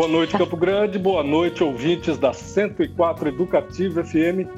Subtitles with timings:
[0.00, 0.98] Boa noite, Campo Grande.
[0.98, 4.48] Boa noite, ouvintes da 104 Educativa FM.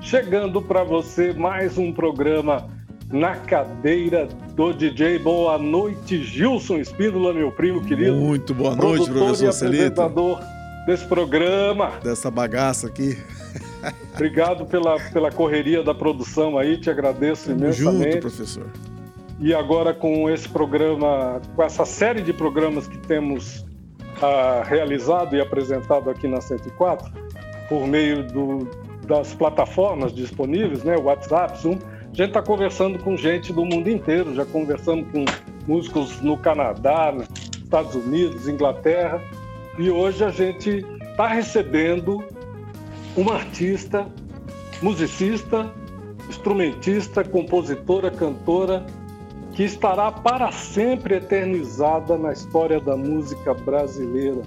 [0.00, 2.68] Chegando para você mais um programa
[3.10, 5.18] na cadeira do DJ.
[5.18, 8.14] Boa noite, Gilson Espíndola, meu primo querido.
[8.14, 10.00] Muito boa noite, professor Celito.
[10.00, 10.40] apresentador
[10.86, 11.94] desse programa.
[12.00, 13.18] Dessa bagaça aqui.
[14.14, 18.04] Obrigado pela, pela correria da produção aí, te agradeço Tamo imensamente.
[18.04, 18.70] junto, professor.
[19.40, 23.66] E agora com esse programa, com essa série de programas que temos
[24.22, 27.12] ah, realizado e apresentado aqui na 104,
[27.68, 28.68] por meio do,
[29.06, 31.78] das plataformas disponíveis, né, WhatsApp, Zoom,
[32.12, 35.24] a gente está conversando com gente do mundo inteiro, já conversamos com
[35.66, 37.26] músicos no Canadá, nos
[37.56, 39.20] Estados Unidos, Inglaterra,
[39.78, 42.22] e hoje a gente está recebendo
[43.16, 44.06] uma artista,
[44.82, 45.72] musicista,
[46.28, 48.84] instrumentista, compositora, cantora,
[49.54, 54.42] que estará para sempre eternizada na história da música brasileira.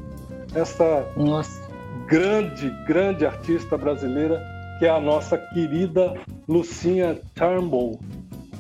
[0.54, 1.62] Essa Nossa.
[2.08, 4.42] grande, grande artista brasileira,
[4.80, 6.14] que é a nossa querida
[6.48, 8.00] Lucinha Turnbull.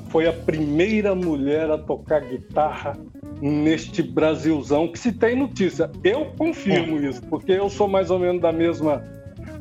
[0.09, 2.95] Foi a primeira mulher a tocar guitarra
[3.41, 5.89] neste Brasilzão que se tem notícia.
[6.03, 9.03] Eu confirmo isso, porque eu sou mais ou menos da mesma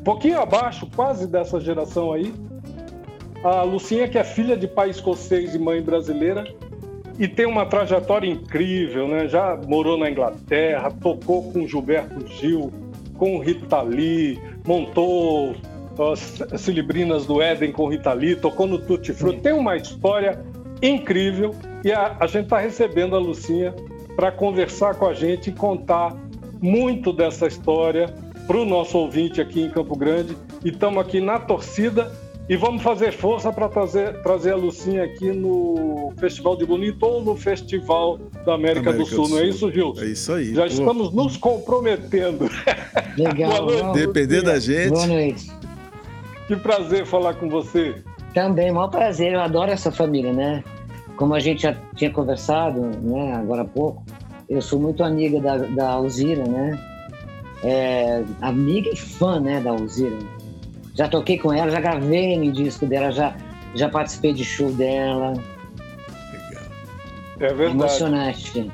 [0.03, 2.31] pouquinho abaixo, quase dessa geração aí.
[3.43, 6.45] A Lucinha, que é filha de pai escocês e mãe brasileira,
[7.17, 9.27] e tem uma trajetória incrível, né?
[9.27, 12.71] Já morou na Inglaterra, tocou com Gilberto Gil,
[13.17, 15.55] com Rita Lee, montou
[16.11, 19.39] as Cilibrinas do Éden com Rita Lee, tocou no Tutti Frutti.
[19.39, 20.43] Tem uma história
[20.81, 23.73] incrível e a, a gente está recebendo a Lucinha
[24.15, 26.13] para conversar com a gente e contar
[26.61, 28.13] muito dessa história
[28.45, 30.35] para o nosso ouvinte aqui em Campo Grande.
[30.63, 32.11] E estamos aqui na torcida
[32.47, 37.23] e vamos fazer força para trazer, trazer a Lucinha aqui no Festival de Bonito ou
[37.23, 40.01] no Festival da América, América do, Sul, do, Sul, não é isso, Gilson?
[40.01, 40.53] É isso aí.
[40.53, 40.67] Já Pô.
[40.67, 42.49] estamos nos comprometendo.
[43.17, 43.65] Legal.
[43.65, 44.89] Boa noite, Depender da gente.
[44.89, 45.51] Boa noite.
[46.47, 47.95] Que prazer falar com você.
[48.33, 49.33] Também, maior prazer.
[49.33, 50.63] Eu adoro essa família, né?
[51.17, 54.03] Como a gente já tinha conversado, né, agora há pouco,
[54.49, 56.77] eu sou muito amiga da, da Alzira, né?
[57.65, 60.17] é, amiga e fã né, da Alzira.
[60.95, 63.35] Já toquei com ela, já gravei no disco dela, já,
[63.75, 65.33] já participei de show dela.
[67.37, 67.71] É verdade.
[67.71, 68.71] Emocionante.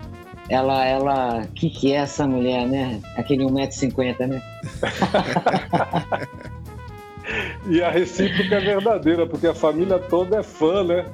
[0.48, 3.00] Ela, ela, que que é essa mulher, né?
[3.18, 4.42] Aquele 1,50m, né?
[7.68, 11.06] e a recíproca é verdadeira, porque a família toda é fã, né?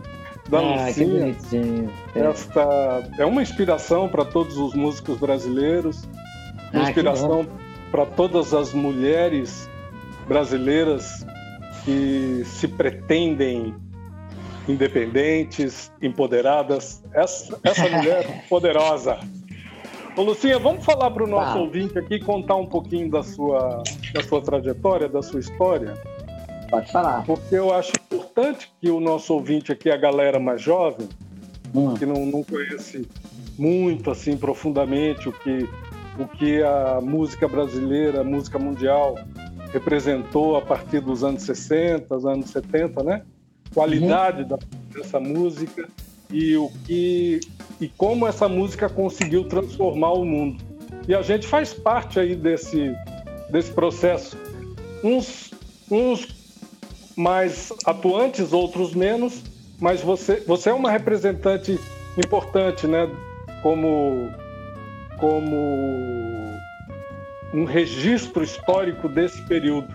[0.50, 0.94] Da ah, Lucinha.
[0.94, 1.94] Que bonitinho.
[2.16, 6.04] Esta é uma inspiração para todos os músicos brasileiros,
[6.74, 7.48] uma ah, inspiração
[7.92, 9.70] para todas as mulheres
[10.28, 11.26] brasileiras
[11.84, 13.74] que se pretendem
[14.68, 17.02] independentes, empoderadas.
[17.14, 19.18] Essa, essa mulher poderosa.
[20.16, 21.60] Ô, Lucinha, vamos falar para o nosso tá.
[21.60, 23.84] ouvinte aqui, contar um pouquinho da sua,
[24.14, 25.94] da sua trajetória, da sua história?
[26.70, 27.24] Pode falar.
[27.24, 31.08] Porque eu acho importante que o nosso ouvinte aqui, a galera mais jovem,
[31.74, 31.94] hum.
[31.94, 33.08] que não, não conhece
[33.58, 35.68] muito assim profundamente o que
[36.20, 39.16] o que a música brasileira, a música mundial
[39.78, 43.22] representou a partir dos anos 60, anos 70, né?
[43.74, 44.58] Qualidade uhum.
[44.92, 45.88] dessa música
[46.32, 47.40] e o que
[47.80, 50.64] e como essa música conseguiu transformar o mundo.
[51.08, 52.94] E a gente faz parte aí desse
[53.52, 54.38] desse processo.
[55.04, 55.52] Uns
[55.90, 56.28] uns
[57.16, 59.44] mais atuantes, outros menos,
[59.80, 61.80] mas você você é uma representante
[62.18, 63.10] importante, né?
[63.62, 64.30] Como
[65.20, 66.37] como
[67.54, 69.88] um registro histórico desse período.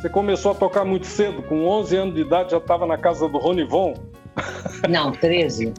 [0.00, 3.28] Você começou a tocar muito cedo, com 11 anos de idade já estava na casa
[3.28, 3.94] do Ronivon?
[4.88, 5.72] Não, 13.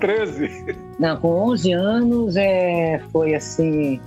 [0.00, 0.76] 13?
[0.98, 4.00] Não, com 11 anos é, foi assim.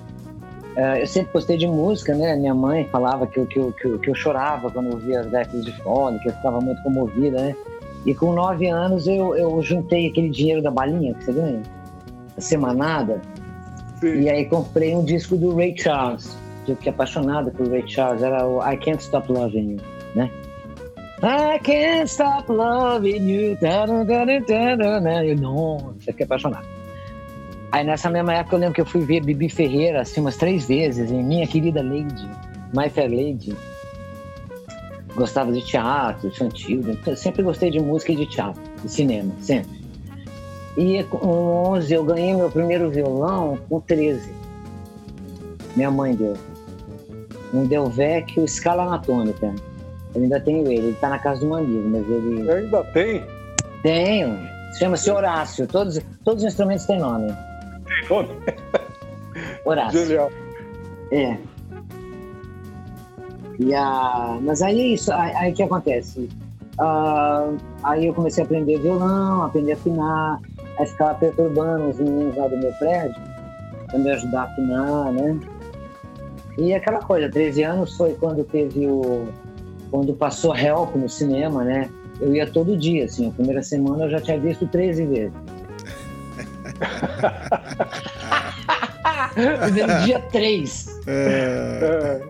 [0.75, 2.35] É, eu sempre gostei de música, né?
[2.35, 5.19] Minha mãe falava que eu, que eu, que eu, que eu chorava quando eu via
[5.19, 7.55] as décadas de fone, que eu ficava muito comovida, né?
[8.05, 11.61] E com 9 anos eu, eu juntei aquele dinheiro da balinha que você ganha,
[12.37, 13.21] a semanada,
[13.99, 14.21] Sim.
[14.21, 16.37] E aí comprei um disco do Ray Charles.
[16.67, 18.21] Eu fiquei apaixonado por Ray Charles.
[18.21, 19.81] Era o I Can't Stop Loving You,
[20.15, 20.31] né?
[21.21, 23.57] I can't stop loving you.
[25.25, 26.65] Eu, nossa, fiquei apaixonado.
[27.71, 30.67] Aí nessa mesma época eu lembro que eu fui ver Bibi Ferreira assim umas três
[30.67, 32.27] vezes em Minha Querida Lady,
[32.73, 33.53] My Fair Lady.
[35.13, 39.78] Gostava de teatro, infantil, eu sempre gostei de música e de teatro, de cinema, sempre.
[40.79, 41.17] E com
[41.73, 44.31] 11 eu ganhei meu primeiro violão com 13.
[45.75, 46.37] Minha mãe deu.
[47.53, 49.53] Um Delvecchio Scala Anatômica.
[50.15, 50.77] Eu ainda tenho ele.
[50.77, 52.49] Ele está na casa de um amigo, mas ele...
[52.49, 53.21] Eu ainda tem?
[53.83, 54.39] Tenho.
[54.79, 55.67] Chama-se Horácio.
[55.67, 57.27] Todos, todos os instrumentos têm nome.
[58.07, 58.29] Tem nome?
[59.65, 60.05] Horácio.
[60.05, 60.31] Genial.
[61.11, 61.37] É.
[63.59, 64.39] E a...
[64.41, 66.29] Mas aí é isso, aí o que acontece?
[66.79, 70.39] Uh, aí eu comecei a aprender violão, aprender a afinar,
[70.79, 73.21] aí ficava perturbando os meninos lá do meu prédio
[73.87, 75.39] para me ajudar a afinar, né?
[76.57, 79.27] E aquela coisa, 13 anos foi quando teve o.
[79.91, 81.89] quando passou Help no cinema, né?
[82.19, 85.33] Eu ia todo dia, assim, a primeira semana eu já tinha visto 13 vezes.
[89.35, 90.99] no dia 3.
[91.07, 92.21] É.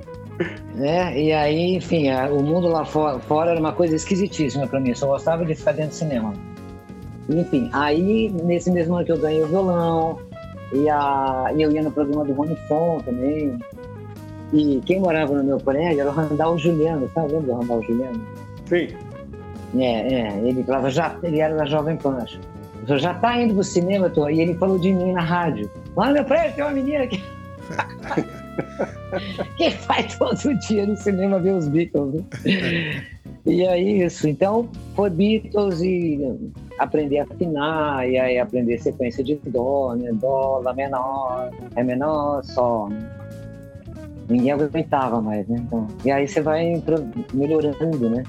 [0.75, 1.21] Né?
[1.21, 4.89] E aí, enfim, o mundo lá fora, fora era uma coisa esquisitíssima para mim.
[4.89, 6.33] Eu só gostava de ficar dentro do cinema.
[7.29, 10.19] Enfim, aí nesse mesmo ano que eu ganhei o violão,
[10.73, 13.57] e, a, e eu ia no programa do Rony Fon também.
[14.51, 18.19] E quem morava no meu prédio era o Randall Juliano, tá vendo o Randall Juliano?
[18.65, 18.87] Sim.
[19.77, 22.25] É, é, ele falava, já, ele era da Jovem Pan.
[22.85, 24.27] Já tá indo pro cinema, tô.
[24.29, 25.69] E ele falou de mim na rádio.
[25.95, 27.23] Lá no meu prédio tem uma menina que.
[29.57, 32.15] que vai todo dia no cinema ver os Beatles.
[32.15, 33.05] Né?
[33.45, 34.27] e aí isso.
[34.27, 36.19] Então, foi Beatles e
[36.77, 40.11] aprender a afinar, e aí aprender sequência de dó, né?
[40.13, 42.89] Dó, lá menor, é menor, sol.
[44.29, 45.57] Ninguém aguentava mais, né?
[45.59, 46.81] Então, e aí você vai
[47.33, 48.23] melhorando, né?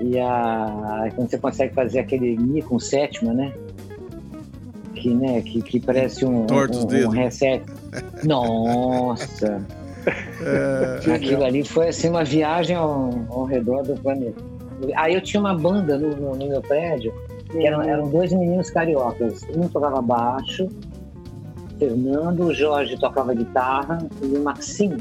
[0.00, 3.52] E a, quando você consegue fazer aquele Mi com sétima, né?
[4.94, 7.62] Que, né, que, que parece um, um, um reset.
[8.24, 9.64] Nossa!
[10.06, 11.12] É...
[11.12, 14.42] Aquilo ali foi assim uma viagem ao, ao redor do planeta.
[14.94, 17.12] Aí eu tinha uma banda no, no, no meu prédio,
[17.50, 19.42] que eram, eram, dois meninos cariocas.
[19.54, 20.68] Um tocava baixo,
[21.78, 24.96] Fernando, o Jorge tocava guitarra e o Maxim,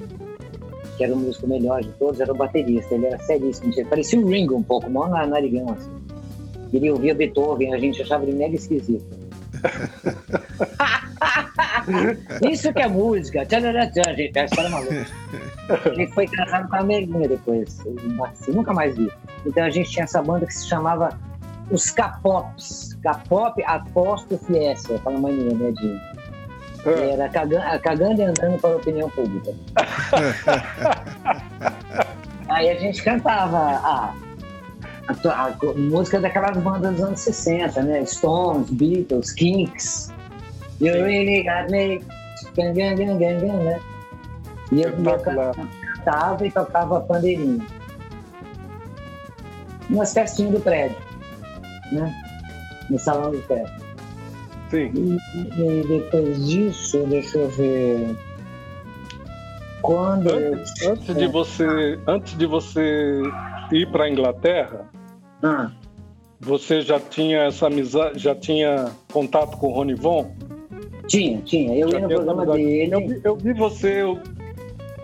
[0.98, 2.96] que era o músico melhor de todos, era o baterista.
[2.96, 5.92] Ele era seríssimo, parecia o Ringo um pouco, na narigão assim.
[6.74, 9.06] Ele ouvia Beethoven, a gente achava ele mega esquisito.
[12.50, 13.46] Isso que é música.
[13.46, 13.62] Tchan,
[13.92, 15.06] tchan, gente, essa era maluca.
[15.86, 17.80] Ele foi casado com a Melinha depois.
[18.48, 19.12] Nunca mais vi.
[19.46, 21.18] Então a gente tinha essa banda que se chamava
[21.69, 22.98] os Capops.
[23.04, 26.00] Capop Apóstrofe S, aquela mania, né, de...
[26.86, 27.13] É.
[27.13, 29.52] Era cagando, cagando e andando para a opinião pública.
[32.48, 34.13] Aí a gente cantava a,
[35.07, 38.06] a, a, a, música daquelas bandas dos anos 60, né?
[38.06, 40.12] Stones, Beatles, Kinks.
[40.80, 42.04] You really got me.
[42.57, 43.80] Né?
[44.72, 47.66] E eu, eu cantava e tocava pandeirinho
[49.90, 50.98] umas festinhas do prédio,
[51.92, 52.13] né?
[52.90, 53.74] No salão do prédio.
[54.69, 54.92] Sim.
[54.96, 55.18] E,
[55.62, 58.16] e, depois disso, deixa eu ver.
[59.81, 60.94] Quando antes, eu...
[60.94, 63.22] antes de você antes de você
[63.72, 64.90] ir para a Inglaterra,
[65.45, 65.71] ah.
[66.39, 70.31] você já tinha essa amizade, já tinha contato com o Rony Von?
[71.07, 71.75] Tinha, tinha.
[71.75, 72.95] Eu já ia no programa dele.
[72.95, 74.19] Eu vi, eu vi você, eu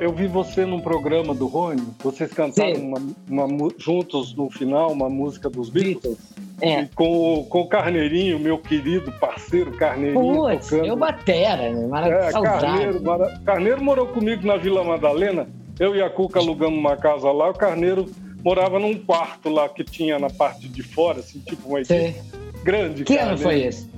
[0.02, 5.08] eu vi você num programa do Rony, vocês cantaram uma, uma, juntos no final uma
[5.08, 6.18] música dos Beatles.
[6.60, 6.88] É.
[6.96, 10.36] Com, com o Carneirinho, meu querido parceiro Carneirinho.
[10.38, 10.88] Putz, tocando.
[10.88, 11.86] eu batera, né?
[11.86, 12.38] Maravilhoso.
[12.38, 13.42] É, Carneiro, Mara...
[13.46, 15.48] Carneiro morou comigo na Vila Madalena.
[15.80, 17.52] Eu e a Cuca alugamos uma casa lá.
[17.52, 18.08] O Carneiro
[18.44, 22.16] morava num quarto lá que tinha na parte de fora, assim, tipo uma Sim.
[22.64, 23.04] grande.
[23.04, 23.90] Que ano foi esse?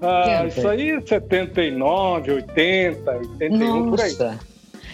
[0.00, 3.90] Ah, isso aí, 79, 80, 81, Nossa.
[3.90, 4.38] por aí.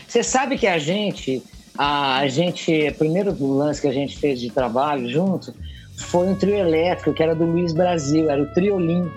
[0.06, 1.42] Você sabe que a gente,
[1.76, 5.54] a gente, o primeiro lance que a gente fez de trabalho junto
[5.96, 9.10] foi um trio elétrico que era do Luiz Brasil, era o Triolim.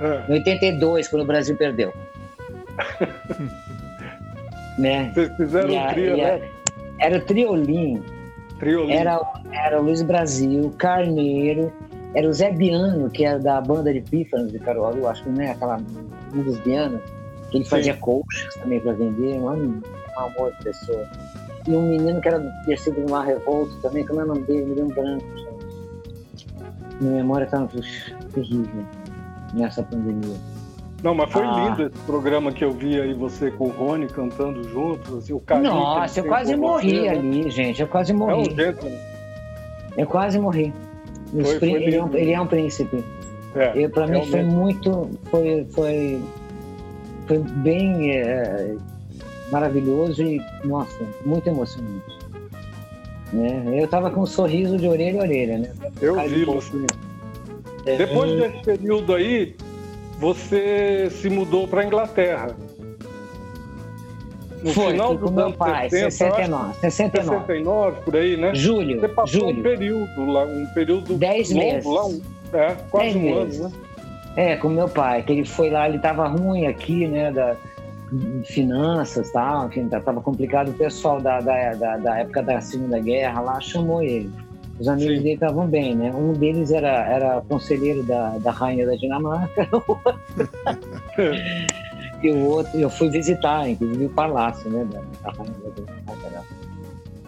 [0.00, 0.32] É.
[0.32, 1.92] Em 82, quando o Brasil perdeu.
[4.78, 5.12] né?
[5.14, 6.54] Vocês fizeram o um trio elétrico?
[6.98, 8.02] Era o Triolim.
[8.58, 8.92] Triolim.
[8.92, 9.20] Era,
[9.52, 11.72] era o Luiz Brasil, Carneiro,
[12.14, 15.42] era o Zé Biano, que era da banda de Pífanos de Caruaru, acho que não
[15.42, 15.78] é aquela,
[16.32, 17.00] um dos Bianos,
[17.50, 19.82] que ele fazia colchas também para vender, mano
[20.16, 21.08] um amor de pessoa.
[21.66, 24.74] E um menino que era descido numa revolta também, como é o nome dele?
[24.74, 25.24] Me um branco.
[27.00, 27.66] Minha memória tá
[28.32, 28.84] terrível
[29.54, 30.36] nessa pandemia.
[31.04, 31.68] Não, mas foi ah.
[31.68, 35.40] lindo esse programa que eu vi aí você com o Rony cantando juntos, assim, o
[35.40, 37.08] carinho Nossa, eu quase morri você, né?
[37.10, 37.82] ali, gente.
[37.82, 38.32] Eu quase morri.
[38.32, 39.00] É um jeito, né?
[39.98, 40.72] Eu quase morri.
[41.30, 43.04] Foi, foi ele, é um, ele, é um, príncipe.
[43.54, 45.10] É, eu, pra mim foi muito.
[45.30, 46.22] Foi, foi,
[47.26, 48.12] foi bem.
[48.12, 48.74] É,
[49.50, 52.18] maravilhoso e, nossa, muito emocionante.
[53.32, 53.62] Né?
[53.78, 55.72] Eu estava com um sorriso de orelha a orelha, né?
[56.00, 56.86] Eu vi você.
[57.86, 58.48] É, Depois é...
[58.48, 59.54] desse período aí,
[60.18, 62.56] você se mudou para a Inglaterra.
[64.62, 67.40] No Foi, final do meu pai, 70, 69, 69.
[67.46, 68.54] 69, por aí, né?
[68.54, 68.98] Julho.
[68.98, 69.60] Você passou julho.
[69.60, 71.84] um período lá, um período Dez longo meses.
[71.84, 72.22] lá, um,
[72.54, 73.60] é, quase Dez um meses.
[73.60, 73.74] ano, né?
[74.36, 77.30] É, com meu pai, que ele foi lá, ele estava ruim aqui, né?
[77.30, 77.56] Da,
[78.44, 80.70] finanças tal, enfim, estava complicado.
[80.70, 84.30] O pessoal da, da, da, da, época da Segunda Guerra lá chamou ele.
[84.78, 85.22] Os amigos Sim.
[85.22, 86.10] dele estavam bem, né?
[86.12, 89.68] Um deles era, era conselheiro da, da rainha da Dinamarca,
[92.22, 94.84] e o outro, eu fui visitar, inclusive, o palácio, né?
[94.84, 96.44] Da, da rainha da Dinamarca.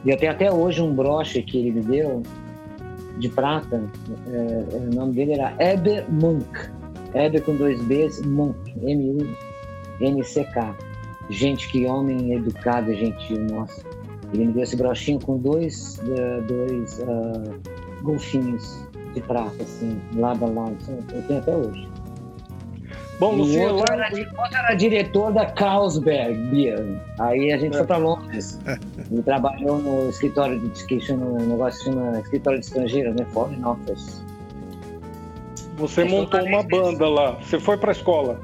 [0.05, 2.23] E eu tenho até hoje um broche que ele me deu,
[3.19, 3.83] de prata,
[4.29, 6.47] é, o nome dele era Eber Munk.
[7.15, 10.75] Eber com dois Bs, Munk, M-U-N-C-K.
[11.31, 13.83] Gente, que homem educado e gentil, nossa.
[14.37, 17.59] Ele me deu esse brochinho com dois, uh, dois uh,
[18.03, 20.77] golfinhos de prata, assim, lado a lado.
[21.11, 21.89] Eu tenho até hoje.
[23.19, 27.01] Bom, Luciano, outro, era, outro era diretor da Carlsberg Beer.
[27.19, 27.79] Aí a gente é.
[27.79, 28.61] foi para Londres.
[29.11, 33.25] e trabalhou no escritório de que chama, um negócio chama escritório de estrangeiro, né?
[33.33, 34.23] Foreign Office.
[35.79, 37.31] Você montou uma banda lá.
[37.41, 38.39] Você foi para a escola?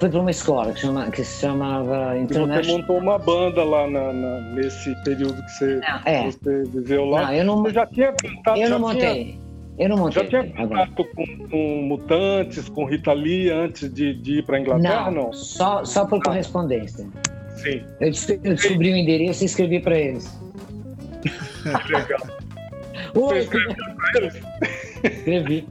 [0.00, 2.60] Fui para uma escola que, chama, que se chamava International.
[2.60, 6.30] E você montou uma banda lá na, na, nesse período que você, não, é.
[6.30, 7.26] você viveu lá.
[7.26, 8.60] Não, eu não, você já tinha cantado.
[8.60, 9.24] Eu não montei.
[9.24, 9.44] Tinha...
[9.78, 10.22] Eu não montei.
[10.22, 14.60] Já tinha contato com, com, Mutantes, com Rita Lee antes de, de ir para a
[14.60, 15.24] Inglaterra, não?
[15.24, 17.06] Não, só, só por correspondência.
[17.56, 17.82] Sim.
[18.00, 18.10] Eu,
[18.42, 20.40] eu descobri o endereço e escrevi para eles.
[21.88, 22.20] Legal.
[23.14, 23.74] Você escreveu
[24.12, 24.42] para eles?
[25.04, 25.66] Escrevi.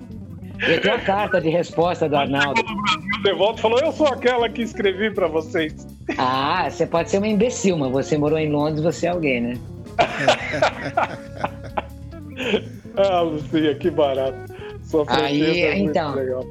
[0.60, 2.62] Eu tenho a carta de resposta do Arnaldo.
[3.24, 5.88] De volta falou: Eu sou aquela que escrevi para vocês.
[6.18, 9.54] Ah, você pode ser uma imbecil, mas você morou em Londres, você é alguém, né?
[12.96, 14.38] Ah, Lucia, que barato.
[14.84, 16.14] Sua Aí, é então.
[16.14, 16.44] Legal.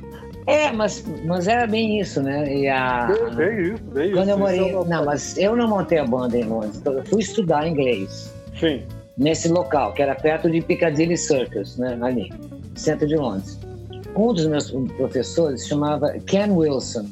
[0.47, 2.53] É, mas, mas era bem isso, né?
[2.53, 4.31] E a, bem, bem isso, bem quando isso.
[4.31, 4.73] eu morei.
[4.73, 6.83] Não, não, mas eu não montei a banda em Londres.
[6.85, 8.35] Eu fui estudar inglês.
[8.59, 8.83] Sim.
[9.17, 11.97] Nesse local, que era perto de Piccadilly Circus, né?
[12.03, 12.33] Ali,
[12.75, 13.61] centro de Londres.
[14.15, 17.07] Um dos meus professores chamava Ken Wilson,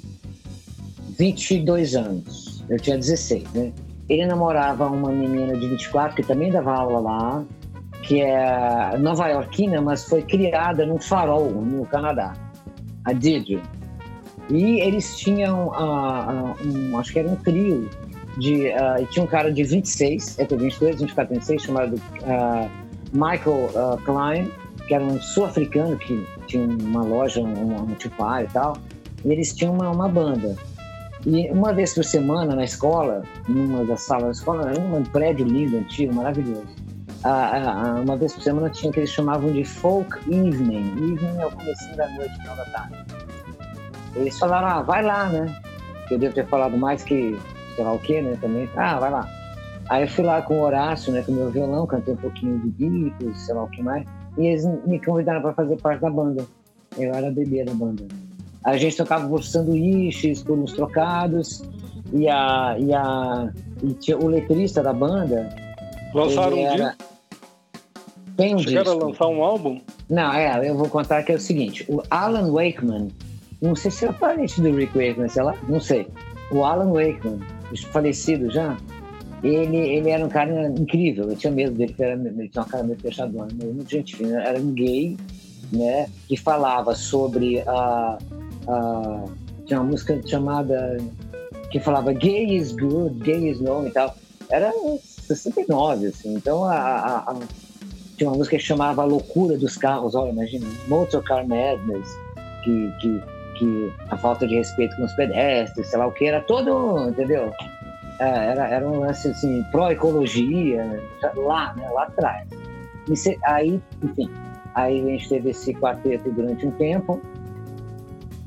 [1.19, 2.64] 22 anos.
[2.69, 3.73] Eu tinha 16, né?
[4.09, 7.45] Ele namorava uma menina de 24 que também dava aula lá
[8.02, 12.33] que é nova-iorquina, mas foi criada num farol no Canadá,
[13.04, 13.62] a Deirdre.
[14.49, 17.88] E eles tinham, uh, um, acho que era um trio,
[18.38, 22.69] de, uh, tinha um cara de 26, é 22, 24, 26, chamado uh,
[23.12, 23.71] Michael
[24.04, 24.50] Klein,
[24.91, 28.77] que era um sul-africano que tinha uma loja, um, um e tal,
[29.25, 30.57] e eles tinham uma, uma banda.
[31.25, 35.47] E uma vez por semana na escola, numa das salas da escola, era um prédio
[35.47, 36.91] lindo, antigo, maravilhoso
[38.03, 40.91] uma vez por semana tinha o que eles chamavam de folk evening.
[41.13, 42.97] Evening é o começo da noite, final da tarde.
[44.17, 45.55] Eles falaram, ah, vai lá, né?
[46.11, 47.39] Eu devo ter falado mais que
[47.77, 48.37] sei lá o que, né?
[48.41, 48.69] Também.
[48.75, 49.29] Ah, vai lá.
[49.89, 51.23] Aí eu fui lá com o Horácio, né?
[51.23, 54.07] Com o meu violão, cantei um pouquinho de Beatles, sei lá o que mais.
[54.39, 56.45] E eles me convidaram para fazer parte da banda.
[56.99, 58.07] Eu era bebê da banda.
[58.65, 61.63] A gente tocava por sanduíches, por uns trocados.
[62.13, 65.49] E, a, e, a, e tinha, o letrista da banda.
[66.15, 66.91] Lançaram um era...
[66.91, 67.11] disco?
[68.37, 69.05] Tem um Chegaram disco.
[69.05, 69.81] a lançar um álbum?
[70.09, 73.09] Não, é, eu vou contar que é o seguinte: o Alan Wakeman,
[73.61, 76.09] não sei se é parente do Rick Wakeman, sei lá, não sei.
[76.51, 77.39] O Alan Wakeman,
[77.93, 78.77] falecido já,
[79.43, 81.29] ele, ele era um cara incrível.
[81.29, 84.43] Eu tinha medo dele, porque era, ele tinha uma cara meio fechadona, muito gente fina.
[84.43, 85.17] Era um gay,
[85.73, 88.19] né, que falava sobre a.
[88.69, 89.25] a
[89.67, 90.99] tinha uma música chamada.
[91.71, 94.15] que falava gay is good, gay is no e tal.
[94.51, 96.35] Era 69, assim.
[96.35, 97.37] Então a, a, a
[98.21, 102.07] tinha uma música que chamava A Loucura dos Carros, olha, imagina, Motor Car Madness,
[102.63, 103.23] que, que,
[103.59, 107.51] que a falta de respeito com os pedestres, sei lá o que, era todo, entendeu?
[108.21, 111.03] É, era, era um lance assim, pró-ecologia,
[111.37, 112.47] lá, né, lá atrás.
[113.11, 114.31] E se, aí, enfim,
[114.75, 117.19] aí a gente teve esse quarteto durante um tempo,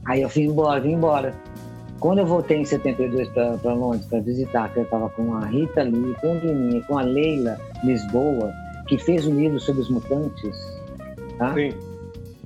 [0.06, 1.34] aí eu fui embora, vim embora.
[2.00, 5.82] Quando eu voltei em 72 para Londres para visitar, que eu estava com a Rita
[5.82, 8.54] Lee, com a com a Leila Lisboa,
[8.88, 10.56] que fez um livro sobre os mutantes,
[11.40, 11.52] tá?
[11.56, 11.74] Sim.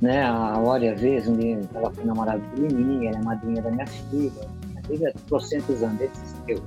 [0.02, 1.28] Né, a Olha Vez,
[1.74, 4.32] ela foi namorada de mim, ela é madrinha da minha filha,
[4.70, 6.10] minha filha trocentos anos,
[6.48, 6.62] eu.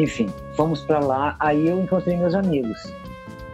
[0.00, 2.92] Enfim, fomos para lá, aí eu encontrei meus amigos.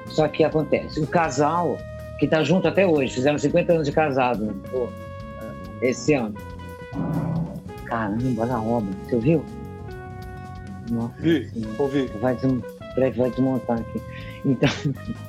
[0.07, 1.77] Só que acontece, o casal,
[2.21, 4.89] que está junto até hoje, fizeram 50 anos de casado pô,
[5.83, 6.35] esse ano.
[7.87, 9.45] Caramba, na obra, você ouviu?
[10.91, 12.07] Nossa, Vi, ouvi.
[12.21, 12.37] Vai,
[13.11, 14.01] vai desmontar aqui.
[14.45, 14.69] Então,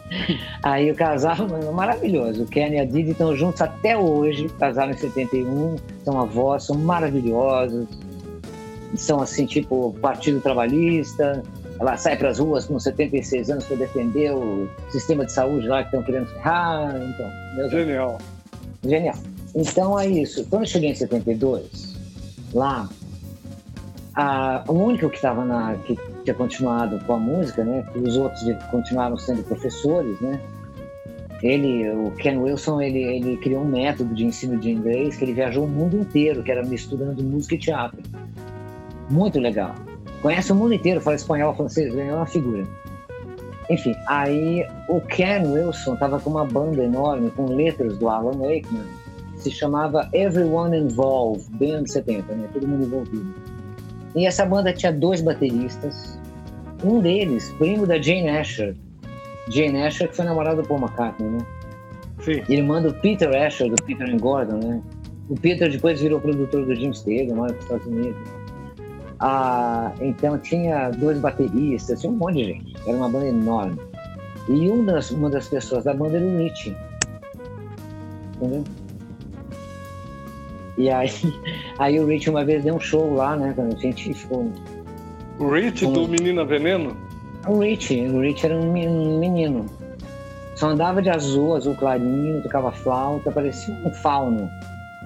[0.61, 1.35] aí o casal
[1.73, 2.43] maravilhoso.
[2.43, 6.77] O Ken e a Didi estão juntos até hoje, casaram em 71, são avós, são
[6.77, 7.87] maravilhosos.
[8.95, 11.43] São assim, tipo, Partido Trabalhista.
[11.79, 15.83] Ela sai para as ruas com 76 anos para defender o sistema de saúde lá
[15.83, 16.95] que estão querendo ferrar.
[16.95, 18.09] Então, Genial.
[18.09, 18.37] Amigos.
[18.83, 19.15] Genial.
[19.55, 20.45] Então é isso.
[20.49, 21.95] Quando eu cheguei em 72,
[22.53, 22.89] lá,
[24.15, 27.85] a, o único que estava na que tinha continuado com a música, né?
[27.95, 28.41] Os outros
[28.71, 30.39] continuaram sendo professores, né?
[31.43, 35.33] Ele, o Ken Wilson, ele, ele criou um método de ensino de inglês que ele
[35.33, 38.01] viajou o mundo inteiro, que era misturando música e teatro.
[39.09, 39.73] Muito legal.
[40.21, 42.65] Conhece o mundo inteiro, fala espanhol, francês, é uma figura.
[43.69, 48.85] Enfim, aí o Ken Wilson estava com uma banda enorme com letras do Alan Wakeman,
[49.33, 52.47] que se chamava Everyone Involved, bem anos 70, né?
[52.53, 53.33] Todo mundo envolvido.
[54.15, 56.17] E essa banda tinha dois bateristas,
[56.83, 58.75] um deles, primo da Jane Asher.
[59.49, 61.39] Jane Asher, que foi namorada do Paul McCartney, né?
[62.21, 62.41] Sim.
[62.49, 64.81] Irmã do Peter Asher, do Peter and Gordon, né?
[65.29, 68.17] O Peter depois virou produtor do Jim Stegen, mora nos Estados Unidos.
[69.19, 72.75] Ah, então tinha dois bateristas, tinha um monte de gente.
[72.85, 73.77] Era uma banda enorme.
[74.47, 76.75] E uma das, uma das pessoas da banda era o Richie.
[78.35, 78.63] Entendeu?
[80.77, 81.09] E aí,
[81.79, 83.51] aí o Rich uma vez deu um show lá, né?
[83.55, 84.51] Quando a gente ficou.
[85.39, 85.93] O Rich um...
[85.93, 86.95] do Menina Veneno?
[87.47, 89.65] O Rich, o Rich era um menino.
[90.55, 94.49] Só andava de azul, azul clarinho, tocava flauta, parecia um fauno.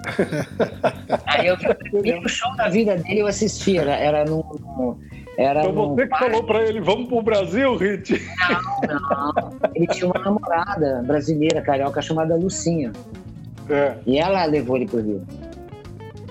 [1.27, 1.57] aí eu
[2.01, 4.99] vi o show da vida dele, eu assisti, era, era no.
[5.37, 8.21] Era então você que falou pra ele, vamos pro Brasil, Rich?
[8.87, 9.51] Não, não.
[9.73, 12.91] Ele tinha uma namorada brasileira, carioca, chamada Lucinha.
[13.69, 13.95] É.
[14.05, 15.25] E ela levou ele pro Rio.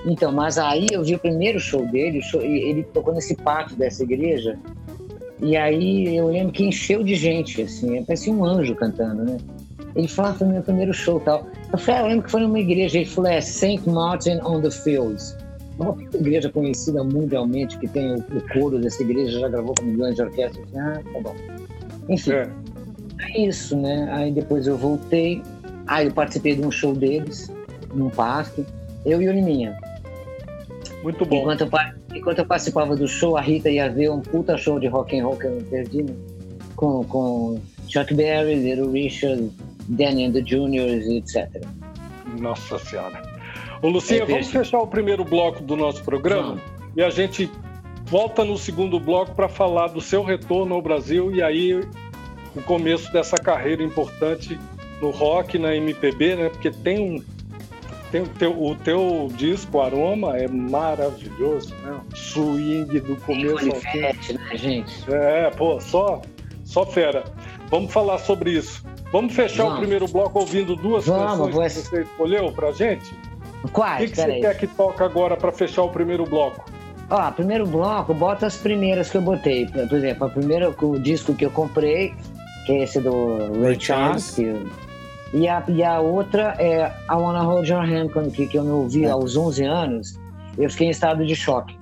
[0.05, 4.59] Então, mas aí eu vi o primeiro show dele, ele tocou nesse pátio dessa igreja,
[5.43, 9.39] e aí eu lembro que encheu de gente, assim, parecia um anjo cantando, né?
[9.95, 11.47] Ele falou, ah, foi meu primeiro show tal.
[11.73, 13.89] Eu falei, ah, eu lembro que foi numa igreja, ele falou, é St.
[13.89, 15.37] Martin on the Fields.
[15.79, 20.15] Uma igreja conhecida mundialmente, que tem o, o coro dessa igreja, já gravou com milhões
[20.15, 20.67] de orquestras.
[20.77, 21.35] Ah, tá bom.
[22.09, 22.51] Enfim, é.
[23.21, 24.09] é isso, né?
[24.13, 25.43] Aí depois eu voltei,
[25.87, 27.51] aí eu participei de um show deles,
[27.95, 28.65] num parque,
[29.05, 29.77] eu e o Liminha.
[31.03, 31.39] Muito bom.
[31.41, 31.71] Enquanto eu,
[32.15, 35.25] enquanto eu participava do show, a Rita ia ver um puta show de rock and
[35.25, 36.15] roll que eu não perdi, né?
[36.81, 39.51] com, com Chuck Berry, Little Richard,
[39.91, 41.65] Danny and the Juniors, etc.
[42.39, 43.23] Nossa Senhora.
[43.83, 46.59] Ô, Lucinha, é, vamos fechar o primeiro bloco do nosso programa
[46.97, 47.51] e a gente
[48.05, 51.75] volta no segundo bloco para falar do seu retorno ao Brasil e aí
[52.55, 54.59] o começo dessa carreira importante
[55.01, 56.49] no rock, na MPB, né?
[56.51, 57.25] Porque tem um
[58.11, 62.01] tem, teu, o teu disco Aroma é maravilhoso, né?
[62.15, 64.01] Swing do começo ao fim.
[64.01, 64.93] Né, gente?
[65.13, 66.21] É, pô, só,
[66.65, 67.25] só fera.
[67.69, 68.85] Vamos falar sobre isso.
[69.13, 69.79] Vamos fechar Vamos.
[69.79, 73.13] o primeiro bloco ouvindo duas Vamos, canções que você escolheu pra gente?
[73.73, 74.05] Quais?
[74.05, 74.41] O que, que você aí.
[74.41, 76.65] quer que toque agora para fechar o primeiro bloco?
[77.11, 79.67] Ó, primeiro bloco, bota as primeiras que eu botei.
[79.67, 82.15] Por exemplo, o primeiro o disco que eu comprei,
[82.67, 84.67] que é esse do Ray Charles, que
[85.33, 88.65] e a, e a outra é I Wanna Hold Your Hand, quando, que, que eu
[88.65, 89.11] me ouvi é.
[89.11, 90.21] aos 11 anos,
[90.59, 91.79] eu fiquei em estado de choque.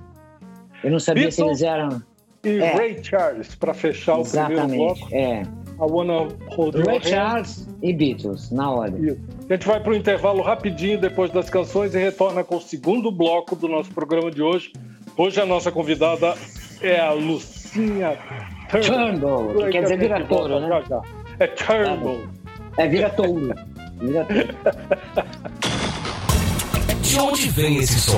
[0.83, 2.01] Eu não sabia Beatles se eles eram...
[2.43, 2.73] E é.
[2.75, 5.15] Ray Charles, para fechar Exatamente, o primeiro bloco.
[5.15, 5.43] é.
[5.81, 7.75] I Wanna Hold Ray Your Charles hand.
[7.81, 9.17] e Beatles, na ordem.
[9.49, 13.09] A gente vai para o intervalo rapidinho depois das canções e retorna com o segundo
[13.11, 14.73] bloco do nosso programa de hoje.
[15.17, 16.35] Hoje a nossa convidada
[16.81, 18.17] é a Lucinha
[18.69, 19.55] Turnbull.
[19.55, 20.83] que quer dizer vira touro, né?
[21.39, 22.27] É Turnbull.
[22.77, 23.55] É, vira touro.
[23.99, 24.47] Vira touro.
[27.01, 28.17] De onde vem esse som?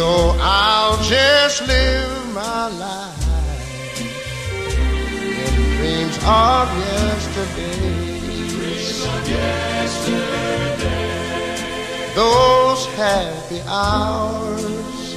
[0.00, 7.84] So I'll just live my life in dreams of yesterday.
[12.14, 15.16] Those happy hours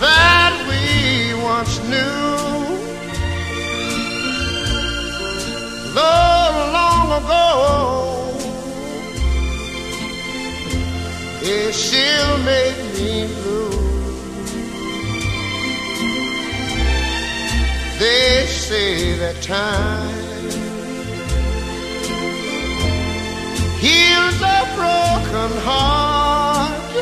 [0.00, 2.34] that we once knew.
[5.94, 8.19] Though long ago,
[11.42, 13.70] Yeah, she'll make me blue.
[17.98, 20.20] They say that time
[23.78, 26.92] heals a broken heart,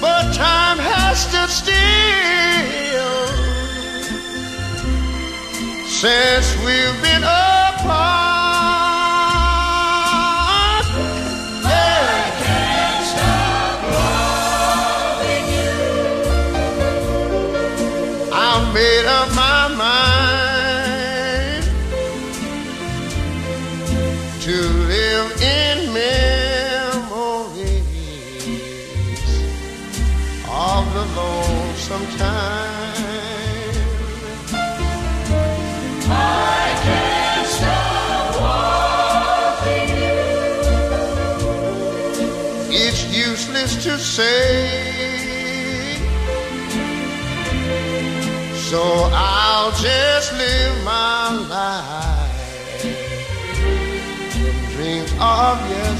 [0.00, 1.78] but time has stood still
[5.86, 8.27] since we've been apart.
[55.20, 55.97] obvious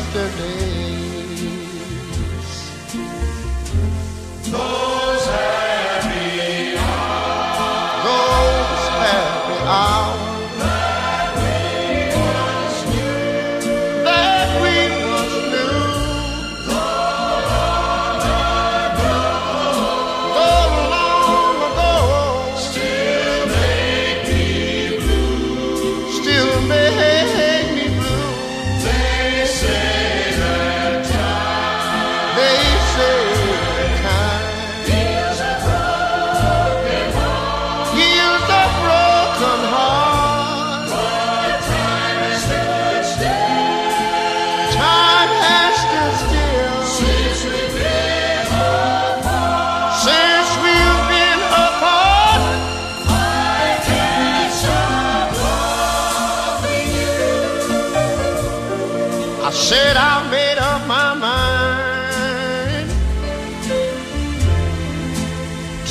[59.69, 62.89] said I made up my mind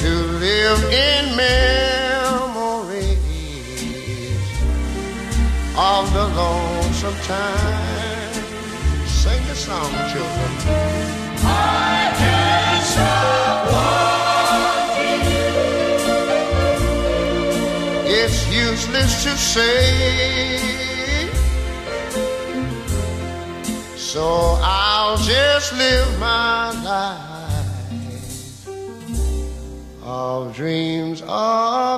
[0.02, 0.12] to
[0.46, 1.62] live in memories
[5.78, 8.34] of the lonesome time.
[9.06, 10.52] Sing a song, children.
[11.44, 15.54] I can't stop wanting you.
[18.22, 20.66] It's useless to say.
[24.17, 28.67] So I'll just live my life
[30.01, 31.96] of dreams of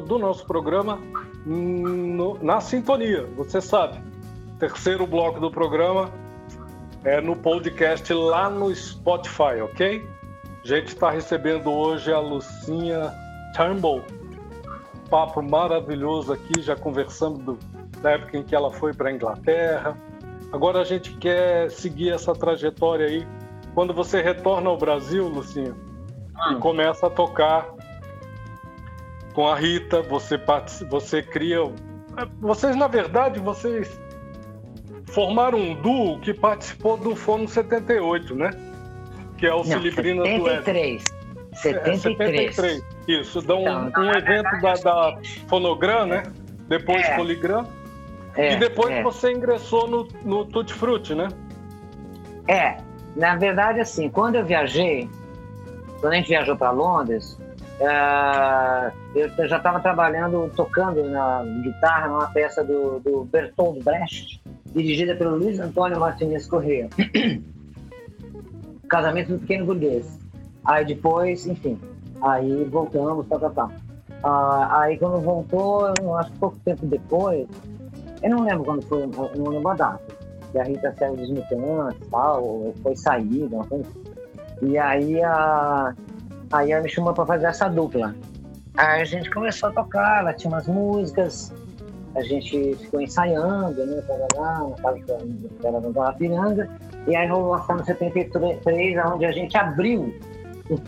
[0.00, 0.98] do nosso programa
[1.44, 3.26] no- na Sintonia.
[3.36, 4.00] Você sabe,
[4.58, 6.10] terceiro bloco do programa
[7.04, 10.06] é no podcast lá no Spotify, ok?
[10.64, 13.12] A gente está recebendo hoje a Lucinha
[13.56, 14.02] Turnbull.
[15.10, 17.58] Papo maravilhoso aqui, já conversamos do-
[18.00, 19.96] da época em que ela foi para a Inglaterra.
[20.52, 23.26] Agora a gente quer seguir essa trajetória aí.
[23.74, 25.74] Quando você retorna ao Brasil, Lucinha,
[26.50, 27.68] e começa a tocar
[29.34, 30.38] com a Rita, você
[30.88, 31.58] você cria,
[32.40, 34.00] vocês na verdade vocês
[35.06, 38.50] formaram um duo que participou do Fono 78, né?
[39.36, 40.64] Que é o Não, Cilibrina do Oeste.
[40.64, 41.04] 73.
[41.52, 42.54] É, 73.
[42.54, 42.84] 73.
[43.08, 45.18] Isso, um, Então, um na evento da, da
[45.48, 46.22] Fonogram, né?
[46.68, 47.16] Depois É.
[47.16, 47.66] Poligram.
[48.34, 49.02] É, e depois é.
[49.02, 51.28] você ingressou no, no Tutti Frutti, né?
[52.48, 52.78] É,
[53.14, 55.08] na verdade, assim, quando eu viajei,
[56.00, 57.38] quando a gente viajou para Londres,
[57.86, 65.14] ah, eu já estava trabalhando, tocando na guitarra numa peça do, do Bertold Brecht, dirigida
[65.14, 66.88] pelo Luiz Antônio Martinez Corrêa.
[68.88, 70.18] Casamento do Pequeno Burguês.
[70.64, 71.78] Aí depois, enfim,
[72.20, 73.72] aí voltamos, tal, tal, tal.
[74.22, 77.48] Ah, aí quando voltou, eu acho que pouco tempo depois,
[78.22, 82.06] eu não lembro quando foi, não lembro a data que a Rita saiu dos mutantes
[82.10, 84.70] tal, ou foi saída, uma coisa assim.
[84.70, 85.94] E aí a,
[86.52, 88.14] aí ela me chamou para fazer essa dupla.
[88.76, 91.52] Aí a gente começou a tocar, ela tinha umas músicas,
[92.14, 95.24] a gente ficou ensaiando, né, tarará, na casa
[95.62, 96.68] dela no Piranga,
[97.06, 100.14] e aí rolou a Fama 73, onde a gente abriu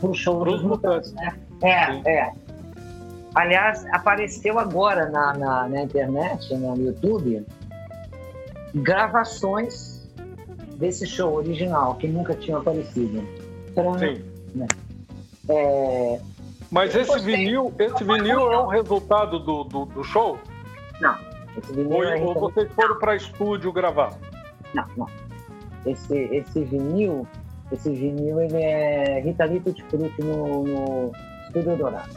[0.02, 1.34] o show dos mutantes, né?
[1.62, 2.02] É, Sim.
[2.06, 2.32] é.
[3.34, 7.44] Aliás, apareceu agora na, na, na internet, no YouTube,
[8.74, 10.08] gravações
[10.76, 13.26] desse show original, que nunca tinham aparecido.
[13.74, 13.98] Tcharam.
[13.98, 14.22] Sim.
[15.48, 16.20] É,
[16.70, 20.38] Mas esse vinil, esse vinil é o resultado do, do, do show?
[21.00, 21.16] não,
[21.56, 24.14] esse vinil Ou, é ou vocês foram para estúdio gravar?
[24.74, 25.06] Não, não.
[25.86, 27.26] Esse, esse vinil,
[27.70, 31.12] esse vinil, ele é Rita Lee Tutti Frutti no, no
[31.46, 32.10] Estúdio Dourado,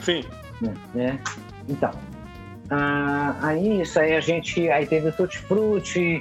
[0.00, 0.24] Sim.
[0.60, 0.74] né?
[0.94, 1.20] né?
[1.68, 1.90] Então,
[2.70, 6.20] ah, aí isso aí a gente, aí teve o Tutti Frutti,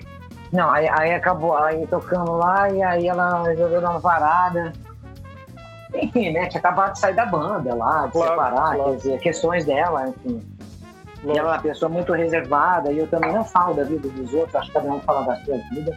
[0.55, 4.73] não, aí, aí acabou, aí tocando lá e aí ela resolveu dar uma varada.
[5.93, 6.47] Enfim, né?
[6.47, 8.83] Tinha acabado de sair da banda lá, de Claro, separar, claro.
[8.83, 10.41] quer dizer, questões dela, enfim.
[11.23, 14.33] E ela é uma pessoa muito reservada e eu também não falo da vida dos
[14.33, 15.95] outros, acho que cada um fala da sua vida.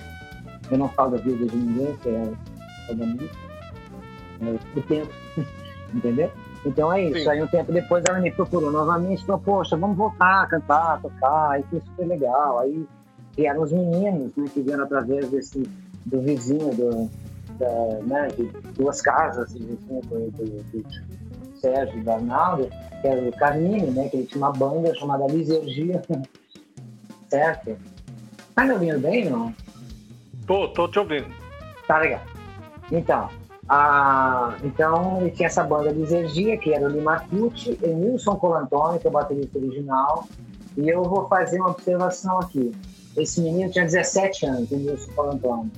[0.70, 2.32] Eu não falo da vida de ninguém, que é
[2.88, 3.30] é da minha.
[4.40, 5.12] É o tempo,
[5.92, 6.30] entendeu?
[6.64, 7.20] Então é isso.
[7.20, 7.28] Sim.
[7.28, 11.00] Aí um tempo depois ela me procurou novamente e falou, poxa, vamos voltar a cantar,
[11.00, 12.58] tocar, aí foi super legal.
[12.60, 12.86] Aí
[13.38, 15.62] vieram os meninos, né, que vieram através desse,
[16.05, 17.09] do vizinho, do,
[17.57, 20.85] da, né, de duas casas, assim, do, do, do
[21.61, 22.68] Sérgio e do Arnaldo,
[23.01, 24.09] que era o Carmine, né?
[24.09, 26.03] Que ele tinha uma banda chamada Lisergia.
[27.29, 27.77] certo?
[28.55, 29.55] Tá me ouvindo bem, não?
[30.46, 31.27] Tô, tô te ouvindo.
[31.87, 32.22] Tá legal.
[32.90, 33.29] Então,
[33.68, 39.07] a, então ele tinha essa banda Lisergia, que era o Lima Tucci, Emilson Colantoni, que
[39.07, 40.27] é o baterista original,
[40.77, 42.74] e eu vou fazer uma observação aqui.
[43.18, 45.70] Esse menino tinha 17 anos, Emilson Colantoni,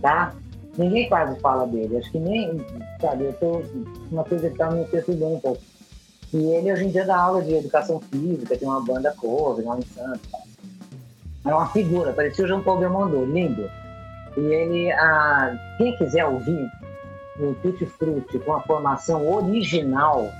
[0.00, 0.34] tá?
[0.76, 2.64] Ninguém quase fala dele, acho que nem,
[3.00, 3.62] sabe, eu tô,
[4.12, 5.62] uma coisa que tá me perturbando um pouco.
[6.32, 9.78] E ele hoje em dia dá aula de educação física, tem uma banda cover lá
[9.78, 10.30] em Santos.
[10.30, 10.38] tá?
[11.46, 13.68] É uma figura, parecia o João Paulo Belmondo, lindo.
[14.36, 16.70] E ele, ah, quem quiser ouvir
[17.40, 20.30] o Tutti Frutti com a formação original,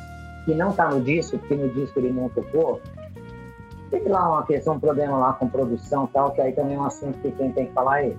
[0.45, 2.81] que não está no disco, porque no disco ele não tocou,
[3.91, 6.79] teve lá uma questão, um problema lá com produção e tal, que aí também é
[6.79, 8.19] um assunto que quem tem que falar é ele.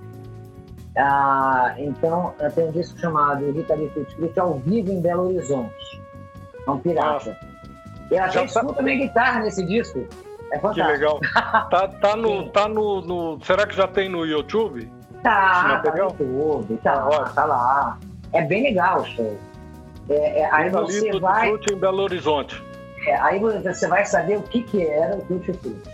[0.96, 6.02] Ah, então, eh, tem um disco chamado Rita Tutti Frutti ao vivo em Belo Horizonte.
[6.66, 7.36] É um pirata.
[8.10, 10.00] Eu até Já tá- escuto minha guitarra nesse disco.
[10.52, 10.88] É Que fantástico.
[10.90, 11.20] legal.
[11.70, 14.90] Tá, tá, no, tá no, no- Será que já tem no YouTube?
[15.22, 17.34] Tá, tá no YouTube, tá, ótimo.
[17.34, 17.98] tá lá.
[18.32, 19.38] É bem legal o show.
[20.08, 22.60] É, é, aí Rita você vai, em Belo Horizonte.
[23.06, 25.90] É, aí você vai saber o que que era o Tutti Frutti.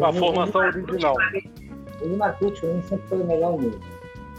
[0.00, 1.14] A O- formação o- original.
[2.00, 3.58] O Lima Tucci pra mim sempre foi o melhor.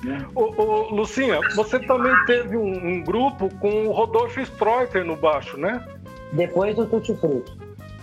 [0.04, 0.26] Né?
[0.36, 5.58] Ô, ô, Lucinha, você também teve um, um grupo com o Rodolfo Streuter no baixo,
[5.58, 5.86] né?
[6.34, 7.52] Depois do Tutti Frutti.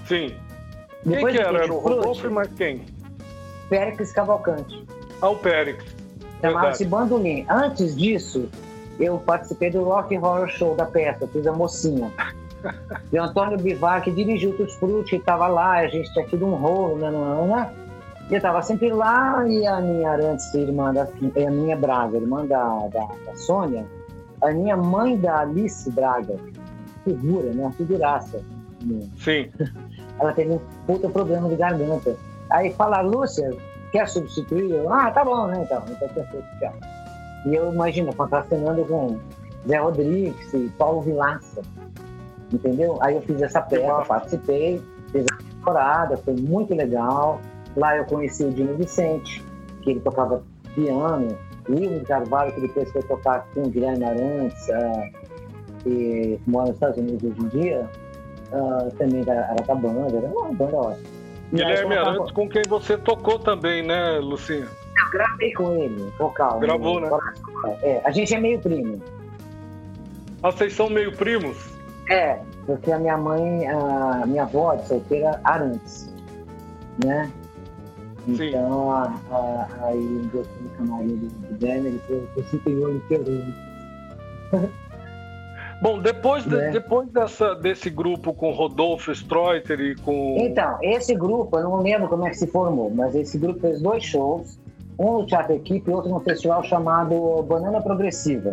[0.06, 0.34] Sim.
[1.02, 1.64] Quem Depois que do era?
[1.64, 2.84] Era o Rodolfo e mais quem?
[3.68, 4.86] Péricles Cavalcante.
[5.20, 5.84] Ah, o Périx.
[6.40, 6.84] Chamava-se.
[6.86, 7.44] Bandolim.
[7.50, 8.48] Antes disso,
[8.98, 12.10] eu participei do Rock Horror Show da peça, fiz a mocinha.
[13.12, 16.46] E o Antônio Bivar, que dirigiu o Tutti Frutti, estava lá, a gente tinha tido
[16.46, 17.72] um rolo, né, né,
[18.30, 22.44] E eu tava sempre lá e a minha Arantes, irmã da a minha Braga, irmã
[22.46, 23.84] da, da, da Sônia,
[24.42, 26.36] a minha mãe da Alice Braga,
[27.04, 27.62] figura, né?
[27.62, 28.40] Uma figuraça.
[29.18, 29.50] Sim.
[30.18, 32.16] Ela teve um puta problema de garganta.
[32.50, 33.50] Aí fala, Lúcia,
[33.92, 34.70] quer substituir?
[34.70, 35.62] Eu, ah, tá bom, né?
[35.62, 36.74] Então, então perfeito, tchau.
[37.46, 39.18] E eu imagino, contracenando com
[39.66, 41.62] Zé Rodrigues e Paulo Vilaça.
[42.52, 42.98] Entendeu?
[43.00, 44.82] Aí eu fiz essa peça, participei,
[45.12, 47.40] fiz a temporada, foi muito legal.
[47.76, 49.44] Lá eu conheci o Dino Vicente,
[49.82, 50.42] que ele tocava
[50.74, 51.36] piano,
[51.68, 55.28] Ivo de Carvalho, que depois foi tocar com o Guilherme Arantes, uh,
[55.82, 57.90] que mora nos Estados Unidos hoje em dia,
[58.52, 61.20] uh, também era, era da banda, era uma banda ótima.
[61.52, 64.66] Guilherme Arantes, com quem você tocou também, né, Lucinha?
[64.66, 66.60] Eu gravei com ele, vocal.
[66.60, 67.08] Gravou, né?
[67.82, 69.00] É, a gente é meio primo.
[70.42, 71.79] Ah, vocês são meio primos?
[72.10, 76.12] É, porque a minha mãe, a minha avó de solteira, Arantes,
[77.04, 77.30] né?
[78.28, 83.00] Então, a, a, aí eu fui no camarim do, Denner, ele falou, você tem olho
[83.08, 83.54] quebrando.
[85.82, 86.70] Bom, depois, de- Né?
[86.70, 90.36] depois dessa, desse grupo com Rodolfo Streuter e com.
[90.38, 93.80] Então, esse grupo, eu não lembro como é que se formou, mas esse grupo fez
[93.80, 94.58] dois shows,
[94.98, 98.52] um no Teatro Equipe e outro no festival chamado Banana Progressiva,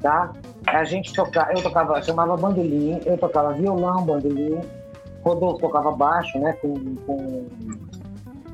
[0.00, 0.32] tá?
[0.66, 4.60] A gente tocava, eu tocava, chamava bandolim, eu tocava violão, bandolim,
[5.22, 6.74] Rodolfo tocava baixo, né, com...
[7.06, 7.46] com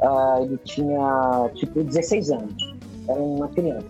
[0.00, 2.74] ah, ele tinha, tipo, 16 anos,
[3.08, 3.86] era uma criança.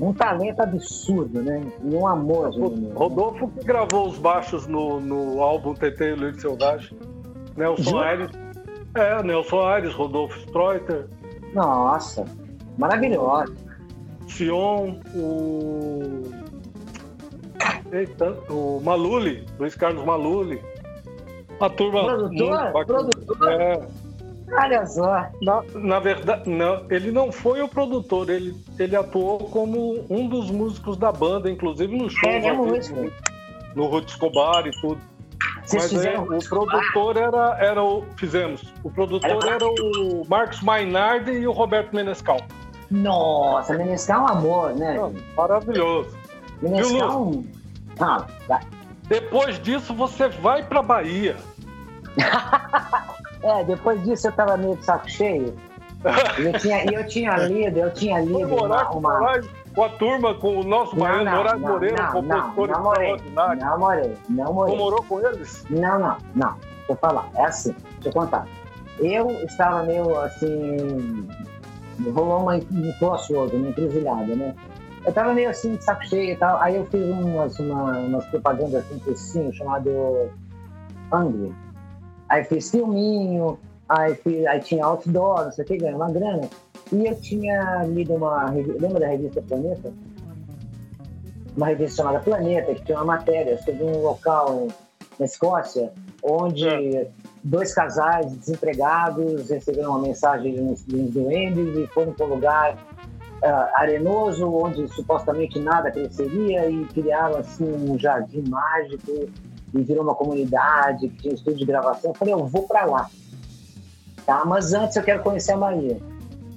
[0.00, 1.60] Um talento absurdo, né?
[1.82, 2.94] E um amor, de menino, né?
[2.94, 6.96] Rodolfo que gravou os baixos no, no álbum TT Leite Selvagem.
[7.56, 8.06] Nelson Jura?
[8.06, 8.30] Aires.
[8.94, 11.08] É, Nelson Aires, Rodolfo Streuter,
[11.52, 12.24] Nossa,
[12.78, 13.54] maravilhoso.
[14.28, 16.22] Sion, o.
[18.48, 20.60] O Maluli, Luiz Carlos Maluli.
[21.60, 22.04] A turma.
[22.04, 22.72] Produtor?
[22.72, 23.08] bacana.
[23.08, 23.52] Produtor?
[23.52, 23.88] É,
[24.50, 25.26] Olha só.
[25.42, 30.50] na, na verdade, não, ele não foi o produtor, ele, ele atuou como um dos
[30.50, 32.28] músicos da banda, inclusive no show.
[32.30, 33.10] É, ele é músico.
[33.74, 34.98] No Ruth Escobar e tudo.
[35.64, 38.02] Vocês Mas é, o produtor era, era o.
[38.16, 38.72] Fizemos.
[38.82, 42.40] O produtor Era- era o Marcos Mainardi e o Roberto Menescal.
[42.90, 44.94] Nossa, Menescal é um amor, né?
[44.94, 46.16] Não, maravilhoso.
[46.62, 47.44] Menescal.
[48.00, 48.26] Ah.
[49.08, 51.36] Depois disso, você vai pra Bahia.
[53.40, 55.54] É, depois disso eu tava meio de saco cheio.
[56.38, 58.98] E eu tinha, eu tinha lido, eu tinha Foi lido morar, uma.
[58.98, 59.20] uma...
[59.20, 59.40] morar
[59.74, 64.14] com a turma, com o nosso baiano, Moraes Moreira, não, compositor não, morei, não morei,
[64.28, 64.76] não Não morei.
[64.76, 65.64] morou com eles?
[65.70, 66.54] Não, não, não.
[66.54, 67.28] Deixa eu falar.
[67.36, 68.46] É assim, deixa eu contar.
[68.98, 71.28] Eu estava meio assim.
[72.12, 72.90] Rolou uma, um
[73.56, 74.54] uma encruzilhada, né?
[75.04, 76.60] Eu estava meio assim, de saco cheio e tal.
[76.60, 80.30] Aí eu fiz umas, uma, umas propagandas assim, um cursinho chamado
[81.12, 81.54] Hungry.
[82.28, 83.58] Aí fiz filminho,
[83.88, 86.48] aí, fiz, aí tinha outdoor, não sei o que, ganhei uma grana.
[86.92, 89.92] E eu tinha lido uma revista, lembra da revista Planeta?
[91.56, 94.68] Uma revista chamada Planeta, que tinha uma matéria sobre um local
[95.18, 97.08] na Escócia, onde
[97.42, 102.30] dois casais desempregados receberam uma mensagem de uns, de uns duendes e foram para um
[102.30, 102.78] lugar
[103.42, 109.28] ah, arenoso, onde supostamente nada cresceria e criaram assim um jardim mágico
[109.74, 112.10] e virou uma comunidade que tinha estúdio de gravação.
[112.10, 113.10] Eu falei, eu vou para lá.
[114.26, 114.44] Tá?
[114.44, 115.98] Mas antes eu quero conhecer a Maria.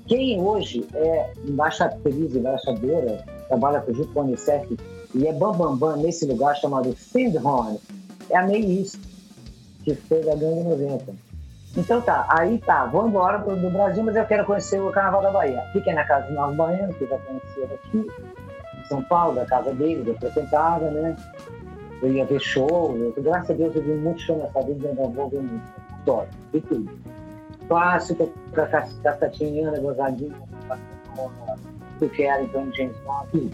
[0.07, 4.77] Quem hoje é embaixatriz, embaixadora, trabalha junto com a Unicef
[5.13, 7.79] e é bambambam bam, bam nesse lugar chamado Findhorn,
[8.29, 8.99] é a May East,
[9.83, 11.30] que fez a Gangue 90.
[11.75, 15.21] Então tá, aí tá, vou embora pro, do Brasil, mas eu quero conhecer o Carnaval
[15.21, 15.63] da Bahia.
[15.71, 19.73] Fiquei na casa do Novo Baiano, que eu já conhecia em São Paulo, da casa
[19.73, 21.15] dele, eu frequentava, né?
[22.01, 25.07] Eu ia ver show, eu, graças a Deus eu vi muito show nessa vida, ainda
[25.07, 25.63] vou ver muito.
[26.01, 26.91] Adoro, vi tudo.
[27.67, 30.35] Clássico, com a Cas- Cascatinhana, gozadinha,
[32.13, 33.51] que era então James Bond.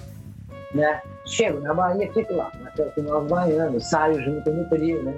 [0.74, 1.02] Né?
[1.26, 5.14] Chego na Bahia, fico lá, na casa do Novo Baiano, saio junto no trio, né?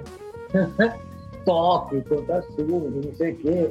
[1.44, 3.70] Toco, conta surdo, não sei o quê.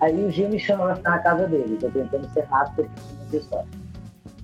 [0.00, 2.88] Aí o Gil me chama pra ficar na casa dele, tô tentando ser rápido,
[3.32, 3.66] história.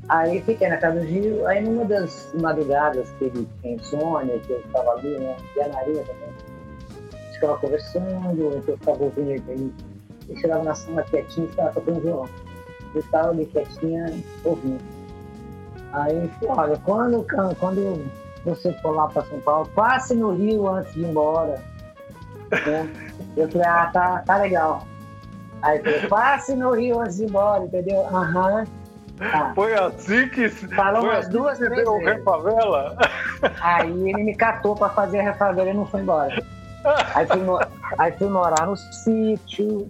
[0.08, 4.50] Aí fiquei na casa do Gil, aí numa das madrugadas que ele tinha insônia, que
[4.50, 5.36] eu estava ali, né?
[5.56, 6.28] E a Maria também.
[7.12, 9.30] A gente ficava conversando, eu ficava ouvindo.
[9.30, 9.72] Ele
[10.28, 12.28] ele chegava na sala quietinho e ficava tocando violão.
[12.94, 14.12] Eu estava ali quietinha,
[14.44, 14.82] ouvindo.
[15.92, 17.26] Aí ele falou, olha, quando,
[17.58, 18.10] quando
[18.44, 21.62] você for lá para São Paulo, passe no Rio antes de ir embora.
[22.66, 22.88] Né?
[23.36, 24.86] Eu falei, ah, tá, tá legal.
[25.62, 28.06] Aí ele falou, passe no Rio antes de ir embora, entendeu?
[28.06, 28.64] Aham.
[29.18, 29.52] Tá.
[29.54, 30.48] Foi assim que.
[30.48, 32.14] Falou umas assim duas, que três deu vezes.
[32.14, 32.96] Refavela?
[33.60, 36.42] Aí ele me catou para fazer a refavela e não foi embora.
[37.14, 37.40] Aí fui,
[37.98, 39.88] aí fui morar no sítio,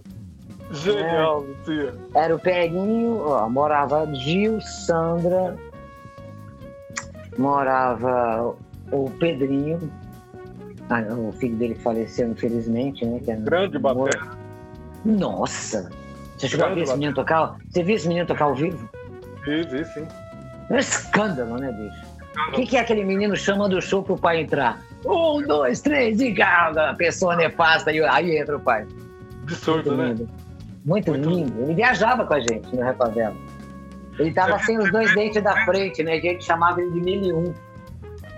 [0.73, 1.95] Genial, Lucia.
[2.15, 5.55] Era o Peguinho, ó, morava Gil, Sandra,
[7.39, 8.55] morava
[8.91, 9.79] o Pedrinho,
[11.01, 13.21] o filho dele faleceu, infelizmente, né?
[13.29, 14.09] Um Grande amor.
[14.11, 14.31] batera.
[15.05, 15.91] Nossa!
[16.37, 17.57] Você chegou a ver Grande esse menino tocar?
[17.69, 18.89] Você viu esse menino tocar ao vivo?
[19.45, 20.07] Vi, vi, sim.
[20.71, 22.13] É um escândalo, né, bicho?
[22.49, 24.81] O que, que é aquele menino chamando o show pro pai entrar?
[25.05, 28.87] Um, dois, três, e calma, pessoa nefasta, e aí entra o pai.
[29.43, 30.17] Absurdo, né?
[30.85, 31.63] Muito, Muito lindo.
[31.63, 33.37] Ele viajava com a gente no Refavela.
[34.19, 36.15] Ele tava sem os dois dentes da frente, né?
[36.15, 37.55] A gente chamava ele de mil e um.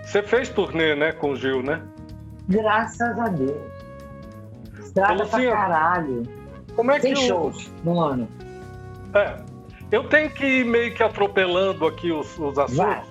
[0.03, 1.81] Você fez turnê, né, com o Gil, né?
[2.47, 3.57] Graças a Deus.
[4.79, 6.23] Estrada pra Lucinha, caralho.
[6.75, 8.27] Como é que Sem o- shows no ano.
[9.13, 9.37] É.
[9.91, 13.03] Eu tenho que ir meio que atropelando aqui os, os assuntos, Vai.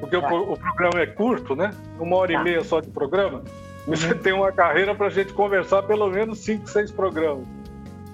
[0.00, 0.32] porque o, Vai.
[0.32, 1.70] o programa é curto, né?
[2.00, 2.40] Uma hora Tá.
[2.40, 3.42] e meia só de programa.
[3.86, 4.18] Você Uhum.
[4.18, 7.44] tem uma carreira para a gente conversar pelo menos cinco, seis programas.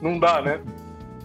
[0.02, 0.60] Não dá, né?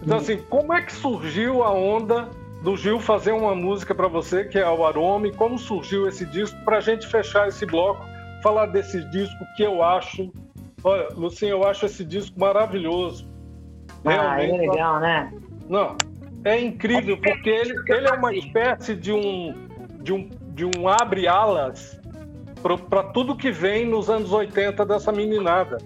[0.02, 0.22] Então, Uhum.
[0.22, 2.28] assim, como é que surgiu a onda
[2.62, 6.24] do Gil fazer uma música para você, que é o Aroma, e como surgiu esse
[6.24, 8.02] disco, para a gente fechar esse bloco,
[8.44, 10.30] falar desse disco que eu acho.
[10.84, 13.26] Olha, Lucinha, eu acho esse disco maravilhoso.
[14.04, 15.32] Ah, ele é legal, né?
[15.66, 15.96] Não,
[16.44, 19.54] é incrível, porque ele, ele é uma espécie de um,
[20.02, 21.98] de um, de um abre-alas
[22.90, 25.78] para tudo que vem nos anos 80 dessa meninada.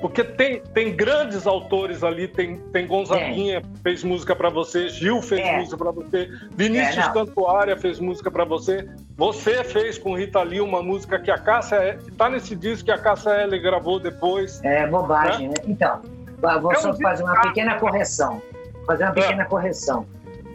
[0.00, 5.40] Porque tem, tem grandes autores ali, tem, tem Gonzaguinha fez música para você, Gil fez
[5.40, 5.58] É.
[5.58, 7.12] música para você, Vinícius É.
[7.12, 11.98] Cantuária fez música para você, você fez com Rita Lee uma música que a Cássia,
[12.02, 14.62] que tá nesse disco que a Cássia Eller gravou depois.
[14.64, 15.54] É bobagem, né?
[15.66, 16.00] Então,
[16.42, 18.40] eu vou É só fazer uma pequena correção.
[18.86, 20.06] Fazer uma pequena correção.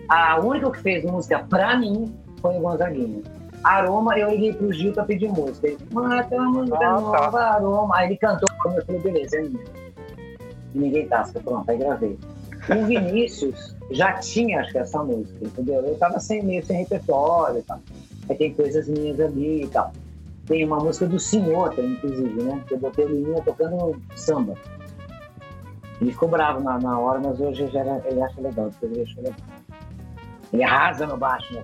[0.10, 3.22] A única que fez música pra mim foi o Gonzaguinha.
[3.66, 5.68] Aroma, eu liguei pro Gil pra pedir música.
[5.68, 7.02] Ele falou, ah, tem uma música Ah, tá.
[7.02, 7.96] nova, Aroma.
[7.98, 9.64] Aí ele cantou, eu falei, beleza, é minha.
[10.76, 12.20] E ninguém tasca, pronto, aí gravei.
[12.70, 15.82] O Vinícius já tinha, acho que, essa música, entendeu?
[15.82, 17.80] Eu tava sem, meio sem repertório e tal.
[18.30, 19.92] Aí tem coisas minhas ali e tal.
[20.46, 22.62] Tem uma música do Senhor, inclusive, né?
[22.68, 24.54] Que eu botei o menino tocando samba.
[26.00, 29.24] Ele ficou bravo na, na hora, mas hoje já ele acha legal, depois ele achou
[29.24, 29.40] legal.
[30.54, 31.62] Ele arrasa no baixo, né?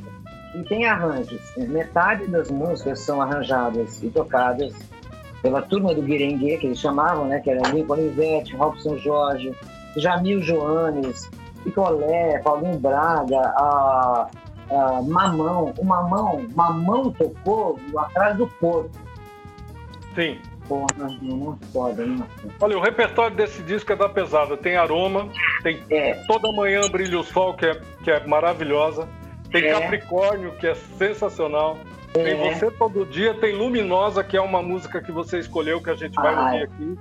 [0.53, 1.41] E tem arranjos.
[1.57, 4.73] Metade das músicas são arranjadas e tocadas
[5.41, 7.39] pela turma do Guirengue, que eles chamavam, né?
[7.39, 9.55] Que era Lincoln Ivete, Robson Jorge,
[9.97, 11.29] Jamil Joanes,
[11.63, 14.27] Picolé, Paulinho Braga, a,
[14.69, 15.73] a Mamão.
[15.77, 18.91] O Mamão, Mamão tocou atrás do corpo.
[20.15, 20.37] Sim.
[20.67, 20.87] Porra,
[21.21, 22.05] não foda?
[22.61, 24.55] Olha, o repertório desse disco é da pesada.
[24.55, 25.27] Tem Aroma,
[25.63, 29.07] tem É, Toda Manhã Brilha o Sol, que é, que é maravilhosa.
[29.51, 29.79] Tem É.
[29.79, 31.77] Capricórnio, que é sensacional.
[32.13, 32.53] Tem É.
[32.53, 33.33] Você Todo Dia.
[33.33, 36.57] Tem Luminosa, que é uma música que você escolheu, que a gente vai Ah, ouvir
[36.59, 36.63] é.
[36.63, 36.97] aqui.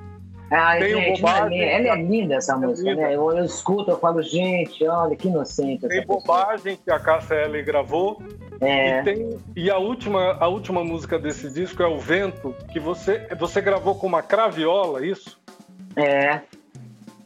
[0.52, 3.02] Ai, Tem gente, Bobagem, ela é linda essa é música, linda.
[3.02, 3.14] né?
[3.14, 5.86] Eu, eu escuto, eu falo, gente, olha que inocente.
[5.86, 6.18] Tem pessoa.
[6.18, 8.20] Bobagem, que a Cássia Eller gravou.
[8.60, 12.80] É, E, tem, e a, última, a última música desse disco é O Vento, que
[12.80, 15.38] você, você gravou com uma craviola, isso?
[15.96, 16.40] é.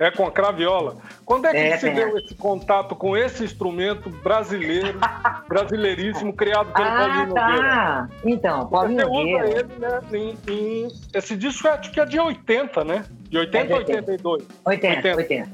[0.04, 0.96] É com a craviola.
[1.24, 4.98] Quando é que É, se deu esse contato com esse instrumento brasileiro,
[5.48, 7.62] brasileiríssimo, criado pelo Ah, Paulinho Nogueira?
[7.62, 8.08] tá.
[8.24, 9.48] Então, Você Paulinho usa Nogueira.
[9.48, 10.00] ele, né?
[10.12, 13.04] Em, em- Esse disco é, acho que é de 80, né?
[13.30, 13.98] De 80 a É de 80.
[14.12, 14.44] 82.
[14.64, 15.16] 80, 80.
[15.16, 15.50] 80.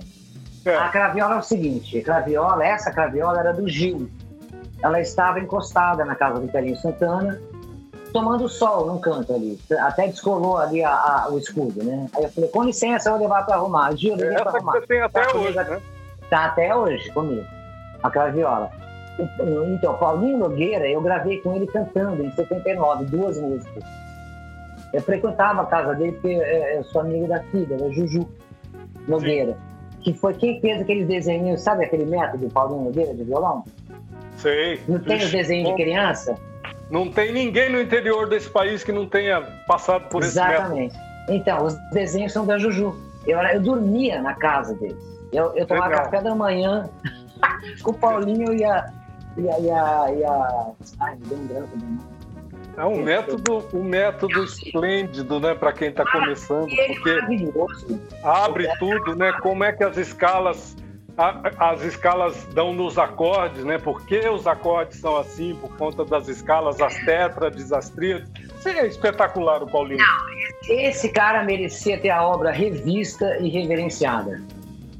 [0.64, 0.76] É.
[0.76, 4.10] A craviola é o seguinte, a craviola, essa craviola era do Gil.
[4.82, 7.40] Ela estava encostada na casa do Pelinho Santana,
[8.12, 9.58] tomando sol num canto ali.
[9.80, 12.06] Até descolou ali a- a- o escudo, né?
[12.16, 13.94] Aí eu falei, com licença, eu vou levar para arrumar.
[13.96, 14.72] Gil, eu levei que arrumar.
[14.72, 15.80] você tem até Tá hoje, comigo né?
[16.28, 17.46] Tá até hoje comigo,
[18.02, 18.70] a craviola.
[19.18, 23.84] O- Então, Paulinho Nogueira, eu gravei com ele cantando em 79, duas músicas.
[24.92, 26.28] Eu frequentava a casa dele porque
[26.74, 28.28] eu sou amigo da filha, da Juju
[29.06, 29.56] Nogueira.
[30.00, 33.64] Que foi quem fez aqueles desenhos, sabe aquele método Paulinho Nogueira de violão?
[34.38, 34.80] Sei.
[34.88, 36.34] Não tem os Ixi, desenhos de criança?
[36.90, 40.54] Não tem ninguém no interior desse país que não tenha passado por esse método.
[40.54, 40.98] Exatamente.
[41.28, 42.94] Então, os desenhos são da Juju.
[43.26, 44.98] Eu, eu dormia na casa deles.
[45.32, 46.04] Eu, eu tomava Legal.
[46.04, 46.90] café da manhã
[47.82, 48.92] com o Paulinho e a.
[49.36, 50.66] E a, e a, e a...
[50.98, 52.10] Ai, me deu um branco.
[52.76, 57.18] É um método, um método esplêndido, né, para quem está começando, porque
[58.24, 59.32] abre tudo, né?
[59.42, 60.76] Como é que as escalas
[61.20, 63.78] a- as escalas dão nos acordes, né?
[63.78, 65.54] Por que os acordes são assim?
[65.60, 68.30] Por conta das escalas, as tétrades, as tríades.
[68.64, 70.04] É espetacular, o Paulinho.
[70.68, 74.40] Esse cara merecia ter a obra revista e reverenciada.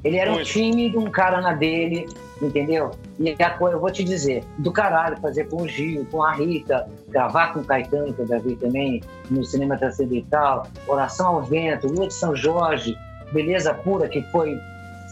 [0.03, 0.49] Ele era um Muito.
[0.49, 2.07] tímido, um cara na dele,
[2.41, 2.91] entendeu?
[3.19, 6.33] E a coisa, eu vou te dizer, do caralho fazer com o Gil, com a
[6.33, 11.87] Rita, gravar com o Caetano, que eu gravei também, no Cinema Transcendental, Oração ao Vento,
[11.87, 12.97] Lua de São Jorge,
[13.31, 14.59] Beleza Pura, que foi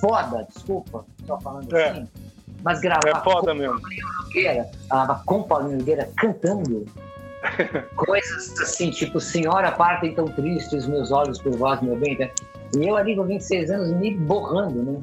[0.01, 1.91] foda, desculpa, só falando É.
[1.91, 2.09] assim.
[2.65, 3.81] Mas gravar É foda mesmo.
[4.25, 6.85] Nogueira, falava com Paulinho Nogueira cantando
[7.95, 12.19] coisas assim, tipo, Senhora, partem tão tristes meus olhos por vós, meu bem.
[12.19, 12.31] né?
[12.77, 15.01] E eu ali com 26 anos me borrando, né?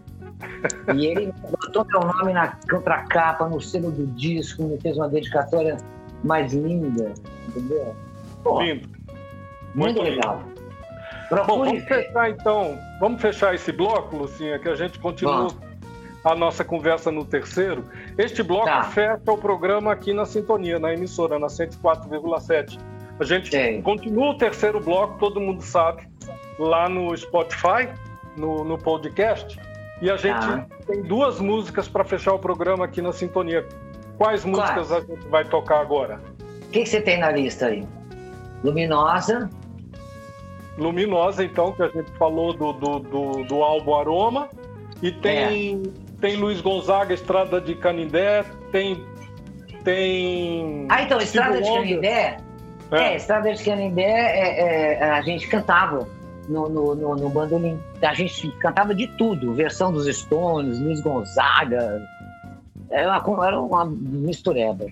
[0.95, 5.77] E ele botou meu nome na contracapa, no selo do disco, me fez uma dedicatória
[6.23, 7.13] mais linda,
[7.47, 7.95] entendeu?
[8.43, 8.87] Pô, Lindo.
[9.73, 10.54] muito muito lindo.
[11.29, 12.77] Bom, vamos fechar então.
[12.99, 15.57] Vamos fechar esse bloco, Lucinha, que a gente continua Vamos.
[16.23, 17.83] a nossa conversa no terceiro.
[18.17, 18.83] Este bloco Tá.
[18.83, 22.79] fecha o programa aqui na sintonia, na emissora, na 104,7.
[23.19, 23.81] A gente Sim.
[23.81, 26.07] continua o terceiro bloco, todo mundo sabe,
[26.59, 27.87] lá no Spotify,
[28.37, 29.57] no, no podcast.
[30.01, 30.65] E a gente Tá.
[30.85, 33.65] tem duas músicas para fechar o programa aqui na sintonia.
[34.17, 36.19] Quais músicas a gente vai tocar agora?
[36.67, 37.85] O que, que você tem na lista aí?
[38.63, 39.49] Luminosa,
[40.77, 44.49] Luminosa, então, que a gente falou do, do, do, do álbum Aroma.
[45.01, 45.83] E tem,
[46.19, 49.03] tem Luiz Gonzaga, Estrada de Canindé, tem.
[49.83, 50.87] Tem.
[50.89, 51.71] Ah, então, Estrada de.
[51.71, 52.37] Canindé.
[52.91, 56.07] É, É, Estrada de Canindé, é, é, a gente cantava
[56.47, 57.79] no, no, no, no bandolim.
[58.01, 62.01] A gente cantava de tudo, versão dos Stones, Luiz Gonzaga.
[62.89, 64.85] Era uma, era uma mistureba.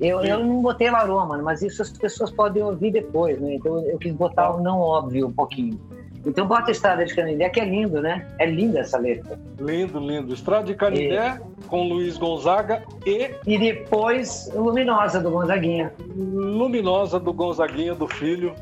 [0.00, 0.28] Eu, Sim.
[0.28, 3.54] eu não botei o aroma, mas isso as pessoas podem ouvir depois, né?
[3.54, 5.78] Então eu quis botar o não óbvio um pouquinho.
[6.26, 8.26] Então bota Estrada de Canindé, que é lindo, né?
[8.38, 9.38] É linda essa letra.
[9.60, 10.32] lindo, lindo.
[10.32, 11.38] Estrada de Canindé,
[11.68, 15.92] com Luiz Gonzaga e E depois Luminosa, do Gonzaguinha.
[16.16, 18.54] Luminosa do Gonzaguinha do Filho,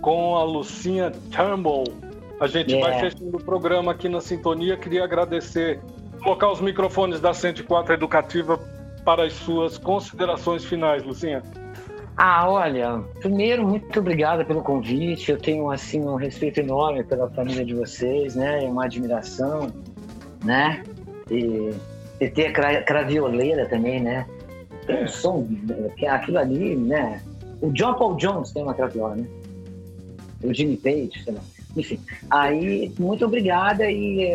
[0.00, 1.84] com a Lucinha Turnbull.
[2.40, 2.80] A gente É.
[2.80, 4.76] vai fechando o programa aqui na Sintonia.
[4.76, 5.80] Queria agradecer,
[6.22, 8.58] colocar os microfones da 104 Educativa
[9.08, 11.42] para as suas considerações finais, Lucinha.
[12.14, 15.30] Ah, olha, primeiro, muito obrigada pelo convite.
[15.30, 18.60] Eu tenho, assim, um respeito enorme pela família de vocês, né?
[18.64, 19.72] Uma admiração,
[20.44, 20.82] né?
[21.30, 21.70] E,
[22.20, 24.26] e ter a cra- cravioleira também, né?
[24.86, 25.48] Tem um som,
[26.02, 27.22] é aquilo ali, né?
[27.62, 29.26] O John Paul Jones tem uma craviola, né?
[30.44, 31.40] O Jimmy Page, sei lá.
[31.74, 31.98] Enfim,
[32.28, 34.34] aí, muito obrigada e,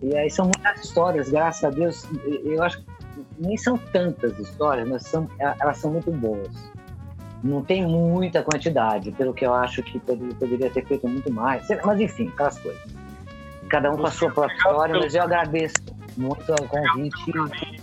[0.00, 2.06] e aí são muitas histórias, graças a Deus.
[2.44, 2.97] Eu acho que
[3.38, 6.50] nem são tantas histórias, mas são, elas são muito boas
[7.42, 11.66] não tem muita quantidade, pelo que eu acho que poderia, ter feito muito mais.
[11.84, 12.82] Mas enfim, aquelas coisas.
[13.68, 15.76] Cada um com a sua própria história, mas eu agradeço
[16.16, 17.80] muito o convite.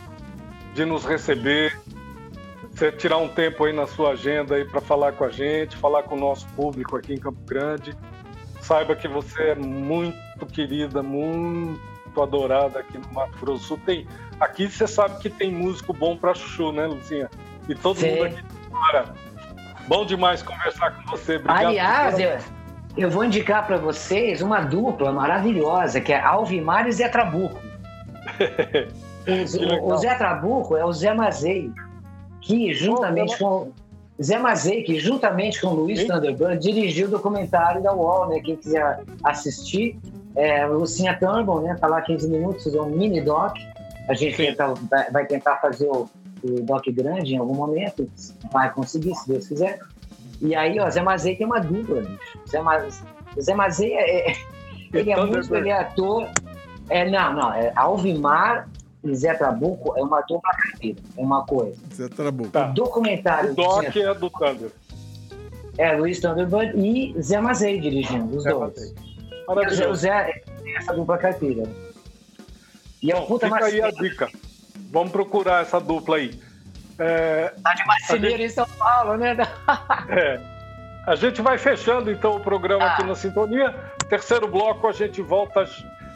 [0.74, 1.80] de nos receber,
[2.72, 6.16] você tirar um tempo aí na sua agenda para falar com a gente, falar com
[6.16, 7.96] o nosso público aqui em Campo Grande.
[8.60, 13.80] Saiba que você é muito querida, muito adorada aqui no Mato Grosso do Sul.
[13.86, 14.08] Tem,
[14.40, 17.30] aqui você sabe que tem músico bom para chuchu, né, Lucinha?
[17.68, 18.12] E todo Sim.
[18.12, 19.06] mundo aqui fora.
[19.88, 21.36] Bom demais conversar com você.
[21.36, 21.66] Obrigado.
[21.66, 22.38] Aliás, eu,
[22.98, 27.60] eu vou indicar para vocês uma dupla maravilhosa, que é Alvimar e Zé Trabuco.
[29.28, 31.72] O, o Zé Trabuco é o Zé Mazei,
[32.42, 33.72] que juntamente com.
[34.22, 36.06] Zé Mazei, que juntamente com o Luiz.
[36.06, 38.40] Thunderbird dirigiu o documentário da UOL, né?
[38.40, 39.98] Quem quiser assistir,
[40.36, 41.76] é, Lucinha Turnbull, né?
[41.80, 43.56] Tá lá 15 minutos, é um mini doc.
[44.08, 44.74] A gente tenta-
[45.12, 46.08] vai, tentar fazer o,
[46.44, 48.10] o doc grande em algum momento,
[48.52, 49.80] vai conseguir, se Deus quiser.
[50.42, 52.40] E aí, ó, Zé Mazei tem uma dupla, bicho.
[52.50, 53.02] Zé, Maz...
[53.40, 54.36] Zé Mazei é, é-
[54.94, 56.28] ele é músico, ele é ator.
[56.90, 58.68] É, não, não, é Alvimar
[59.04, 61.78] e Zé Trabuco é uma dupla carteira, é uma coisa.
[61.94, 62.50] Zé Trabuco.
[62.50, 62.68] Tá.
[62.68, 64.70] Documentário O Doc é do Thunder.
[65.78, 68.74] é Luiz Thunderbird e Zé Mazei dirigindo, os Zé dois.
[68.78, 68.94] Mazei.
[69.48, 70.02] E o Maravilhoso.
[70.02, 71.64] Zé tem essa dupla carteira.
[73.02, 74.30] E é um puta Fica aí a dica.
[74.92, 76.40] Vamos procurar essa dupla aí.
[76.98, 79.36] É, Tá de marceneiro em São Paulo, né?
[80.10, 80.40] É.
[81.06, 82.94] A gente vai fechando então o programa Ah.
[82.94, 83.76] aqui na Sintonia.
[84.10, 85.64] Terceiro bloco, a gente volta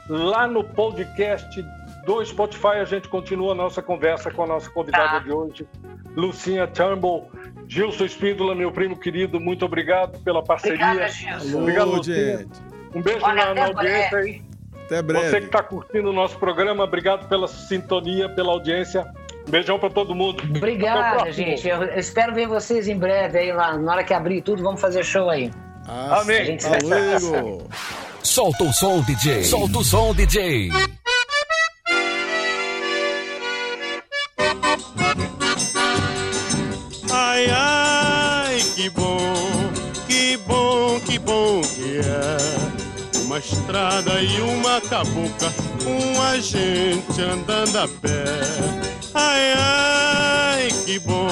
[0.07, 1.61] lá no podcast
[2.05, 2.77] do Spotify.
[2.81, 5.19] A gente continua a nossa conversa com a nossa convidada Tá.
[5.19, 5.67] de hoje,
[6.15, 7.29] Lucinha Turnbull.
[7.67, 10.83] Gilson Espíndola, meu primo querido, muito obrigado pela parceria.
[10.83, 11.59] Obrigada, Gilson.
[11.61, 12.47] Obrigado, Lucinha.
[12.93, 14.29] Um beijo Olha, na, na até audiência breve.
[14.31, 14.41] aí.
[14.85, 15.37] Até Você que breve.
[15.45, 19.05] está curtindo o nosso programa, obrigado pela sintonia, pela audiência.
[19.47, 20.43] Um beijão para todo mundo.
[20.55, 21.67] Obrigada, gente.
[21.67, 23.77] Eu eu espero ver vocês em breve aí lá.
[23.77, 25.51] Na hora que abrir tudo, vamos fazer show aí.
[25.87, 26.41] Ah, Amém.
[26.41, 27.67] A gente se Valeu.
[28.21, 29.43] Solta o som, DJ.
[29.43, 30.69] Solta o som, DJ.
[43.29, 45.53] Uma estrada e uma cabuca,
[45.85, 48.25] uma gente andando a pé.
[49.13, 51.27] Ai, ai, que bom,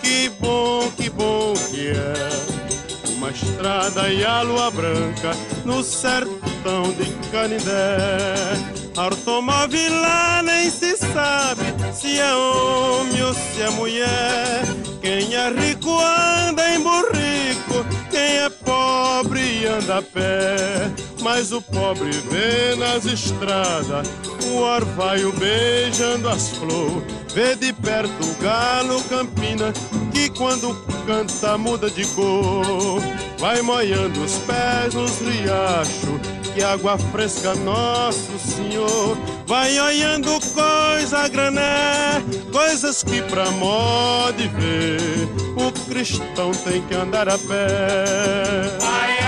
[0.00, 3.12] que bom, que bom que é.
[3.12, 5.36] Uma estrada e a lua branca
[5.66, 8.72] no sertão de Canindé.
[8.96, 14.62] Automóvel lá nem se sabe se é homem ou se é mulher.
[15.02, 17.84] Quem é rico anda em burrico,
[18.32, 20.90] quem é pobre anda a pé.
[21.20, 24.08] Mas o pobre vê nas estradas
[24.50, 27.04] o orvalho beijando as flores.
[27.34, 29.72] Vê de perto o galo campina
[30.12, 30.74] que quando
[31.06, 33.02] canta muda de cor.
[33.38, 36.20] Vai molhando os pés nos riachos
[36.54, 39.16] que água fresca nosso Senhor.
[39.46, 47.28] Vai olhando coisa grané, coisas que pra modo de ver o cristão tem que andar
[47.28, 48.78] a pé.
[48.80, 49.21] Ai,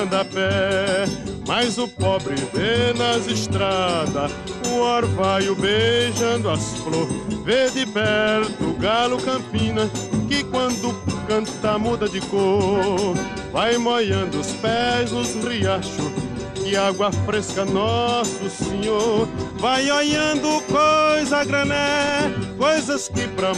[0.00, 1.04] anda a pé.
[1.46, 4.30] Mas o pobre vê nas estradas
[4.68, 7.12] o orvalho beijando as flores.
[7.44, 9.90] Vê de perto o galo campina
[10.28, 10.94] que quando
[11.26, 13.14] canta muda de cor.
[13.52, 19.26] Vai molhando os pés nos riachos que água fresca nosso Senhor
[19.58, 23.52] vai olhando coisa grané, coisas que pra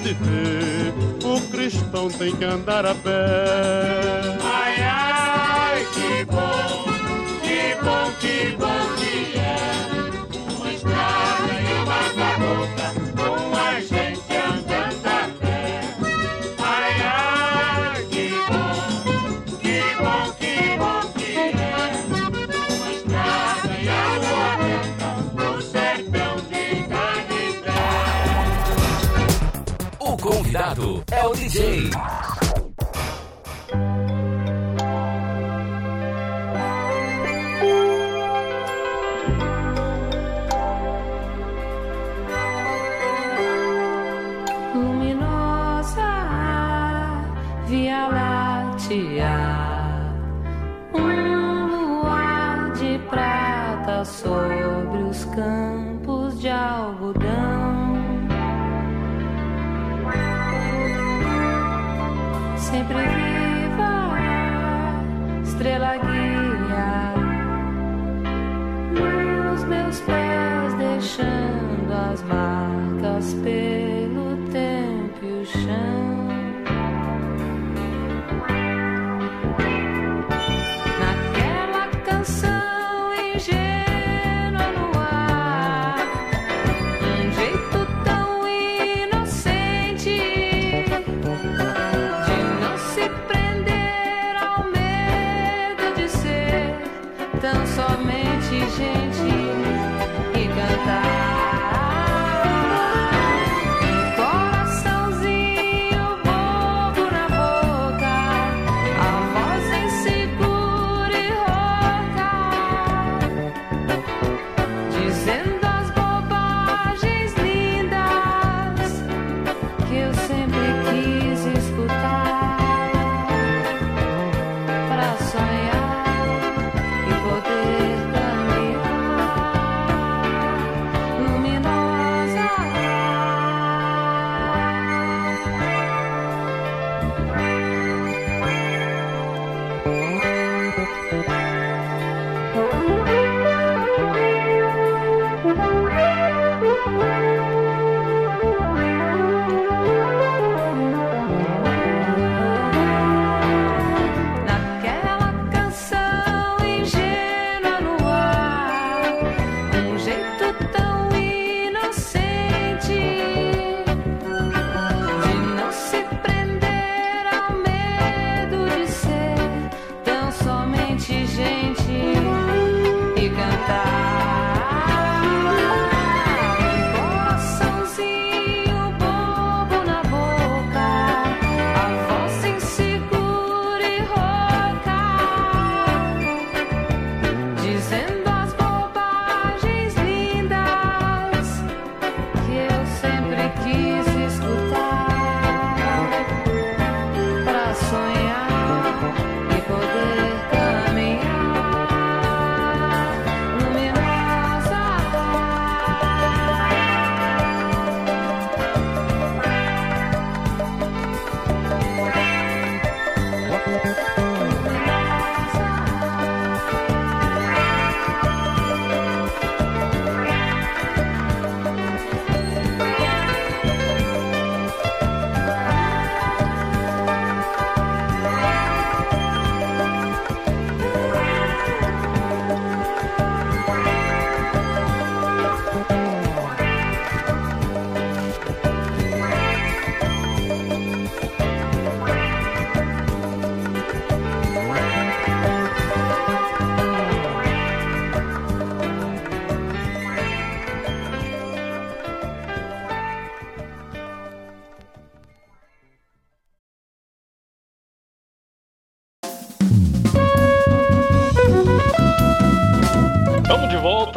[0.00, 0.92] de ver
[1.24, 4.65] o cristão tem que andar a pé.
[31.58, 32.15] É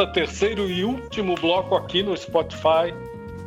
[0.10, 2.93] terceiro e último bloco aqui no Spotify,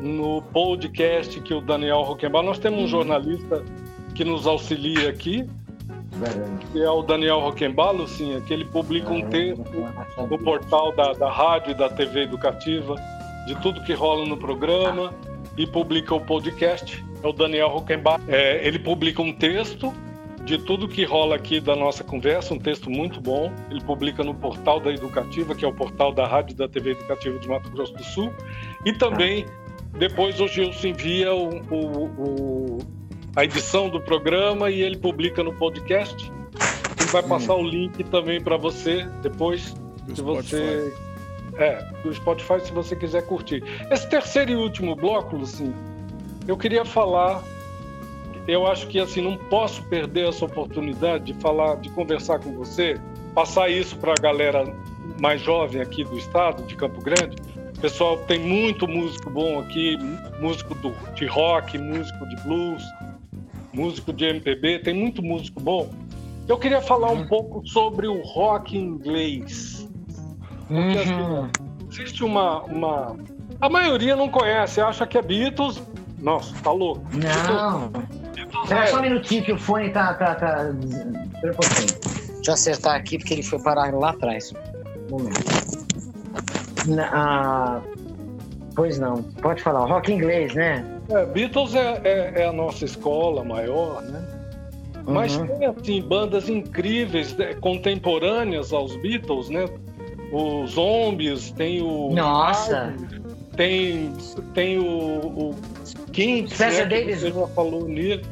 [0.01, 2.43] no podcast que o Daniel Roquembar.
[2.43, 3.65] Nós temos um jornalista
[4.15, 5.49] que nos auxilia aqui,
[6.73, 9.65] que é o Daniel Roquembar, Lucinha, que ele publica um texto
[10.29, 12.95] no portal da, da rádio e da TV educativa
[13.47, 15.13] de tudo que rola no programa
[15.57, 17.05] e publica o podcast.
[17.23, 18.21] É o Daniel Roquembar.
[18.29, 19.93] É, ele publica um texto
[20.45, 23.53] de tudo que rola aqui da nossa conversa, um texto muito bom.
[23.71, 27.39] Ele publica no portal da Educativa, que é o portal da Rádio da TV Educativa
[27.39, 28.33] de Mato Grosso do Sul.
[28.85, 29.47] E também,
[29.99, 32.79] depois, o Gilson envia o, o, o,
[33.37, 36.31] a edição do programa e ele publica no podcast.
[36.99, 39.75] Ele vai passar o link também para você depois,
[40.07, 40.95] Do se você.
[41.55, 43.63] É, do Spotify, se você quiser curtir.
[43.91, 45.75] Esse terceiro e último bloco, Lucinho,
[46.49, 47.43] eu queria falar
[48.47, 53.01] eu acho que assim não posso perder essa oportunidade de falar, de conversar com você,
[53.35, 54.65] passar isso para a galera
[55.21, 57.37] mais jovem aqui do estado, de Campo Grande.
[57.81, 59.97] Pessoal, tem muito músico bom aqui,
[60.41, 62.83] músico do, de rock, músico de blues,
[63.73, 65.91] músico de MPB, tem muito músico bom.
[66.49, 69.89] Eu queria falar um pouco sobre o rock inglês.
[70.67, 71.51] Porque assim,
[71.91, 73.17] existe uma, uma.
[73.61, 75.83] A maioria não conhece, acha que é Beatles.
[76.19, 77.05] Nossa, tá louco.
[77.13, 77.91] Não.
[78.63, 80.15] Espera só um minutinho que o fone tá.
[80.15, 80.71] tá, tá...
[81.35, 82.01] Espera um pouquinho.
[82.37, 84.53] Deixa eu acertar aqui porque ele foi parar lá atrás.
[85.11, 85.43] Um momento.
[86.87, 87.81] Na- ah,
[88.75, 89.87] pois não, pode falar.
[89.87, 90.85] Rock inglês, né?
[91.09, 94.25] É, Beatles é, é- é a nossa escola maior, né?
[95.05, 95.47] Mas Uhum.
[95.47, 99.67] tem assim, bandas incríveis, né, contemporâneas aos Beatles, né?
[100.33, 102.11] Os Zombies, tem o.
[102.13, 102.95] Nossa.
[103.57, 104.13] Tem,
[104.55, 105.55] tem o, o
[106.13, 107.21] Kinks, Spencer né, que Davis.
[107.21, 108.25] Você já falou nele.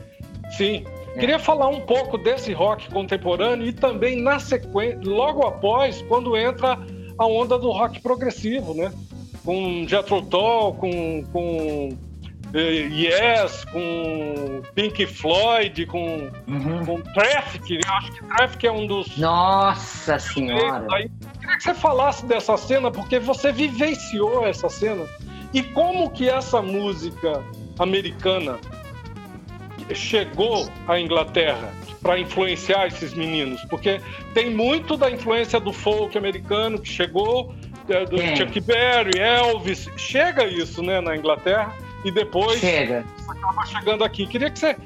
[0.57, 0.85] Sim.
[1.15, 1.19] É.
[1.19, 6.79] Queria falar um pouco desse rock contemporâneo e também na sequência, logo após, quando entra
[7.19, 8.93] a onda do rock progressivo, né?
[9.45, 11.99] Com Jethro Tull, com, com
[12.55, 16.85] Yes, com Pink Floyd, com, Uhum.
[16.85, 17.75] com Traffic.
[17.85, 20.87] Eu acho que Traffic é um dos Nossa senhora.
[20.93, 25.07] Aí, queria que você falasse dessa cena, porque você vivenciou essa cena.
[25.53, 27.43] E como que essa música
[27.79, 28.59] americana
[29.95, 31.73] chegou à Inglaterra
[32.03, 33.63] para influenciar esses meninos?
[33.65, 34.01] Porque
[34.35, 37.55] tem muito da influência do folk americano que chegou,
[37.89, 38.37] é, do Tem.
[38.37, 39.89] Chuck Berry, Elvis.
[39.97, 41.75] Chega isso, né, na Inglaterra.
[42.05, 43.05] E depois Chega.
[43.29, 44.27] acaba chegando aqui.
[44.27, 44.77] Queria que você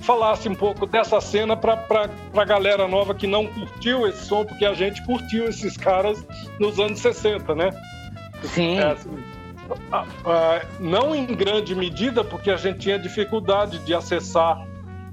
[0.00, 4.64] falasse um pouco dessa cena para a galera nova que não curtiu esse som, porque
[4.64, 6.24] a gente curtiu esses caras
[6.58, 7.70] nos anos 60, né?
[8.42, 8.78] Sim.
[8.78, 9.10] É, assim,
[10.80, 14.66] não em grande medida, porque a gente tinha dificuldade de acessar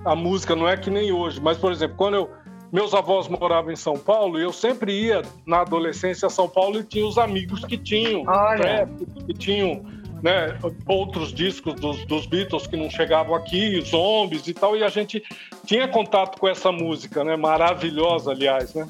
[0.05, 1.41] a música, não é que nem hoje.
[1.41, 2.29] Mas, por exemplo, quando eu,
[2.71, 6.83] meus avós moravam em São Paulo, eu sempre ia na adolescência a São Paulo e
[6.83, 8.57] tinha os amigos que tinham Olha.
[8.57, 8.89] trap,
[9.25, 9.85] que tinham
[10.23, 10.55] né,
[10.87, 15.21] outros discos dos, dos Beatles que não chegavam aqui, zombies e tal, e a gente
[15.65, 17.35] tinha contato com essa música, né?
[17.35, 18.87] Maravilhosa, aliás, né?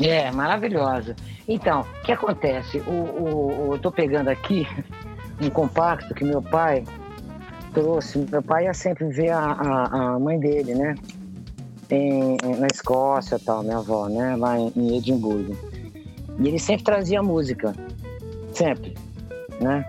[0.00, 1.14] É, maravilhosa.
[1.46, 2.78] Então, o que acontece?
[2.86, 4.66] O, o, o- eu tô pegando aqui
[5.40, 6.82] um compacto que meu pai
[7.74, 8.18] trouxe.
[8.30, 10.94] Meu pai ia sempre ver a, a, a mãe dele, né?
[11.90, 14.34] Em- na Escócia tal, minha avó, né?
[14.36, 15.54] Lá em, em Edimburgo.
[16.40, 17.74] E ele sempre trazia música.
[18.52, 18.94] Sempre.
[19.60, 19.88] Né?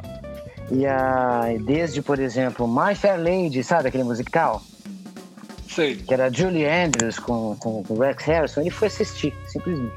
[0.72, 4.61] E a, desde, por exemplo, My Fair Lady, sabe aquele musical?
[5.68, 5.97] Sei.
[5.97, 9.93] que era Julie Andrews com, com, com o Rex Harrison, ele foi assistir, simplesmente.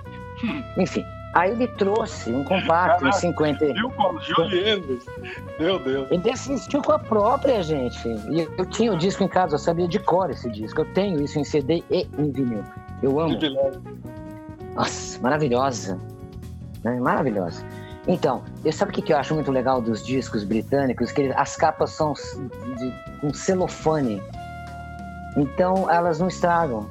[0.77, 1.05] Enfim,
[1.35, 3.13] aí ele trouxe um compacto em Caraca.
[3.13, 3.73] 50.
[3.75, 5.05] Viu como Julie Andrews?
[5.61, 6.11] Meu Deus.
[6.11, 8.09] Ele assistiu com a própria, gente.
[8.09, 10.81] E eu, eu tinha o disco em casa, eu sabia de cor esse disco.
[10.81, 12.65] Eu tenho isso em CD e em vinil.
[13.01, 13.39] Eu amo.
[14.75, 15.97] Nossa, maravilhosa.
[16.83, 16.99] Né?
[16.99, 17.65] Maravilhosa.
[18.09, 21.13] Então, eu sabe o que, que eu acho muito legal dos discos britânicos?
[21.13, 24.23] Que eles- as capas são de, com celofane.
[25.37, 26.87] Então, elas não estragam.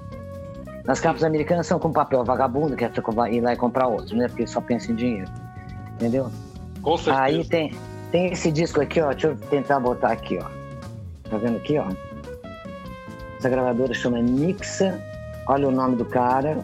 [0.88, 2.91] As capas americanas são com papel vagabundo, que é
[3.32, 4.28] ir lá e comprar outro, né?
[4.28, 5.30] Porque só pensa em dinheiro.
[5.95, 6.32] Entendeu?
[6.84, 7.22] Com certeza.
[7.24, 7.74] Aí tem,
[8.11, 9.09] tem esse disco aqui, ó.
[9.11, 10.45] Deixa eu tentar botar aqui, ó.
[11.30, 11.88] Tá vendo aqui, ó?
[13.39, 15.01] Essa gravadora chama Nixa.
[15.47, 16.59] Olha o nome do cara.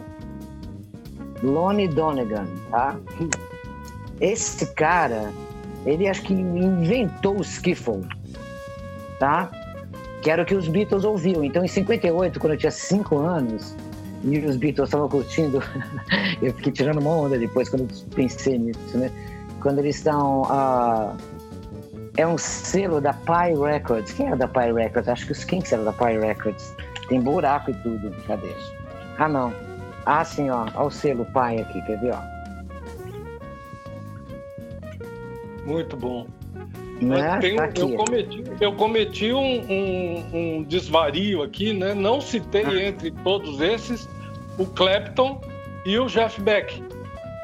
[1.42, 2.96] Lonnie Donegan, tá?
[4.20, 5.32] Esse cara,
[5.84, 8.06] ele acho que inventou o skiffle,
[9.18, 9.50] tá?
[10.22, 11.44] Que era o que os Beatles ouviam.
[11.44, 13.74] Então, em 58, quando eu tinha 5 anos,
[14.22, 15.62] e os Beatles estavam curtindo,
[16.40, 19.10] eu fiquei tirando uma onda depois quando pensei nisso, né?
[19.60, 20.44] Quando eles estão.
[20.48, 21.14] ah,
[22.16, 24.12] é um selo da Pi Records.
[24.12, 25.08] Quem era da Pi Records?
[25.08, 26.74] Acho que os Kinks eram da Pi Records.
[27.08, 28.10] Tem buraco e tudo.
[28.26, 28.54] Cadê?
[29.18, 29.52] Ah, não.
[30.06, 30.66] Ah, sim, ó.
[30.74, 32.33] Olha o selo Pi aqui, quer ver, ó?
[35.66, 36.26] Muito bom.
[37.00, 37.38] Né?
[37.40, 41.92] Tem Tá eu cometi, eu cometi um, um- um desvario aqui, né?
[41.94, 42.88] Não citei Ah.
[42.88, 44.08] entre todos esses
[44.58, 45.40] o Clapton
[45.84, 46.82] e o Jeff Beck,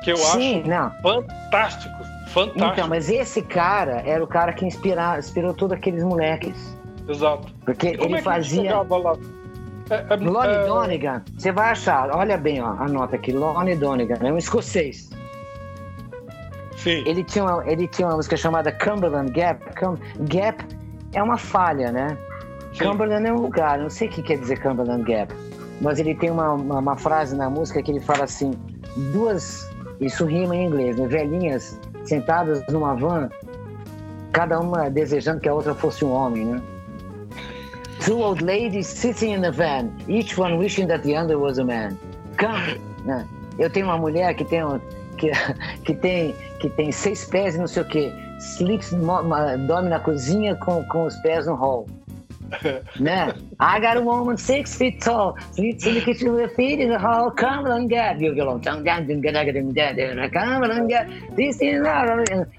[0.05, 0.91] que eu Sim, acho não.
[1.03, 2.07] fantásticos.
[2.29, 2.73] Fantásticos.
[2.73, 6.77] Então, mas esse cara era o cara que inspira, inspirou todos aqueles moleques.
[7.09, 7.53] Exato.
[7.65, 8.71] Porque ele é fazia.
[9.91, 14.19] É, é, Lonnie é, Donegan, você vai achar, olha bem, ó, anota aqui, Lonnie Donegan,
[14.23, 15.11] é um escocês.
[16.83, 17.03] Sim.
[17.07, 19.63] Ele tinha uma, ele tinha uma música chamada Cumberland Gap.
[19.79, 19.97] Cum-
[20.29, 20.65] Gap
[21.13, 22.17] é uma falha, né?
[22.73, 22.85] sim.
[22.85, 25.35] Cumberland é um lugar, não sei o que quer dizer Cumberland Gap,
[25.81, 28.53] mas ele tem uma, uma, uma frase na música que ele fala assim:
[29.13, 29.69] duas,
[30.01, 31.07] isso rima em inglês, né?
[31.07, 33.29] Velhinhas sentadas numa van,
[34.33, 36.63] cada uma desejando que a outra fosse um homem, né?
[38.05, 41.65] Two old ladies sitting in a van, each one wishing that the other was a
[41.65, 41.99] man.
[42.39, 43.27] Come, né?
[43.59, 44.81] Eu tenho uma mulher que tem, um-
[45.21, 45.31] que,
[45.85, 48.11] que tem, que tem seis pés e não sei o quê.
[49.03, 51.87] Ma- dorme na cozinha com, com os pés no hall.
[52.99, 53.33] né?
[53.61, 56.89] I got a woman six feet tall, sleeps in the kitchen with her feet in
[56.89, 57.31] the hall.
[57.31, 58.83] Come on, get you down, come on,
[60.89, 61.07] get
[61.37, 61.77] this thing.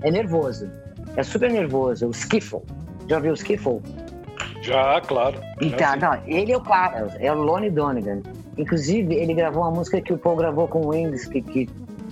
[0.04, 0.70] É nervoso.
[1.18, 2.08] É super nervoso.
[2.08, 2.62] O skiffle.
[3.10, 3.82] Já viu o skiffle?
[4.62, 5.36] Já, claro.
[5.62, 6.00] Então, Já, sim.
[6.00, 8.22] não, ele é o cara, é o Lonnie Donegan.
[8.58, 11.70] Inclusive, ele gravou uma música que o Paul gravou com o Wings, que, que